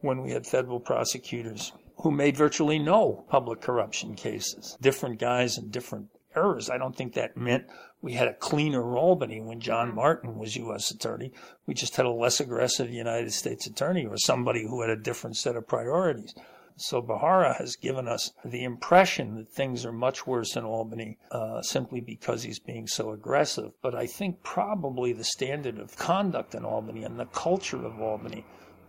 when 0.00 0.22
we 0.22 0.30
had 0.30 0.46
federal 0.46 0.80
prosecutors 0.80 1.72
who 1.98 2.10
made 2.10 2.36
virtually 2.36 2.78
no 2.78 3.24
public 3.28 3.60
corruption 3.60 4.14
cases, 4.14 4.76
different 4.80 5.18
guys 5.18 5.56
and 5.56 5.70
different 5.70 6.08
errors. 6.36 6.70
I 6.70 6.78
don't 6.78 6.96
think 6.96 7.14
that 7.14 7.36
meant 7.36 7.66
we 8.02 8.12
had 8.12 8.28
a 8.28 8.34
cleaner 8.34 8.96
Albany 8.96 9.40
when 9.40 9.60
John 9.60 9.94
Martin 9.94 10.38
was 10.38 10.56
U.S. 10.56 10.90
Attorney. 10.90 11.32
We 11.66 11.74
just 11.74 11.96
had 11.96 12.06
a 12.06 12.10
less 12.10 12.40
aggressive 12.40 12.90
United 12.90 13.32
States 13.32 13.66
Attorney 13.66 14.06
or 14.06 14.16
somebody 14.16 14.62
who 14.62 14.80
had 14.82 14.90
a 14.90 14.96
different 14.96 15.36
set 15.36 15.56
of 15.56 15.66
priorities. 15.66 16.34
So 16.76 17.00
Bharara 17.00 17.56
has 17.58 17.76
given 17.76 18.08
us 18.08 18.32
the 18.44 18.64
impression 18.64 19.36
that 19.36 19.48
things 19.48 19.86
are 19.86 19.92
much 19.92 20.26
worse 20.26 20.56
in 20.56 20.64
Albany 20.64 21.18
uh, 21.30 21.62
simply 21.62 22.00
because 22.00 22.42
he's 22.42 22.58
being 22.58 22.88
so 22.88 23.12
aggressive. 23.12 23.72
But 23.80 23.94
I 23.94 24.06
think 24.06 24.42
probably 24.42 25.12
the 25.12 25.22
standard 25.22 25.78
of 25.78 25.96
conduct 25.96 26.52
in 26.54 26.64
Albany 26.64 27.04
and 27.04 27.18
the 27.18 27.26
culture 27.26 27.84
of 27.84 28.00
Albany 28.00 28.44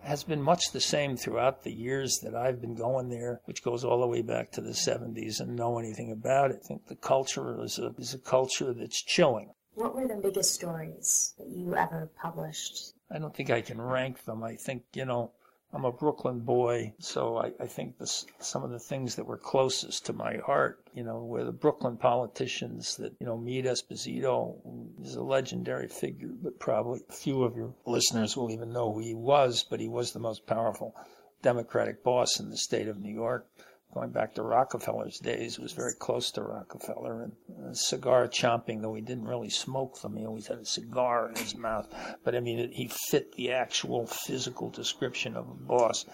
has 0.06 0.24
been 0.24 0.42
much 0.42 0.72
the 0.72 0.80
same 0.80 1.18
throughout 1.18 1.64
the 1.64 1.72
years 1.72 2.20
that 2.20 2.36
I've 2.36 2.62
been 2.62 2.76
going 2.76 3.10
there, 3.10 3.42
which 3.46 3.64
goes 3.64 3.84
all 3.84 4.02
the 4.02 4.08
way 4.08 4.22
back 4.22 4.52
to 4.52 4.62
the 4.62 4.72
70s 4.72 5.40
and 5.40 5.56
know 5.56 5.80
anything 5.80 6.12
about 6.12 6.52
it. 6.52 6.62
I 6.64 6.68
think 6.68 6.88
the 6.88 6.96
culture 6.96 7.62
is 7.64 7.80
a, 7.80 7.94
is 7.98 8.14
a 8.14 8.20
culture 8.20 8.74
that's 8.74 9.02
chilling. 9.02 9.52
What 9.74 9.96
were 9.96 10.08
the 10.08 10.16
biggest 10.16 10.54
stories 10.54 11.34
that 11.38 11.48
you 11.48 11.76
ever 11.76 12.10
published? 12.22 12.94
I 13.12 13.20
don't 13.20 13.36
think 13.36 13.50
I 13.50 13.62
can 13.62 13.82
rank 13.82 14.24
them. 14.26 14.44
I 14.44 14.56
think, 14.56 14.84
you 14.94 15.06
know, 15.06 15.32
I'm 15.74 15.84
a 15.84 15.92
Brooklyn 15.92 16.40
boy, 16.40 16.94
so 17.00 17.38
I, 17.38 17.52
I 17.60 17.68
think 17.68 17.96
some 18.40 18.64
of 18.64 18.72
the 18.72 18.80
things 18.80 19.16
that 19.16 19.26
were 19.26 19.38
closest 19.38 20.06
to 20.06 20.14
my 20.14 20.38
heart, 20.38 20.80
you 20.94 21.04
know, 21.04 21.24
were 21.24 21.44
the 21.44 21.52
Brooklyn 21.52 21.98
politicians 21.98 22.96
that, 22.98 23.14
you 23.20 23.26
know, 23.26 23.38
Meade 23.38 23.66
Esposito 23.66 24.56
is 25.02 25.16
a 25.16 25.24
legendary 25.24 25.88
figure, 25.88 26.32
but 26.42 26.60
probably 26.60 27.02
few 27.10 27.44
of 27.44 27.58
your 27.58 27.74
listeners 27.86 28.38
will 28.38 28.52
even 28.52 28.72
know 28.72 28.94
who 28.94 29.02
he 29.02 29.14
was, 29.14 29.66
but 29.70 29.82
he 29.82 29.90
was 29.90 30.14
the 30.14 30.20
most 30.20 30.48
powerful 30.48 30.96
Democratic 31.42 32.04
boss 32.04 32.40
in 32.40 32.50
the 32.50 32.58
state 32.58 32.88
of 32.88 33.00
New 33.00 33.14
York 33.14 33.48
going 33.96 34.12
back 34.12 34.36
to 34.36 34.44
Rockefeller's 34.44 35.20
days, 35.20 35.58
was 35.58 35.72
very 35.72 35.94
close 35.94 36.30
to 36.32 36.44
Rockefeller 36.44 37.24
and 37.24 37.32
uh, 37.66 37.74
cigar 37.74 38.28
chomping, 38.28 38.82
though 38.82 38.94
he 38.94 39.02
didn't 39.02 39.26
really 39.26 39.50
smoke 39.50 40.02
them. 40.02 40.18
He 40.18 40.26
always 40.26 40.48
had 40.48 40.58
a 40.58 40.66
cigar 40.66 41.30
in 41.30 41.36
his 41.38 41.56
mouth. 41.56 41.88
But 42.26 42.36
I 42.36 42.42
mean, 42.42 42.72
he 42.72 42.90
fit 43.10 43.32
the 43.32 43.54
actual 43.54 44.06
physical 44.06 44.70
description 44.70 45.38
of 45.38 45.48
a 45.48 45.54
boss 45.54 46.06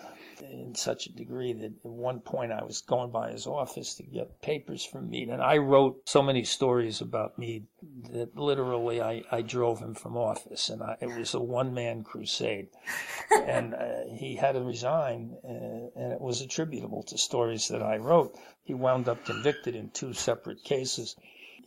in 0.42 0.76
such 0.76 1.08
a 1.08 1.14
degree 1.14 1.54
that 1.54 1.74
at 1.84 1.92
one 1.92 2.20
point 2.20 2.52
I 2.52 2.64
was 2.64 2.82
going 2.82 3.12
by 3.12 3.32
his 3.32 3.48
office 3.48 3.96
to 3.96 4.04
get 4.04 4.42
papers 4.42 4.84
from 4.84 5.10
Meade. 5.10 5.30
And 5.30 5.42
I 5.42 5.58
wrote 5.58 6.02
so 6.08 6.22
many 6.22 6.44
stories 6.44 7.02
about 7.02 7.38
Meade 7.38 7.68
that 8.12 8.36
literally 8.36 9.02
I, 9.02 9.24
I 9.32 9.42
drove 9.42 9.80
him 9.80 9.94
from 9.94 10.18
office. 10.18 10.70
And 10.70 10.82
I, 10.82 10.98
it 11.02 11.18
was 11.18 11.34
a 11.34 11.40
one 11.40 11.74
man 11.74 12.04
crusade. 12.04 12.70
and 13.32 13.74
uh, 13.74 14.06
he 14.10 14.36
had 14.36 14.54
to 14.54 14.62
resign, 14.62 15.38
uh, 15.44 16.00
and 16.00 16.14
it 16.14 16.22
was 16.22 16.42
attributable 16.42 17.04
to 17.04 17.18
stories 17.18 17.68
that 17.70 17.82
I 17.82 17.98
wrote. 17.98 18.38
He 18.64 18.74
wound 18.74 19.08
up 19.10 19.26
convicted 19.26 19.76
in 19.76 19.90
two 19.90 20.14
separate 20.14 20.64
cases. 20.64 21.16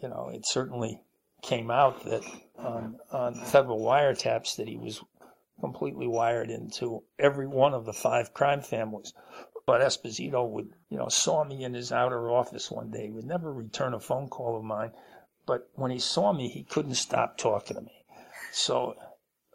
You 0.00 0.08
know, 0.08 0.30
it 0.32 0.46
certainly 0.46 1.00
came 1.42 1.70
out 1.70 2.04
that 2.04 2.22
on, 2.58 2.98
on 3.12 3.34
federal 3.34 3.80
wiretaps 3.80 4.56
that 4.56 4.68
he 4.68 4.76
was 4.76 5.02
completely 5.60 6.06
wired 6.06 6.50
into 6.50 7.02
every 7.18 7.46
one 7.46 7.74
of 7.74 7.84
the 7.84 7.92
five 7.92 8.34
crime 8.34 8.60
families. 8.60 9.12
But 9.66 9.80
Esposito 9.80 10.46
would, 10.48 10.74
you 10.90 10.98
know, 10.98 11.08
saw 11.08 11.44
me 11.44 11.64
in 11.64 11.74
his 11.74 11.90
outer 11.90 12.30
office 12.30 12.70
one 12.70 12.90
day. 12.90 13.06
He 13.06 13.10
would 13.10 13.24
never 13.24 13.52
return 13.52 13.94
a 13.94 14.00
phone 14.00 14.28
call 14.28 14.56
of 14.56 14.64
mine. 14.64 14.92
But 15.46 15.68
when 15.74 15.90
he 15.90 15.98
saw 15.98 16.32
me, 16.32 16.48
he 16.48 16.64
couldn't 16.64 16.94
stop 16.94 17.38
talking 17.38 17.76
to 17.76 17.82
me. 17.82 18.04
So, 18.52 18.94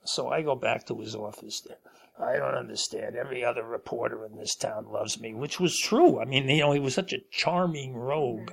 so 0.06 0.30
I 0.30 0.42
go 0.42 0.56
back 0.56 0.86
to 0.88 1.00
his 1.00 1.16
office 1.16 1.62
there. 1.62 1.78
I 2.20 2.38
don't 2.38 2.56
understand. 2.56 3.16
Every 3.16 3.46
other 3.46 3.64
reporter 3.64 4.26
in 4.26 4.36
this 4.36 4.56
town 4.56 4.92
loves 4.92 5.20
me, 5.20 5.34
which 5.34 5.60
was 5.60 5.80
true. 5.80 6.20
I 6.20 6.26
mean, 6.26 6.50
you 6.50 6.60
know, 6.60 6.72
he 6.74 6.80
was 6.80 6.94
such 6.94 7.14
a 7.14 7.22
charming 7.32 7.96
rogue 7.96 8.52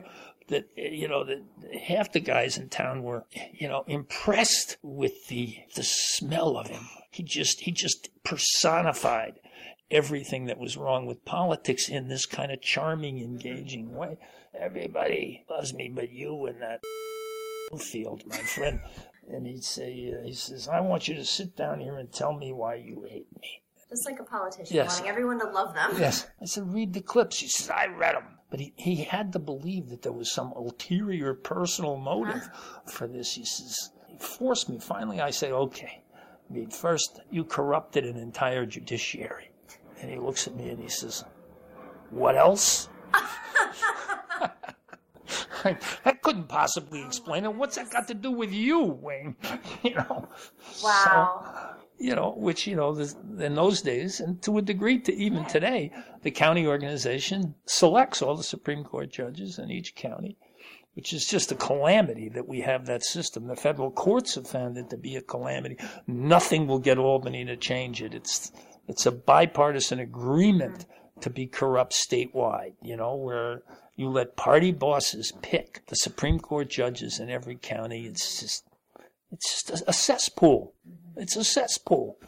that 0.49 0.69
you 0.77 1.09
know 1.09 1.25
that 1.25 1.43
half 1.87 2.13
the 2.13 2.21
guys 2.21 2.57
in 2.57 2.69
town 2.69 3.03
were 3.03 3.25
you 3.53 3.69
know 3.69 3.85
impressed 3.87 4.77
with 4.83 5.27
the 5.29 5.57
the 5.75 5.83
smell 5.83 6.57
of 6.57 6.69
him 6.69 6.87
he 7.11 7.23
just 7.23 7.61
he 7.61 7.73
just 7.73 8.11
personified 8.25 9.41
everything 9.91 10.47
that 10.47 10.59
was 10.59 10.77
wrong 10.77 11.07
with 11.07 11.25
politics 11.25 11.89
in 11.89 12.09
this 12.09 12.27
kind 12.27 12.51
of 12.51 12.61
charming, 12.61 13.21
engaging 13.21 13.95
way. 13.95 14.19
Everybody 14.59 15.45
loves 15.49 15.73
me 15.75 15.89
but 15.89 16.11
you 16.11 16.47
and 16.47 16.61
that 16.61 16.81
field, 17.79 18.25
my 18.27 18.37
friend. 18.37 18.81
And 19.29 19.47
he'd 19.47 19.65
say, 19.65 20.13
uh, 20.17 20.25
he 20.25 20.33
says, 20.35 20.69
I 20.69 20.81
want 20.81 21.09
you 21.09 21.15
to 21.17 21.25
sit 21.25 21.57
down 21.57 21.81
here 21.81 21.99
and 21.99 22.13
tell 22.13 22.33
me 22.33 22.53
why 22.53 22.77
you 22.77 23.05
hate 23.09 23.27
me. 23.41 23.63
Just 23.89 24.07
like 24.07 24.21
a 24.21 24.25
politician, 24.25 24.77
Yes. 24.77 24.99
wanting 24.99 25.09
everyone 25.11 25.39
to 25.41 25.47
love 25.51 25.75
them. 25.75 25.93
Yes. 25.99 26.29
I 26.41 26.45
said, 26.45 26.73
read 26.73 26.93
the 26.93 27.01
clips. 27.01 27.39
He 27.41 27.49
says, 27.49 27.71
I 27.71 27.87
read 27.87 28.15
them. 28.15 28.36
But 28.57 28.63
he, 28.63 28.73
he 28.77 29.05
had 29.05 29.35
to 29.35 29.39
believe 29.39 29.91
that 29.91 30.01
there 30.01 30.13
was 30.13 30.33
some 30.33 30.51
ulterior 30.53 31.35
personal 31.35 31.99
motive 31.99 32.49
for 32.87 33.07
this. 33.07 33.35
He 33.35 33.45
says, 33.45 33.91
he 34.09 34.17
forced 34.17 34.71
me. 34.71 34.79
Finally, 34.79 35.21
I 35.21 35.29
say, 35.31 35.53
okay. 35.53 36.01
I 36.49 36.53
mean, 36.55 36.71
first, 36.71 37.21
you 37.31 37.45
corrupted 37.45 38.07
an 38.07 38.17
entire 38.17 38.65
judiciary. 38.65 39.51
And 40.01 40.11
he 40.11 40.17
looks 40.17 40.47
at 40.47 40.57
me 40.57 40.71
and 40.71 40.81
he 40.81 40.89
says, 40.89 41.23
What 42.09 42.35
else? 42.35 42.89
that 45.63 46.23
couldn't 46.23 46.49
possibly 46.49 47.05
explain 47.05 47.45
it. 47.45 47.53
What's 47.53 47.77
that 47.77 47.91
got 47.91 48.09
to 48.09 48.15
do 48.15 48.31
with 48.31 48.55
you, 48.55 48.85
Wayne? 48.85 49.37
you 49.83 49.97
know. 49.97 50.31
Wow. 50.83 51.45
So, 51.45 51.86
you 51.99 52.15
know, 52.15 52.35
which 52.37 52.67
you 52.67 52.77
know, 52.77 52.97
in 53.39 53.55
those 53.55 53.83
days, 53.83 54.21
and 54.21 54.41
to 54.43 54.59
a 54.59 54.63
degree, 54.63 54.99
to 55.01 55.15
even 55.15 55.45
today, 55.47 55.93
the 56.23 56.31
county 56.31 56.67
organization 56.67 57.55
selects 57.65 58.21
all 58.21 58.37
the 58.37 58.43
Supreme 58.43 58.85
Court 58.85 59.11
judges 59.11 59.59
in 59.59 59.71
each 59.71 59.95
county, 59.95 60.37
which 60.95 61.13
is 61.13 61.27
just 61.27 61.53
a 61.53 61.57
calamity 61.57 62.29
that 62.29 62.47
we 62.47 62.61
have 62.61 62.87
that 62.87 63.05
system. 63.05 63.47
The 63.47 63.57
federal 63.57 63.91
courts 63.91 64.35
have 64.35 64.47
found 64.47 64.77
it 64.77 64.91
to 64.91 64.97
be 64.97 65.17
a 65.17 65.23
calamity. 65.23 65.79
Nothing 66.07 66.67
will 66.67 66.79
get 66.79 66.99
Albany 66.99 67.45
to 67.47 67.57
change 67.57 68.03
it. 68.03 68.15
It's 68.15 68.53
it's 68.89 69.07
a 69.07 69.13
bipartisan 69.13 69.99
agreement 69.99 70.87
to 71.21 71.31
be 71.31 71.47
corrupt 71.47 71.93
statewide. 71.93 72.75
You 72.83 72.97
know, 72.97 73.15
where 73.15 73.63
you 73.97 74.11
let 74.11 74.37
party 74.37 74.71
bosses 74.71 75.33
pick 75.41 75.83
the 75.87 75.97
Supreme 75.97 76.39
Court 76.39 76.69
judges 76.69 77.19
in 77.19 77.31
every 77.31 77.57
county. 77.57 78.07
It's 78.07 78.41
just 78.41 78.65
it's 79.33 79.51
just 79.51 79.71
a, 79.71 79.91
a 79.91 79.93
cesspool. 79.93 80.75
It's 81.17 81.37
a 81.37 81.45
cesspool. 81.45 82.19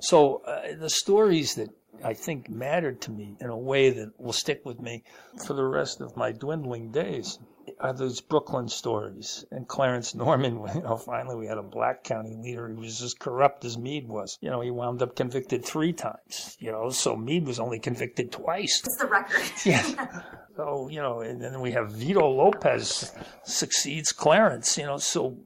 So 0.00 0.42
uh, 0.46 0.76
the 0.78 0.90
stories 0.90 1.54
that 1.56 1.70
I 2.04 2.14
think 2.14 2.48
mattered 2.48 3.00
to 3.02 3.10
me 3.10 3.36
in 3.40 3.48
a 3.48 3.56
way 3.56 3.90
that 3.90 4.20
will 4.20 4.32
stick 4.32 4.64
with 4.64 4.80
me 4.80 5.02
for 5.46 5.54
the 5.54 5.64
rest 5.64 6.00
of 6.00 6.16
my 6.16 6.32
dwindling 6.32 6.92
days 6.92 7.38
are 7.80 7.92
those 7.92 8.20
Brooklyn 8.20 8.68
stories. 8.68 9.44
And 9.50 9.66
Clarence 9.66 10.14
Norman, 10.14 10.54
you 10.74 10.82
know, 10.82 10.96
finally 10.96 11.36
we 11.36 11.46
had 11.46 11.58
a 11.58 11.62
black 11.62 12.04
county 12.04 12.36
leader 12.36 12.68
who 12.68 12.80
was 12.80 13.02
as 13.02 13.14
corrupt 13.14 13.64
as 13.64 13.76
Meade 13.76 14.08
was. 14.08 14.38
You 14.40 14.50
know, 14.50 14.60
he 14.60 14.70
wound 14.70 15.02
up 15.02 15.16
convicted 15.16 15.64
three 15.64 15.92
times. 15.92 16.56
You 16.60 16.72
know, 16.72 16.90
so 16.90 17.16
Meade 17.16 17.46
was 17.46 17.58
only 17.60 17.78
convicted 17.78 18.30
twice. 18.32 18.82
It's 18.84 18.96
the 18.98 19.06
record. 19.06 19.42
Yeah. 19.64 20.22
So, 20.56 20.88
you 20.88 21.00
know, 21.00 21.20
and 21.20 21.40
then 21.40 21.60
we 21.60 21.70
have 21.72 21.92
Vito 21.92 22.26
Lopez 22.28 23.12
succeeds 23.44 24.10
Clarence, 24.10 24.76
you 24.76 24.86
know, 24.86 24.96
so 24.96 25.38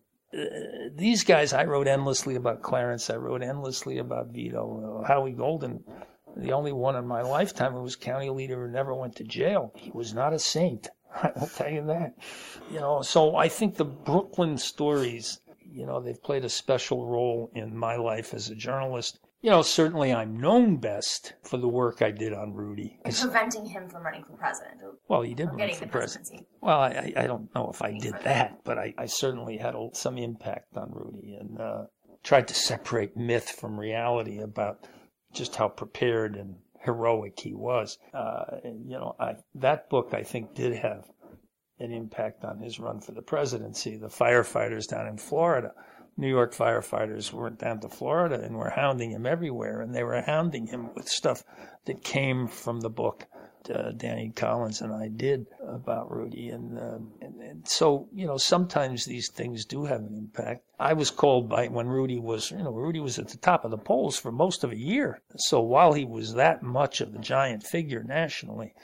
these 0.95 1.24
guys, 1.24 1.53
I 1.53 1.64
wrote 1.64 1.87
endlessly 1.87 2.37
about 2.37 2.62
Clarence. 2.62 3.11
I 3.11 3.16
wrote 3.16 3.43
endlessly 3.43 3.99
about 3.99 4.28
Vito. 4.28 5.05
Howie 5.07 5.33
Golden, 5.33 5.85
the 6.37 6.53
only 6.53 6.72
one 6.72 6.97
in 6.97 7.07
my 7.07 7.22
lifetime 7.22 7.72
who 7.72 7.83
was 7.83 7.97
county 7.97 8.30
leader 8.30 8.66
who 8.66 8.72
never 8.72 8.95
went 8.95 9.16
to 9.16 9.24
jail. 9.24 9.72
He 9.76 9.91
was 9.91 10.14
not 10.14 10.33
a 10.33 10.39
saint. 10.39 10.89
I 11.22 11.33
will 11.37 11.49
tell 11.49 11.70
you 11.70 11.85
that. 11.87 12.14
You 12.70 12.80
know, 12.80 13.03
so 13.03 13.37
I 13.37 13.49
think 13.49 13.76
the 13.76 13.85
Brooklyn 13.85 14.57
stories, 14.57 15.41
you 15.61 15.85
know, 15.85 16.01
they've 16.01 16.22
played 16.22 16.45
a 16.45 16.49
special 16.49 17.07
role 17.07 17.51
in 17.55 17.76
my 17.76 17.97
life 17.97 18.33
as 18.33 18.49
a 18.49 18.55
journalist. 18.55 19.18
You 19.43 19.51
know, 19.51 19.62
certainly 19.62 20.14
I'm 20.14 20.38
known 20.38 20.76
best 20.76 21.34
for 21.43 21.57
the 21.57 21.68
work 21.68 22.01
I 22.01 22.12
did 22.12 22.32
on 22.32 22.55
Rudy. 22.55 23.01
And 23.05 23.14
preventing 23.14 23.66
him 23.66 23.88
from 23.88 24.05
running 24.05 24.22
for 24.22 24.36
president. 24.36 24.80
Well, 25.09 25.22
he 25.22 25.34
did 25.34 25.49
run 25.49 25.57
getting 25.57 25.74
for 25.74 25.84
the 25.84 25.90
president. 25.90 26.26
presidency. 26.28 26.49
Well, 26.61 26.78
I, 26.78 27.12
I 27.16 27.24
I 27.24 27.26
don't 27.26 27.53
know 27.53 27.68
if 27.68 27.82
I 27.82 27.99
did 27.99 28.14
that, 28.22 28.61
but 28.64 28.78
I, 28.78 28.95
I 28.97 29.07
certainly 29.07 29.57
had 29.57 29.74
a, 29.74 29.88
some 29.95 30.16
impact 30.16 30.76
on 30.76 30.93
Rudy 30.93 31.34
and 31.34 31.61
uh, 31.61 31.82
tried 32.22 32.47
to 32.49 32.55
separate 32.55 33.16
myth 33.16 33.51
from 33.51 33.80
reality 33.80 34.38
about 34.38 34.86
just 35.32 35.57
how 35.57 35.68
prepared 35.68 36.36
and 36.36 36.55
heroic 36.84 37.40
he 37.40 37.53
was. 37.53 37.99
Uh, 38.14 38.45
and, 38.62 38.88
you 38.88 38.97
know, 38.97 39.16
I, 39.18 39.34
that 39.57 39.90
book 39.90 40.11
I 40.12 40.22
think 40.22 40.55
did 40.55 40.76
have 40.76 41.05
an 41.80 41.90
impact 41.90 42.45
on 42.45 42.61
his 42.61 42.78
run 42.78 43.01
for 43.01 43.11
the 43.11 43.22
presidency. 43.22 43.97
The 43.97 44.07
firefighters 44.07 44.86
down 44.86 45.09
in 45.09 45.16
Florida, 45.16 45.72
New 46.16 46.28
York 46.28 46.54
firefighters 46.54 47.32
went 47.32 47.58
down 47.58 47.80
to 47.80 47.88
Florida 47.88 48.40
and 48.40 48.56
were 48.56 48.70
hounding 48.70 49.10
him 49.10 49.26
everywhere, 49.26 49.80
and 49.80 49.94
they 49.94 50.04
were 50.04 50.20
hounding 50.20 50.66
him 50.66 50.92
with 50.94 51.08
stuff 51.08 51.42
that 51.86 52.04
came 52.04 52.46
from 52.46 52.80
the 52.80 52.90
book 52.90 53.26
uh, 53.70 53.92
Danny 53.92 54.30
Collins 54.34 54.80
and 54.80 54.92
I 54.92 55.08
did 55.08 55.46
about 55.66 56.10
Rudy, 56.10 56.48
and, 56.48 56.78
uh, 56.78 56.98
and, 57.20 57.40
and 57.40 57.68
so 57.68 58.08
you 58.12 58.26
know 58.26 58.36
sometimes 58.36 59.04
these 59.04 59.28
things 59.28 59.64
do 59.64 59.84
have 59.84 60.00
an 60.00 60.14
impact. 60.16 60.64
I 60.80 60.94
was 60.94 61.10
called 61.10 61.48
by 61.48 61.68
when 61.68 61.86
Rudy 61.86 62.18
was 62.18 62.50
you 62.50 62.58
know 62.58 62.72
Rudy 62.72 63.00
was 63.00 63.18
at 63.18 63.28
the 63.28 63.36
top 63.36 63.64
of 63.64 63.70
the 63.70 63.78
polls 63.78 64.18
for 64.18 64.32
most 64.32 64.64
of 64.64 64.72
a 64.72 64.76
year, 64.76 65.20
so 65.36 65.60
while 65.60 65.92
he 65.92 66.04
was 66.04 66.34
that 66.34 66.62
much 66.62 67.00
of 67.00 67.14
a 67.14 67.18
giant 67.18 67.62
figure 67.62 68.02
nationally, 68.02 68.74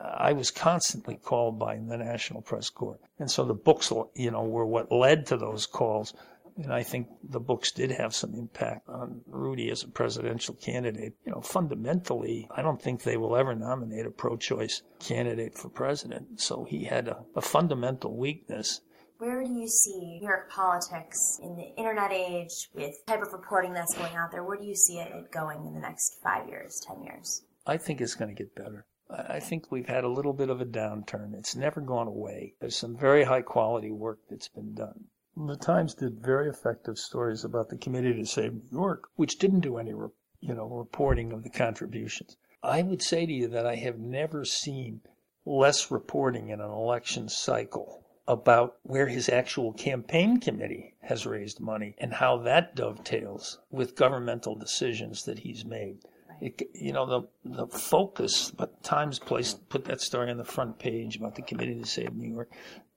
I 0.00 0.32
was 0.32 0.50
constantly 0.50 1.16
called 1.16 1.58
by 1.58 1.76
the 1.76 1.96
National 1.96 2.42
Press 2.42 2.70
Corps. 2.70 3.00
And 3.18 3.30
so 3.30 3.44
the 3.44 3.54
books, 3.54 3.92
you 4.14 4.30
know, 4.30 4.44
were 4.44 4.66
what 4.66 4.92
led 4.92 5.26
to 5.26 5.36
those 5.36 5.66
calls. 5.66 6.12
And 6.56 6.72
I 6.72 6.82
think 6.82 7.08
the 7.22 7.40
books 7.40 7.70
did 7.70 7.90
have 7.90 8.14
some 8.14 8.34
impact 8.34 8.88
on 8.88 9.20
Rudy 9.26 9.70
as 9.70 9.82
a 9.82 9.88
presidential 9.88 10.54
candidate. 10.54 11.14
You 11.24 11.32
know, 11.32 11.40
fundamentally, 11.42 12.48
I 12.50 12.62
don't 12.62 12.80
think 12.80 13.02
they 13.02 13.18
will 13.18 13.36
ever 13.36 13.54
nominate 13.54 14.06
a 14.06 14.10
pro 14.10 14.36
choice 14.36 14.82
candidate 14.98 15.56
for 15.56 15.68
president. 15.68 16.40
So 16.40 16.64
he 16.64 16.84
had 16.84 17.08
a, 17.08 17.24
a 17.34 17.42
fundamental 17.42 18.16
weakness. 18.16 18.80
Where 19.18 19.42
do 19.42 19.50
you 19.50 19.68
see 19.68 19.98
New 19.98 20.26
York 20.26 20.50
politics 20.50 21.38
in 21.42 21.56
the 21.56 21.74
internet 21.78 22.12
age 22.12 22.68
with 22.74 22.94
the 23.06 23.12
type 23.12 23.22
of 23.22 23.32
reporting 23.32 23.72
that's 23.72 23.94
going 23.94 24.14
out 24.14 24.30
there? 24.30 24.44
Where 24.44 24.58
do 24.58 24.66
you 24.66 24.74
see 24.74 24.98
it 24.98 25.10
going 25.32 25.66
in 25.66 25.74
the 25.74 25.80
next 25.80 26.18
five 26.22 26.48
years, 26.48 26.80
ten 26.86 27.02
years? 27.02 27.44
I 27.66 27.76
think 27.78 28.00
it's 28.00 28.14
going 28.14 28.34
to 28.34 28.42
get 28.42 28.54
better. 28.54 28.86
I 29.10 29.40
think 29.40 29.70
we've 29.70 29.88
had 29.88 30.04
a 30.04 30.08
little 30.08 30.32
bit 30.32 30.50
of 30.50 30.60
a 30.60 30.66
downturn. 30.66 31.34
It's 31.34 31.54
never 31.54 31.80
gone 31.80 32.08
away. 32.08 32.54
There's 32.60 32.76
some 32.76 32.96
very 32.96 33.24
high 33.24 33.42
quality 33.42 33.90
work 33.90 34.18
that's 34.28 34.48
been 34.48 34.74
done. 34.74 35.04
The 35.38 35.56
Times 35.56 35.94
did 35.94 36.22
very 36.22 36.48
effective 36.48 36.98
stories 36.98 37.44
about 37.44 37.68
the 37.68 37.76
Committee 37.76 38.14
to 38.14 38.24
Save 38.24 38.54
New 38.54 38.68
York, 38.72 39.10
which 39.16 39.38
didn't 39.38 39.60
do 39.60 39.76
any, 39.76 39.90
you 39.90 40.54
know, 40.54 40.66
reporting 40.66 41.30
of 41.30 41.42
the 41.42 41.50
contributions. 41.50 42.38
I 42.62 42.82
would 42.82 43.02
say 43.02 43.26
to 43.26 43.32
you 43.32 43.46
that 43.48 43.66
I 43.66 43.74
have 43.74 43.98
never 43.98 44.46
seen 44.46 45.02
less 45.44 45.90
reporting 45.90 46.48
in 46.48 46.62
an 46.62 46.70
election 46.70 47.28
cycle 47.28 48.02
about 48.26 48.78
where 48.82 49.08
his 49.08 49.28
actual 49.28 49.74
campaign 49.74 50.40
committee 50.40 50.94
has 51.02 51.26
raised 51.26 51.60
money 51.60 51.94
and 51.98 52.14
how 52.14 52.38
that 52.38 52.74
dovetails 52.74 53.58
with 53.70 53.94
governmental 53.94 54.54
decisions 54.54 55.24
that 55.24 55.40
he's 55.40 55.66
made. 55.66 55.98
It, 56.40 56.62
you 56.74 56.92
know 56.92 57.06
the 57.06 57.28
the 57.44 57.66
focus, 57.66 58.50
but 58.50 58.82
Times 58.82 59.18
placed 59.18 59.68
put 59.68 59.84
that 59.84 60.00
story 60.00 60.30
on 60.30 60.38
the 60.38 60.44
front 60.44 60.78
page 60.78 61.16
about 61.16 61.34
the 61.34 61.42
Committee 61.42 61.78
to 61.78 61.86
Save 61.86 62.14
New 62.14 62.28
York, 62.28 62.50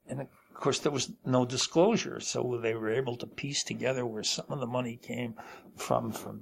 and 0.07 0.27
of 0.59 0.63
course, 0.63 0.79
there 0.79 0.91
was 0.91 1.13
no 1.25 1.45
disclosure, 1.45 2.19
so 2.19 2.59
they 2.61 2.73
were 2.73 2.91
able 2.91 3.15
to 3.15 3.25
piece 3.25 3.63
together 3.63 4.05
where 4.05 4.23
some 4.23 4.47
of 4.49 4.59
the 4.59 4.67
money 4.67 4.99
came 5.01 5.35
from, 5.77 6.11
from 6.11 6.41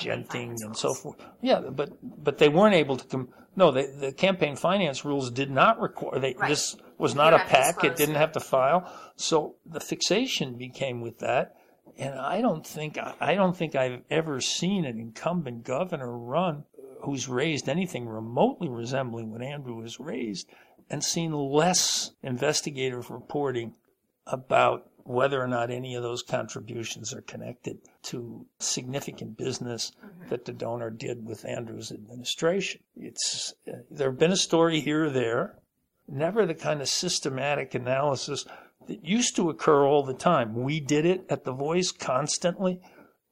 Genting 0.00 0.56
and 0.62 0.76
so 0.76 0.92
forth. 0.94 1.24
Yeah, 1.40 1.60
but 1.60 1.92
but 2.02 2.38
they 2.38 2.48
weren't 2.48 2.74
able 2.74 2.96
to 2.96 3.06
come. 3.06 3.28
No, 3.54 3.70
they, 3.70 3.86
the 3.86 4.10
campaign 4.10 4.56
finance 4.56 5.04
rules 5.04 5.30
did 5.30 5.48
not 5.48 5.80
require. 5.80 6.18
They, 6.18 6.34
right. 6.34 6.48
This 6.48 6.74
was 6.98 7.14
not 7.14 7.34
a 7.34 7.38
PAC. 7.38 7.84
It 7.84 7.94
didn't 7.94 8.16
have 8.16 8.32
to 8.32 8.40
file. 8.40 8.92
So 9.14 9.54
the 9.64 9.78
fixation 9.78 10.56
became 10.56 11.00
with 11.00 11.20
that. 11.20 11.54
And 11.96 12.18
I 12.18 12.40
don't 12.40 12.66
think 12.66 12.98
I 13.20 13.36
don't 13.36 13.56
think 13.56 13.76
I've 13.76 14.02
ever 14.10 14.40
seen 14.40 14.84
an 14.84 14.98
incumbent 14.98 15.62
governor 15.62 16.18
run 16.18 16.64
who's 17.02 17.28
raised 17.28 17.68
anything 17.68 18.08
remotely 18.08 18.68
resembling 18.68 19.30
what 19.30 19.42
Andrew 19.42 19.82
has 19.82 20.00
raised 20.00 20.48
and 20.92 21.02
seen 21.02 21.32
less 21.32 22.12
investigative 22.22 23.10
reporting 23.10 23.74
about 24.26 24.90
whether 25.04 25.42
or 25.42 25.48
not 25.48 25.70
any 25.70 25.96
of 25.96 26.02
those 26.02 26.22
contributions 26.22 27.12
are 27.12 27.22
connected 27.22 27.78
to 28.02 28.46
significant 28.60 29.36
business 29.36 29.90
mm-hmm. 29.90 30.28
that 30.28 30.44
the 30.44 30.52
donor 30.52 30.90
did 30.90 31.26
with 31.26 31.44
Andrew's 31.44 31.90
administration. 31.90 32.82
It's 32.94 33.54
uh, 33.66 33.78
there 33.90 34.10
have 34.10 34.18
been 34.18 34.30
a 34.32 34.36
story 34.36 34.80
here 34.80 35.06
or 35.06 35.10
there, 35.10 35.58
never 36.06 36.46
the 36.46 36.54
kind 36.54 36.80
of 36.80 36.88
systematic 36.88 37.74
analysis 37.74 38.44
that 38.86 39.04
used 39.04 39.34
to 39.36 39.50
occur 39.50 39.84
all 39.84 40.04
the 40.04 40.14
time. 40.14 40.54
We 40.54 40.78
did 40.78 41.06
it 41.06 41.24
at 41.28 41.44
the 41.44 41.52
Voice 41.52 41.90
constantly 41.90 42.80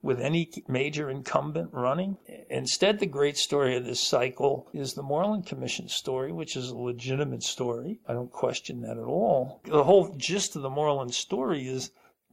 with 0.02 0.20
any 0.20 0.50
major 0.66 1.10
incumbent 1.10 1.70
running. 1.72 2.16
Instead, 2.48 2.98
the 2.98 3.06
great 3.06 3.36
story 3.36 3.76
of 3.76 3.84
this 3.84 4.00
cycle 4.00 4.68
is 4.72 4.94
the 4.94 5.02
Moreland 5.02 5.46
Commission 5.46 5.88
story, 5.88 6.32
which 6.32 6.56
is 6.56 6.70
a 6.70 6.76
legitimate 6.76 7.42
story. 7.42 8.00
I 8.08 8.14
don't 8.14 8.32
question 8.32 8.80
that 8.82 8.96
at 8.96 9.04
all. 9.04 9.60
The 9.64 9.84
whole 9.84 10.14
gist 10.16 10.56
of 10.56 10.62
the 10.62 10.70
Moreland 10.70 11.14
story 11.14 11.68
is 11.68 11.90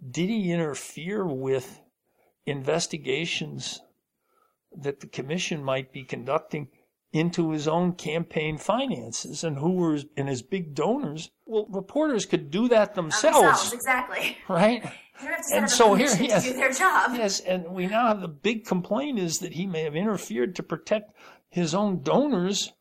did 0.10 0.30
he 0.30 0.52
interfere 0.52 1.26
with 1.26 1.82
investigations 2.46 3.82
that 4.76 5.00
the 5.00 5.08
commission 5.08 5.64
might 5.64 5.92
be 5.92 6.04
conducting 6.04 6.70
into 7.14 7.52
his 7.52 7.68
own 7.68 7.94
campaign 7.94 8.58
finances 8.58 9.44
and 9.44 9.58
who 9.58 9.72
were 9.72 9.98
in 10.16 10.28
his 10.28 10.42
big 10.42 10.76
donors? 10.76 11.32
Well, 11.46 11.66
reporters 11.70 12.26
could 12.26 12.52
do 12.52 12.68
that 12.68 12.96
themselves. 12.96 13.40
themselves 13.40 13.74
exactly. 13.74 14.38
Right? 14.48 14.84
And 15.54 15.70
so 15.70 15.94
here, 15.96 16.10
yes, 16.20 16.44
do 16.44 16.54
their 16.54 16.72
job. 16.72 17.12
Yes, 17.16 17.40
and 17.40 17.68
we 17.68 17.88
now 17.88 18.08
have 18.08 18.22
the 18.22 18.28
big 18.28 18.66
complaint 18.66 19.20
is 19.20 19.40
that 19.40 19.54
he 19.54 19.66
may 19.66 19.84
have 19.84 19.96
interfered 19.96 20.56
to 20.56 20.64
protect 20.64 21.14
his 21.50 21.74
own 21.74 22.04
donors, 22.04 22.74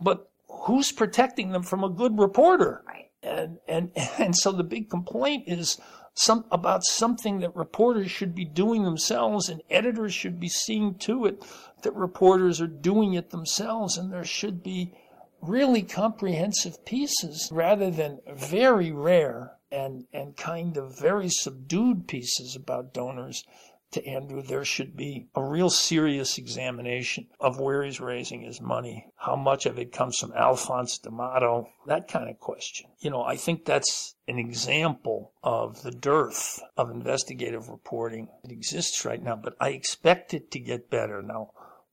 but 0.00 0.30
who's 0.48 0.92
protecting 0.92 1.52
them 1.52 1.62
from 1.62 1.84
a 1.84 1.88
good 1.88 2.18
reporter? 2.18 2.82
Right. 2.86 3.10
And 3.22 3.58
and 3.68 3.90
and 4.18 4.36
so 4.36 4.52
the 4.52 4.64
big 4.64 4.90
complaint 4.90 5.44
is 5.46 5.78
some 6.14 6.44
about 6.50 6.84
something 6.84 7.40
that 7.40 7.56
reporters 7.56 8.10
should 8.10 8.34
be 8.34 8.44
doing 8.44 8.84
themselves, 8.84 9.48
and 9.48 9.62
editors 9.70 10.12
should 10.12 10.38
be 10.38 10.48
seeing 10.48 10.94
to 10.96 11.26
it 11.26 11.42
that 11.82 11.94
reporters 11.94 12.60
are 12.60 12.66
doing 12.66 13.14
it 13.14 13.30
themselves, 13.30 13.96
and 13.96 14.12
there 14.12 14.24
should 14.24 14.62
be 14.62 14.94
really 15.40 15.82
comprehensive 15.82 16.84
pieces 16.84 17.48
rather 17.50 17.90
than 17.90 18.20
very 18.32 18.92
rare 18.92 19.56
and, 19.72 20.04
and 20.12 20.36
kind 20.36 20.76
of 20.76 20.98
very 20.98 21.28
subdued 21.28 22.06
pieces 22.06 22.54
about 22.54 22.92
donors 22.94 23.44
to 23.92 24.06
Andrew, 24.06 24.42
there 24.42 24.64
should 24.64 24.96
be 24.96 25.28
a 25.34 25.44
real 25.44 25.68
serious 25.68 26.38
examination 26.38 27.26
of 27.38 27.60
where 27.60 27.82
he's 27.82 28.00
raising 28.00 28.42
his 28.42 28.60
money, 28.60 29.06
how 29.16 29.36
much 29.36 29.66
of 29.66 29.78
it 29.78 29.92
comes 29.92 30.18
from 30.18 30.32
Alphonse 30.32 30.98
D'Amato, 30.98 31.68
that 31.86 32.08
kind 32.08 32.30
of 32.30 32.40
question. 32.40 32.90
You 33.00 33.10
know, 33.10 33.22
I 33.22 33.36
think 33.36 33.64
that's 33.64 34.14
an 34.26 34.38
example 34.38 35.32
of 35.42 35.82
the 35.82 35.90
dearth 35.90 36.60
of 36.76 36.90
investigative 36.90 37.68
reporting 37.68 38.28
that 38.42 38.52
exists 38.52 39.04
right 39.04 39.22
now, 39.22 39.36
but 39.36 39.56
I 39.60 39.70
expect 39.70 40.32
it 40.32 40.50
to 40.52 40.58
get 40.58 40.90
better. 40.90 41.22
Now, 41.22 41.50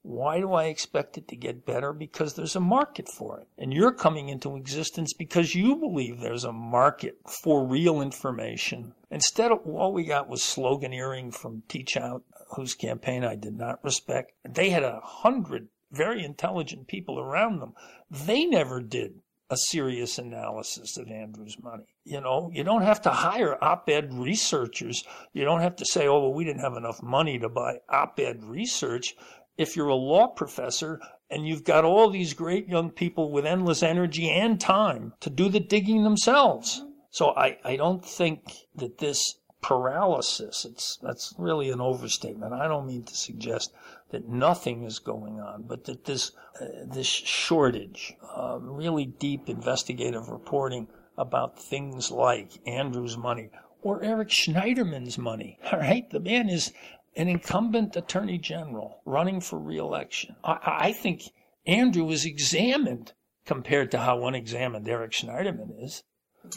why 0.09 0.39
do 0.39 0.53
I 0.53 0.65
expect 0.65 1.19
it 1.19 1.27
to 1.27 1.35
get 1.35 1.67
better? 1.67 1.93
Because 1.93 2.33
there's 2.33 2.55
a 2.55 2.59
market 2.59 3.07
for 3.07 3.39
it. 3.39 3.47
And 3.59 3.71
you're 3.71 3.91
coming 3.91 4.27
into 4.27 4.55
existence 4.55 5.13
because 5.13 5.53
you 5.53 5.75
believe 5.75 6.19
there's 6.19 6.43
a 6.43 6.51
market 6.51 7.19
for 7.43 7.63
real 7.63 8.01
information. 8.01 8.95
Instead 9.11 9.51
of 9.51 9.59
all 9.67 9.93
we 9.93 10.05
got 10.05 10.27
was 10.27 10.41
sloganeering 10.41 11.31
from 11.31 11.61
Teachout, 11.69 12.23
whose 12.55 12.73
campaign 12.73 13.23
I 13.23 13.35
did 13.35 13.55
not 13.55 13.83
respect. 13.83 14.31
They 14.43 14.71
had 14.71 14.81
a 14.81 14.99
hundred 15.03 15.67
very 15.91 16.25
intelligent 16.25 16.87
people 16.87 17.19
around 17.19 17.59
them. 17.59 17.75
They 18.09 18.45
never 18.45 18.81
did 18.81 19.21
a 19.51 19.57
serious 19.57 20.19
analysis 20.19 20.97
of 20.97 21.09
Andrew's 21.09 21.57
money. 21.61 21.85
You 22.03 22.21
know, 22.21 22.51
you 22.53 22.63
don't 22.63 22.83
have 22.83 23.01
to 23.03 23.09
hire 23.09 23.57
op-ed 23.63 24.13
researchers. 24.13 25.03
You 25.33 25.43
don't 25.43 25.61
have 25.61 25.75
to 25.77 25.85
say, 25.85 26.07
oh, 26.07 26.19
well, 26.19 26.33
we 26.33 26.45
didn't 26.45 26.61
have 26.61 26.77
enough 26.77 27.01
money 27.01 27.39
to 27.39 27.49
buy 27.49 27.77
op-ed 27.89 28.43
research 28.43 29.15
if 29.59 29.75
you're 29.75 29.89
a 29.89 29.95
law 29.95 30.25
professor 30.25 31.01
and 31.29 31.45
you've 31.45 31.65
got 31.65 31.83
all 31.83 32.09
these 32.09 32.33
great 32.33 32.69
young 32.69 32.89
people 32.89 33.29
with 33.29 33.45
endless 33.45 33.83
energy 33.83 34.29
and 34.29 34.59
time 34.59 35.13
to 35.19 35.29
do 35.29 35.49
the 35.49 35.59
digging 35.59 36.05
themselves. 36.05 36.81
So 37.11 37.35
I, 37.35 37.57
I 37.65 37.75
don't 37.75 38.03
think 38.03 38.53
that 38.75 38.99
this 38.99 39.35
paralysis, 39.61 40.63
it's, 40.63 40.97
that's 41.03 41.33
really 41.37 41.69
an 41.71 41.81
overstatement. 41.81 42.53
I 42.53 42.69
don't 42.69 42.87
mean 42.87 43.03
to 43.03 43.15
suggest 43.15 43.73
that 44.11 44.29
nothing 44.29 44.85
is 44.85 44.99
going 44.99 45.41
on, 45.41 45.63
but 45.63 45.83
that 45.83 46.05
this, 46.05 46.31
uh, 46.61 46.65
this 46.85 47.07
shortage, 47.07 48.15
uh, 48.33 48.59
really 48.61 49.05
deep 49.05 49.49
investigative 49.49 50.29
reporting 50.29 50.87
about 51.17 51.59
things 51.59 52.09
like 52.11 52.65
Andrew's 52.65 53.17
money 53.17 53.49
or 53.81 54.03
Eric 54.03 54.29
Schneiderman's 54.29 55.17
money. 55.17 55.57
All 55.71 55.79
right. 55.79 56.09
The 56.09 56.19
man 56.19 56.49
is 56.49 56.71
an 57.15 57.27
incumbent 57.27 57.95
attorney 57.95 58.37
general 58.37 59.01
running 59.05 59.41
for 59.41 59.59
reelection. 59.59 60.35
I, 60.43 60.59
I 60.65 60.93
think 60.93 61.23
Andrew 61.65 62.03
was 62.05 62.25
examined 62.25 63.13
compared 63.45 63.91
to 63.91 63.99
how 63.99 64.25
unexamined 64.25 64.87
Eric 64.87 65.11
Schneiderman 65.11 65.83
is. 65.83 66.03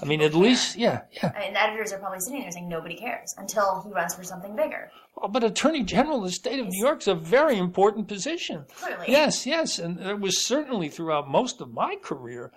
I 0.00 0.04
mean, 0.04 0.22
at 0.22 0.34
least, 0.34 0.76
yeah, 0.76 1.02
yeah. 1.10 1.32
And 1.36 1.56
editors 1.56 1.92
are 1.92 1.98
probably 1.98 2.20
sitting 2.20 2.42
there 2.42 2.50
saying 2.50 2.68
nobody 2.68 2.96
cares 2.96 3.34
until 3.36 3.82
he 3.84 3.92
runs 3.92 4.14
for 4.14 4.22
something 4.22 4.54
bigger. 4.54 4.90
Oh, 5.20 5.28
but 5.28 5.42
Attorney 5.42 5.82
General 5.82 6.18
of 6.18 6.24
the 6.24 6.30
state 6.30 6.60
of 6.60 6.66
New 6.68 6.82
York 6.82 7.00
is 7.00 7.08
a 7.08 7.14
very 7.14 7.58
important 7.58 8.08
position. 8.08 8.64
Clearly. 8.76 9.06
Yes, 9.08 9.44
yes. 9.44 9.78
And 9.78 10.00
it 10.00 10.20
was 10.20 10.46
certainly 10.46 10.88
throughout 10.88 11.28
most 11.28 11.60
of 11.60 11.72
my 11.72 11.96
career, 11.96 12.52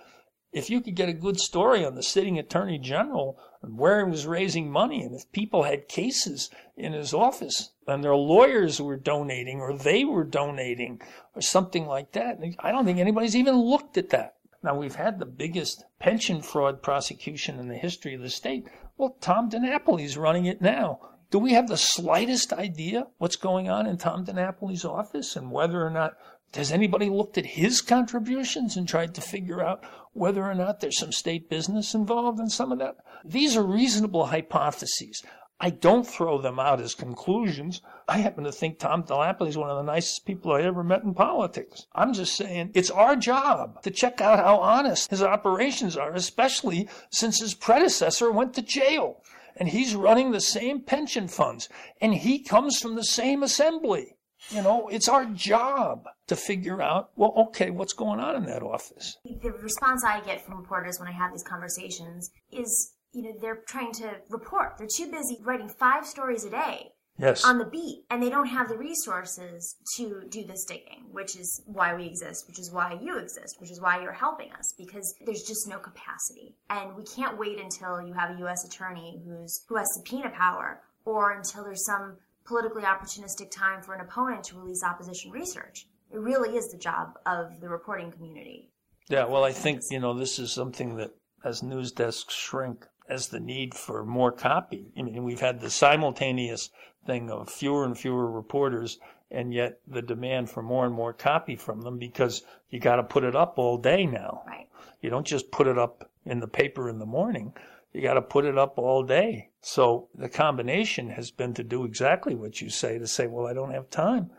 if 0.55 0.69
you 0.69 0.79
could 0.79 0.95
get 0.95 1.09
a 1.09 1.13
good 1.13 1.37
story 1.37 1.85
on 1.85 1.95
the 1.95 2.01
sitting 2.01 2.39
Attorney 2.39 2.79
General 2.79 3.37
and 3.61 3.77
where 3.77 4.05
he 4.05 4.09
was 4.09 4.25
raising 4.25 4.71
money, 4.71 5.03
and 5.03 5.13
if 5.13 5.29
people 5.33 5.63
had 5.63 5.89
cases 5.89 6.49
in 6.77 6.93
his 6.93 7.13
office 7.13 7.71
and 7.85 8.01
their 8.01 8.15
lawyers 8.15 8.81
were 8.81 8.95
donating 8.95 9.59
or 9.59 9.77
they 9.77 10.05
were 10.05 10.23
donating 10.23 11.01
or 11.35 11.41
something 11.41 11.85
like 11.85 12.13
that, 12.13 12.39
I 12.59 12.71
don't 12.71 12.85
think 12.85 12.99
anybody's 12.99 13.35
even 13.35 13.57
looked 13.57 13.97
at 13.97 14.11
that. 14.11 14.35
Now, 14.63 14.75
we've 14.75 14.95
had 14.95 15.19
the 15.19 15.25
biggest 15.25 15.83
pension 15.99 16.41
fraud 16.41 16.81
prosecution 16.81 17.59
in 17.59 17.67
the 17.67 17.75
history 17.75 18.15
of 18.15 18.21
the 18.21 18.29
state. 18.29 18.65
Well, 18.97 19.17
Tom 19.19 19.49
DiNapoli's 19.49 20.17
running 20.17 20.45
it 20.45 20.61
now. 20.61 21.01
Do 21.31 21.39
we 21.39 21.51
have 21.51 21.67
the 21.67 21.75
slightest 21.75 22.53
idea 22.53 23.07
what's 23.17 23.35
going 23.35 23.69
on 23.69 23.87
in 23.87 23.97
Tom 23.97 24.25
DiNapoli's 24.25 24.85
office 24.85 25.35
and 25.35 25.51
whether 25.51 25.85
or 25.85 25.89
not 25.89 26.13
has 26.55 26.71
anybody 26.71 27.09
looked 27.09 27.37
at 27.37 27.45
his 27.45 27.81
contributions 27.81 28.77
and 28.77 28.87
tried 28.87 29.15
to 29.15 29.21
figure 29.21 29.63
out 29.63 29.83
whether 30.13 30.43
or 30.43 30.55
not 30.55 30.79
there's 30.79 30.99
some 30.99 31.11
state 31.11 31.49
business 31.49 31.93
involved 31.93 32.39
in 32.39 32.49
some 32.49 32.71
of 32.71 32.79
that? 32.79 32.97
These 33.23 33.55
are 33.57 33.63
reasonable 33.63 34.27
hypotheses. 34.27 35.21
I 35.59 35.69
don't 35.69 36.05
throw 36.05 36.41
them 36.41 36.59
out 36.59 36.81
as 36.81 36.95
conclusions. 36.95 37.81
I 38.09 38.17
happen 38.17 38.43
to 38.43 38.51
think 38.51 38.77
Tom 38.77 39.03
DiNapoli 39.03 39.47
is 39.47 39.57
one 39.57 39.69
of 39.69 39.77
the 39.77 39.91
nicest 39.91 40.25
people 40.25 40.51
I 40.51 40.61
ever 40.63 40.83
met 40.83 41.03
in 41.03 41.13
politics. 41.13 41.87
I'm 41.95 42.13
just 42.13 42.35
saying 42.35 42.71
it's 42.73 42.91
our 42.91 43.15
job 43.15 43.81
to 43.83 43.91
check 43.91 44.19
out 44.19 44.39
how 44.39 44.57
honest 44.57 45.11
his 45.11 45.23
operations 45.23 45.95
are, 45.95 46.13
especially 46.13 46.89
since 47.09 47.39
his 47.39 47.53
predecessor 47.53 48.31
went 48.31 48.53
to 48.55 48.61
jail 48.61 49.23
and 49.55 49.69
he's 49.69 49.95
running 49.95 50.31
the 50.31 50.41
same 50.41 50.81
pension 50.81 51.29
funds 51.29 51.69
and 52.01 52.13
he 52.13 52.39
comes 52.39 52.79
from 52.79 52.95
the 52.95 53.03
same 53.05 53.41
assembly. 53.41 54.14
You 54.49 54.61
know, 54.61 54.87
it's 54.89 55.09
our 55.09 55.25
job 55.25 56.05
to 56.27 56.35
figure 56.35 56.81
out, 56.81 57.09
well, 57.15 57.33
okay, 57.47 57.71
what's 57.71 57.93
going 57.93 58.19
on 58.19 58.35
in 58.35 58.45
that 58.45 58.61
office? 58.61 59.17
The 59.25 59.51
response 59.51 60.03
I 60.03 60.21
get 60.21 60.45
from 60.45 60.57
reporters 60.57 60.99
when 60.99 61.07
I 61.07 61.11
have 61.11 61.31
these 61.31 61.43
conversations 61.43 62.31
is, 62.51 62.93
you 63.11 63.23
know, 63.23 63.33
they're 63.41 63.63
trying 63.67 63.91
to 63.93 64.17
report. 64.29 64.77
They're 64.77 64.87
too 64.87 65.09
busy 65.11 65.39
writing 65.41 65.69
five 65.69 66.05
stories 66.05 66.43
a 66.43 66.49
day 66.49 66.91
yes. 67.17 67.43
on 67.43 67.57
the 67.57 67.65
beat, 67.65 68.05
and 68.09 68.21
they 68.21 68.29
don't 68.29 68.47
have 68.47 68.69
the 68.69 68.77
resources 68.77 69.75
to 69.97 70.23
do 70.29 70.45
this 70.45 70.65
digging, 70.65 71.05
which 71.11 71.35
is 71.35 71.63
why 71.65 71.95
we 71.95 72.05
exist, 72.05 72.47
which 72.47 72.59
is 72.59 72.71
why 72.71 72.97
you 73.01 73.17
exist, 73.17 73.59
which 73.59 73.71
is 73.71 73.81
why 73.81 74.01
you're 74.01 74.11
helping 74.11 74.51
us, 74.53 74.73
because 74.77 75.15
there's 75.25 75.43
just 75.43 75.67
no 75.67 75.79
capacity. 75.79 76.55
And 76.69 76.95
we 76.95 77.03
can't 77.03 77.37
wait 77.37 77.59
until 77.59 78.01
you 78.01 78.13
have 78.13 78.35
a 78.35 78.39
U.S. 78.39 78.65
attorney 78.65 79.21
who's 79.25 79.63
who 79.67 79.77
has 79.77 79.87
subpoena 79.93 80.29
power, 80.29 80.81
or 81.05 81.31
until 81.31 81.63
there's 81.63 81.85
some 81.85 82.17
politically 82.45 82.83
opportunistic 82.83 83.51
time 83.51 83.81
for 83.81 83.93
an 83.93 84.01
opponent 84.01 84.43
to 84.45 84.57
release 84.57 84.83
opposition 84.83 85.31
research. 85.31 85.87
It 86.11 86.19
really 86.19 86.55
is 86.55 86.71
the 86.71 86.77
job 86.77 87.13
of 87.25 87.59
the 87.59 87.69
reporting 87.69 88.11
community. 88.11 88.69
Yeah, 89.09 89.25
well, 89.25 89.43
I 89.43 89.51
think, 89.51 89.81
you 89.91 89.99
know, 89.99 90.13
this 90.17 90.39
is 90.39 90.51
something 90.51 90.95
that 90.97 91.11
as 91.43 91.61
news 91.61 91.91
desks 91.91 92.33
shrink, 92.33 92.85
as 93.07 93.27
the 93.27 93.39
need 93.39 93.75
for 93.75 94.03
more 94.03 94.31
copy. 94.31 94.91
I 94.97 95.03
mean, 95.03 95.23
we've 95.23 95.39
had 95.39 95.59
the 95.59 95.69
simultaneous 95.69 96.71
thing 97.05 97.29
of 97.29 97.49
fewer 97.49 97.85
and 97.85 97.97
fewer 97.97 98.29
reporters, 98.29 98.97
and 99.29 99.53
yet 99.53 99.79
the 99.87 100.01
demand 100.01 100.49
for 100.49 100.63
more 100.63 100.85
and 100.85 100.95
more 100.95 101.13
copy 101.13 101.55
from 101.55 101.81
them 101.81 101.99
because 101.99 102.41
you 102.69 102.79
got 102.79 102.95
to 102.95 103.03
put 103.03 103.23
it 103.23 103.35
up 103.35 103.55
all 103.57 103.77
day 103.77 104.07
now. 104.07 104.41
Right. 104.47 104.67
You 105.01 105.11
don't 105.11 105.27
just 105.27 105.51
put 105.51 105.67
it 105.67 105.77
up 105.77 106.09
in 106.25 106.39
the 106.39 106.47
paper 106.47 106.89
in 106.89 106.97
the 106.97 107.05
morning. 107.05 107.53
You 107.95 108.01
got 108.01 108.15
to 108.15 108.21
put 108.21 108.43
it 108.43 108.57
up 108.57 108.77
all 108.77 109.03
day. 109.03 109.51
So 109.61 110.09
the 110.13 110.27
combination 110.27 111.11
has 111.11 111.31
been 111.31 111.53
to 111.53 111.63
do 111.63 111.85
exactly 111.85 112.35
what 112.35 112.59
you 112.59 112.69
say 112.69 112.99
to 112.99 113.07
say, 113.07 113.25
well, 113.25 113.47
I 113.47 113.53
don't 113.53 113.71
have 113.71 113.89
time 113.89 114.31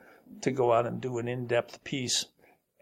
to 0.42 0.50
go 0.50 0.74
out 0.74 0.86
and 0.86 1.00
do 1.00 1.16
an 1.16 1.26
in-depth 1.26 1.82
piece 1.82 2.26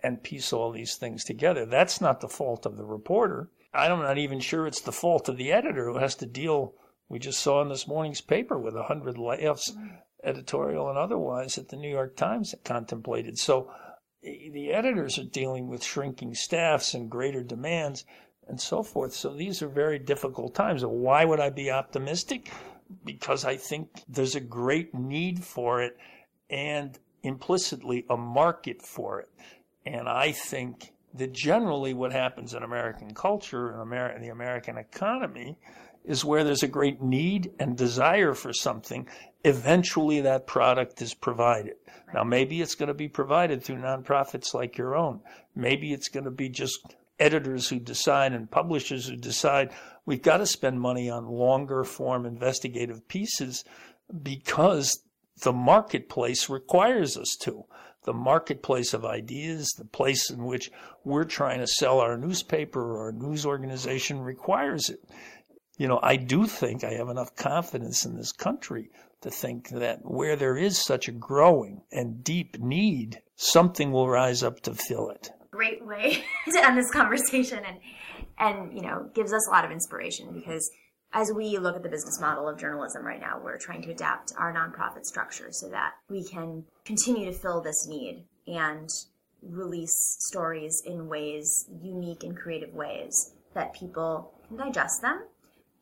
and 0.02 0.20
piece 0.20 0.52
all 0.52 0.72
these 0.72 0.96
things 0.96 1.22
together. 1.22 1.64
That's 1.64 2.00
not 2.00 2.20
the 2.20 2.28
fault 2.28 2.66
of 2.66 2.76
the 2.76 2.84
reporter. 2.84 3.50
I'm 3.72 4.00
not 4.00 4.18
even 4.18 4.40
sure 4.40 4.66
it's 4.66 4.80
the 4.80 4.90
fault 4.90 5.28
of 5.28 5.36
the 5.36 5.52
editor 5.52 5.86
who 5.86 5.98
has 5.98 6.16
to 6.16 6.26
deal. 6.26 6.74
We 7.08 7.20
just 7.20 7.38
saw 7.38 7.62
in 7.62 7.68
this 7.68 7.86
morning's 7.86 8.20
paper 8.20 8.58
with 8.58 8.74
a 8.74 8.82
hundred 8.82 9.14
layoffs, 9.14 9.70
editorial 10.24 10.88
and 10.88 10.98
otherwise, 10.98 11.54
that 11.54 11.68
the 11.68 11.76
New 11.76 11.90
York 11.90 12.16
Times 12.16 12.52
contemplated. 12.64 13.38
So 13.38 13.70
eh, 14.24 14.50
the 14.52 14.72
editors 14.72 15.20
are 15.20 15.24
dealing 15.24 15.68
with 15.68 15.84
shrinking 15.84 16.34
staffs 16.34 16.94
and 16.94 17.08
greater 17.08 17.44
demands 17.44 18.04
and 18.48 18.60
so 18.60 18.82
forth. 18.82 19.14
So 19.14 19.34
these 19.34 19.62
are 19.62 19.68
very 19.68 19.98
difficult 19.98 20.54
times. 20.54 20.84
Why 20.84 21.24
would 21.24 21.40
I 21.40 21.50
be 21.50 21.70
optimistic? 21.70 22.50
Because 23.04 23.44
I 23.44 23.56
think 23.56 23.88
there's 24.08 24.34
a 24.34 24.40
great 24.40 24.94
need 24.94 25.42
for 25.42 25.82
it 25.82 25.96
and 26.50 26.98
implicitly 27.22 28.04
a 28.10 28.16
market 28.16 28.82
for 28.82 29.20
it. 29.20 29.28
And 29.86 30.08
I 30.08 30.32
think 30.32 30.92
that 31.14 31.32
generally 31.32 31.94
what 31.94 32.12
happens 32.12 32.54
in 32.54 32.62
American 32.62 33.14
culture 33.14 33.70
and 33.70 33.80
Amer- 33.80 34.18
the 34.20 34.28
American 34.28 34.76
economy 34.76 35.56
is 36.04 36.24
where 36.24 36.44
there's 36.44 36.62
a 36.62 36.68
great 36.68 37.00
need 37.00 37.52
and 37.58 37.76
desire 37.76 38.34
for 38.34 38.52
something, 38.52 39.08
eventually 39.42 40.20
that 40.20 40.46
product 40.46 41.00
is 41.00 41.14
provided. 41.14 41.74
Now, 42.12 42.24
maybe 42.24 42.60
it's 42.60 42.74
going 42.74 42.88
to 42.88 42.94
be 42.94 43.08
provided 43.08 43.62
through 43.62 43.78
nonprofits 43.78 44.52
like 44.52 44.76
your 44.76 44.96
own. 44.96 45.20
Maybe 45.56 45.92
it's 45.92 46.08
going 46.08 46.24
to 46.24 46.30
be 46.30 46.48
just 46.48 46.94
editors 47.18 47.68
who 47.68 47.78
decide 47.78 48.32
and 48.32 48.50
publishers 48.50 49.08
who 49.08 49.16
decide 49.16 49.72
we've 50.06 50.22
got 50.22 50.38
to 50.38 50.46
spend 50.46 50.80
money 50.80 51.08
on 51.08 51.26
longer 51.26 51.84
form 51.84 52.26
investigative 52.26 53.06
pieces 53.08 53.64
because 54.22 55.02
the 55.42 55.52
marketplace 55.52 56.48
requires 56.48 57.16
us 57.16 57.36
to 57.40 57.64
the 58.04 58.12
marketplace 58.12 58.92
of 58.92 59.04
ideas, 59.04 59.72
the 59.78 59.84
place 59.84 60.30
in 60.30 60.44
which 60.44 60.70
we're 61.04 61.24
trying 61.24 61.60
to 61.60 61.66
sell 61.66 62.00
our 62.00 62.16
newspaper 62.16 62.80
or 62.80 63.06
our 63.06 63.12
news 63.12 63.46
organization 63.46 64.20
requires 64.20 64.90
it. 64.90 65.00
You 65.76 65.88
know, 65.88 65.98
I 66.02 66.16
do 66.16 66.46
think 66.46 66.84
I 66.84 66.92
have 66.92 67.08
enough 67.08 67.34
confidence 67.34 68.04
in 68.04 68.16
this 68.16 68.30
country 68.30 68.90
to 69.22 69.30
think 69.30 69.70
that 69.70 70.00
where 70.04 70.36
there 70.36 70.56
is 70.56 70.78
such 70.78 71.08
a 71.08 71.12
growing 71.12 71.82
and 71.90 72.22
deep 72.22 72.58
need, 72.60 73.22
something 73.36 73.90
will 73.90 74.08
rise 74.08 74.42
up 74.42 74.60
to 74.60 74.74
fill 74.74 75.08
it. 75.08 75.30
Great 75.54 75.86
way 75.86 76.24
to 76.52 76.66
end 76.66 76.76
this 76.76 76.90
conversation 76.90 77.60
and 77.64 77.78
and 78.38 78.74
you 78.74 78.82
know 78.82 79.08
gives 79.14 79.32
us 79.32 79.46
a 79.46 79.50
lot 79.50 79.64
of 79.64 79.70
inspiration 79.70 80.32
because 80.32 80.68
as 81.12 81.30
we 81.32 81.58
look 81.58 81.76
at 81.76 81.82
the 81.84 81.88
business 81.88 82.20
model 82.20 82.48
of 82.48 82.58
journalism 82.58 83.04
right 83.04 83.20
now, 83.20 83.40
we're 83.42 83.56
trying 83.56 83.80
to 83.82 83.90
adapt 83.92 84.32
our 84.36 84.52
nonprofit 84.52 85.04
structure 85.04 85.48
so 85.52 85.68
that 85.68 85.92
we 86.10 86.24
can 86.24 86.64
continue 86.84 87.24
to 87.26 87.32
fill 87.32 87.62
this 87.62 87.86
need 87.86 88.24
and 88.48 88.88
release 89.40 90.16
stories 90.18 90.82
in 90.84 91.08
ways, 91.08 91.66
unique 91.80 92.24
and 92.24 92.36
creative 92.36 92.74
ways 92.74 93.32
that 93.54 93.72
people 93.74 94.32
can 94.48 94.56
digest 94.56 95.02
them 95.02 95.22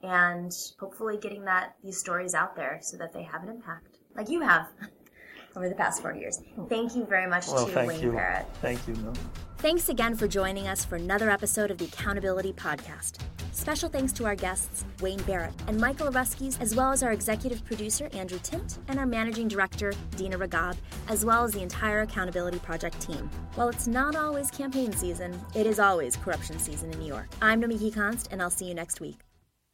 and 0.03 0.53
hopefully 0.79 1.17
getting 1.17 1.45
that 1.45 1.77
these 1.83 1.99
stories 1.99 2.35
out 2.35 2.55
there 2.55 2.79
so 2.83 2.99
that 2.99 3.13
they 3.15 3.23
have 3.23 3.43
an 3.43 3.49
impact 3.49 3.99
like 4.15 4.29
you 4.29 4.43
have 4.43 4.67
over 5.57 5.69
the 5.69 5.75
past 5.75 6.03
four 6.03 6.15
years. 6.15 6.39
Hmm. 6.55 6.67
Thank 6.67 6.95
you 6.95 7.07
very 7.07 7.29
much 7.29 7.49
well, 7.49 7.67
to 7.67 7.73
thank 7.73 7.89
Wayne 7.89 8.03
you. 8.03 8.13
Barrett. 8.13 8.47
Thank 8.61 8.87
you. 8.87 8.95
No. 8.95 9.13
Thanks 9.63 9.89
again 9.89 10.17
for 10.17 10.27
joining 10.27 10.67
us 10.67 10.85
for 10.85 10.97
another 10.97 11.31
episode 11.31 11.71
of 11.71 11.79
the 11.79 11.85
Accountability 11.85 12.53
Podcast. 12.53 13.21
Special 13.53 13.89
thanks 13.89 14.13
to 14.15 14.25
our 14.25 14.35
guests, 14.35 14.85
Wayne 15.01 15.23
Barrett 15.23 15.55
and 15.69 15.81
Michael 15.81 16.09
Ruskis, 16.09 16.61
as 16.61 16.75
well 16.75 16.91
as 16.91 17.05
our 17.05 17.13
executive 17.13 17.65
producer, 17.65 18.09
Andrew 18.13 18.41
Tint, 18.43 18.81
and 18.89 18.99
our 18.99 19.07
managing 19.07 19.47
director, 19.47 19.93
Dina 20.17 20.37
Ragab, 20.37 20.77
as 21.07 21.25
well 21.25 21.45
as 21.45 21.53
the 21.53 21.63
entire 21.63 22.01
Accountability 22.01 22.59
Project 22.59 23.01
team. 23.01 23.31
While 23.55 23.69
it's 23.69 23.87
not 23.87 24.17
always 24.17 24.51
campaign 24.51 24.93
season, 24.95 25.41
it 25.55 25.69
is 25.69 25.79
always 25.79 26.17
corruption 26.17 26.59
season 26.59 26.93
in 26.93 26.99
New 26.99 27.07
York. 27.07 27.29
I'm 27.41 27.63
Nomiki 27.63 27.95
Konst, 27.95 28.33
and 28.33 28.43
I'll 28.43 28.51
see 28.51 28.65
you 28.65 28.75
next 28.75 29.01
week. 29.01 29.21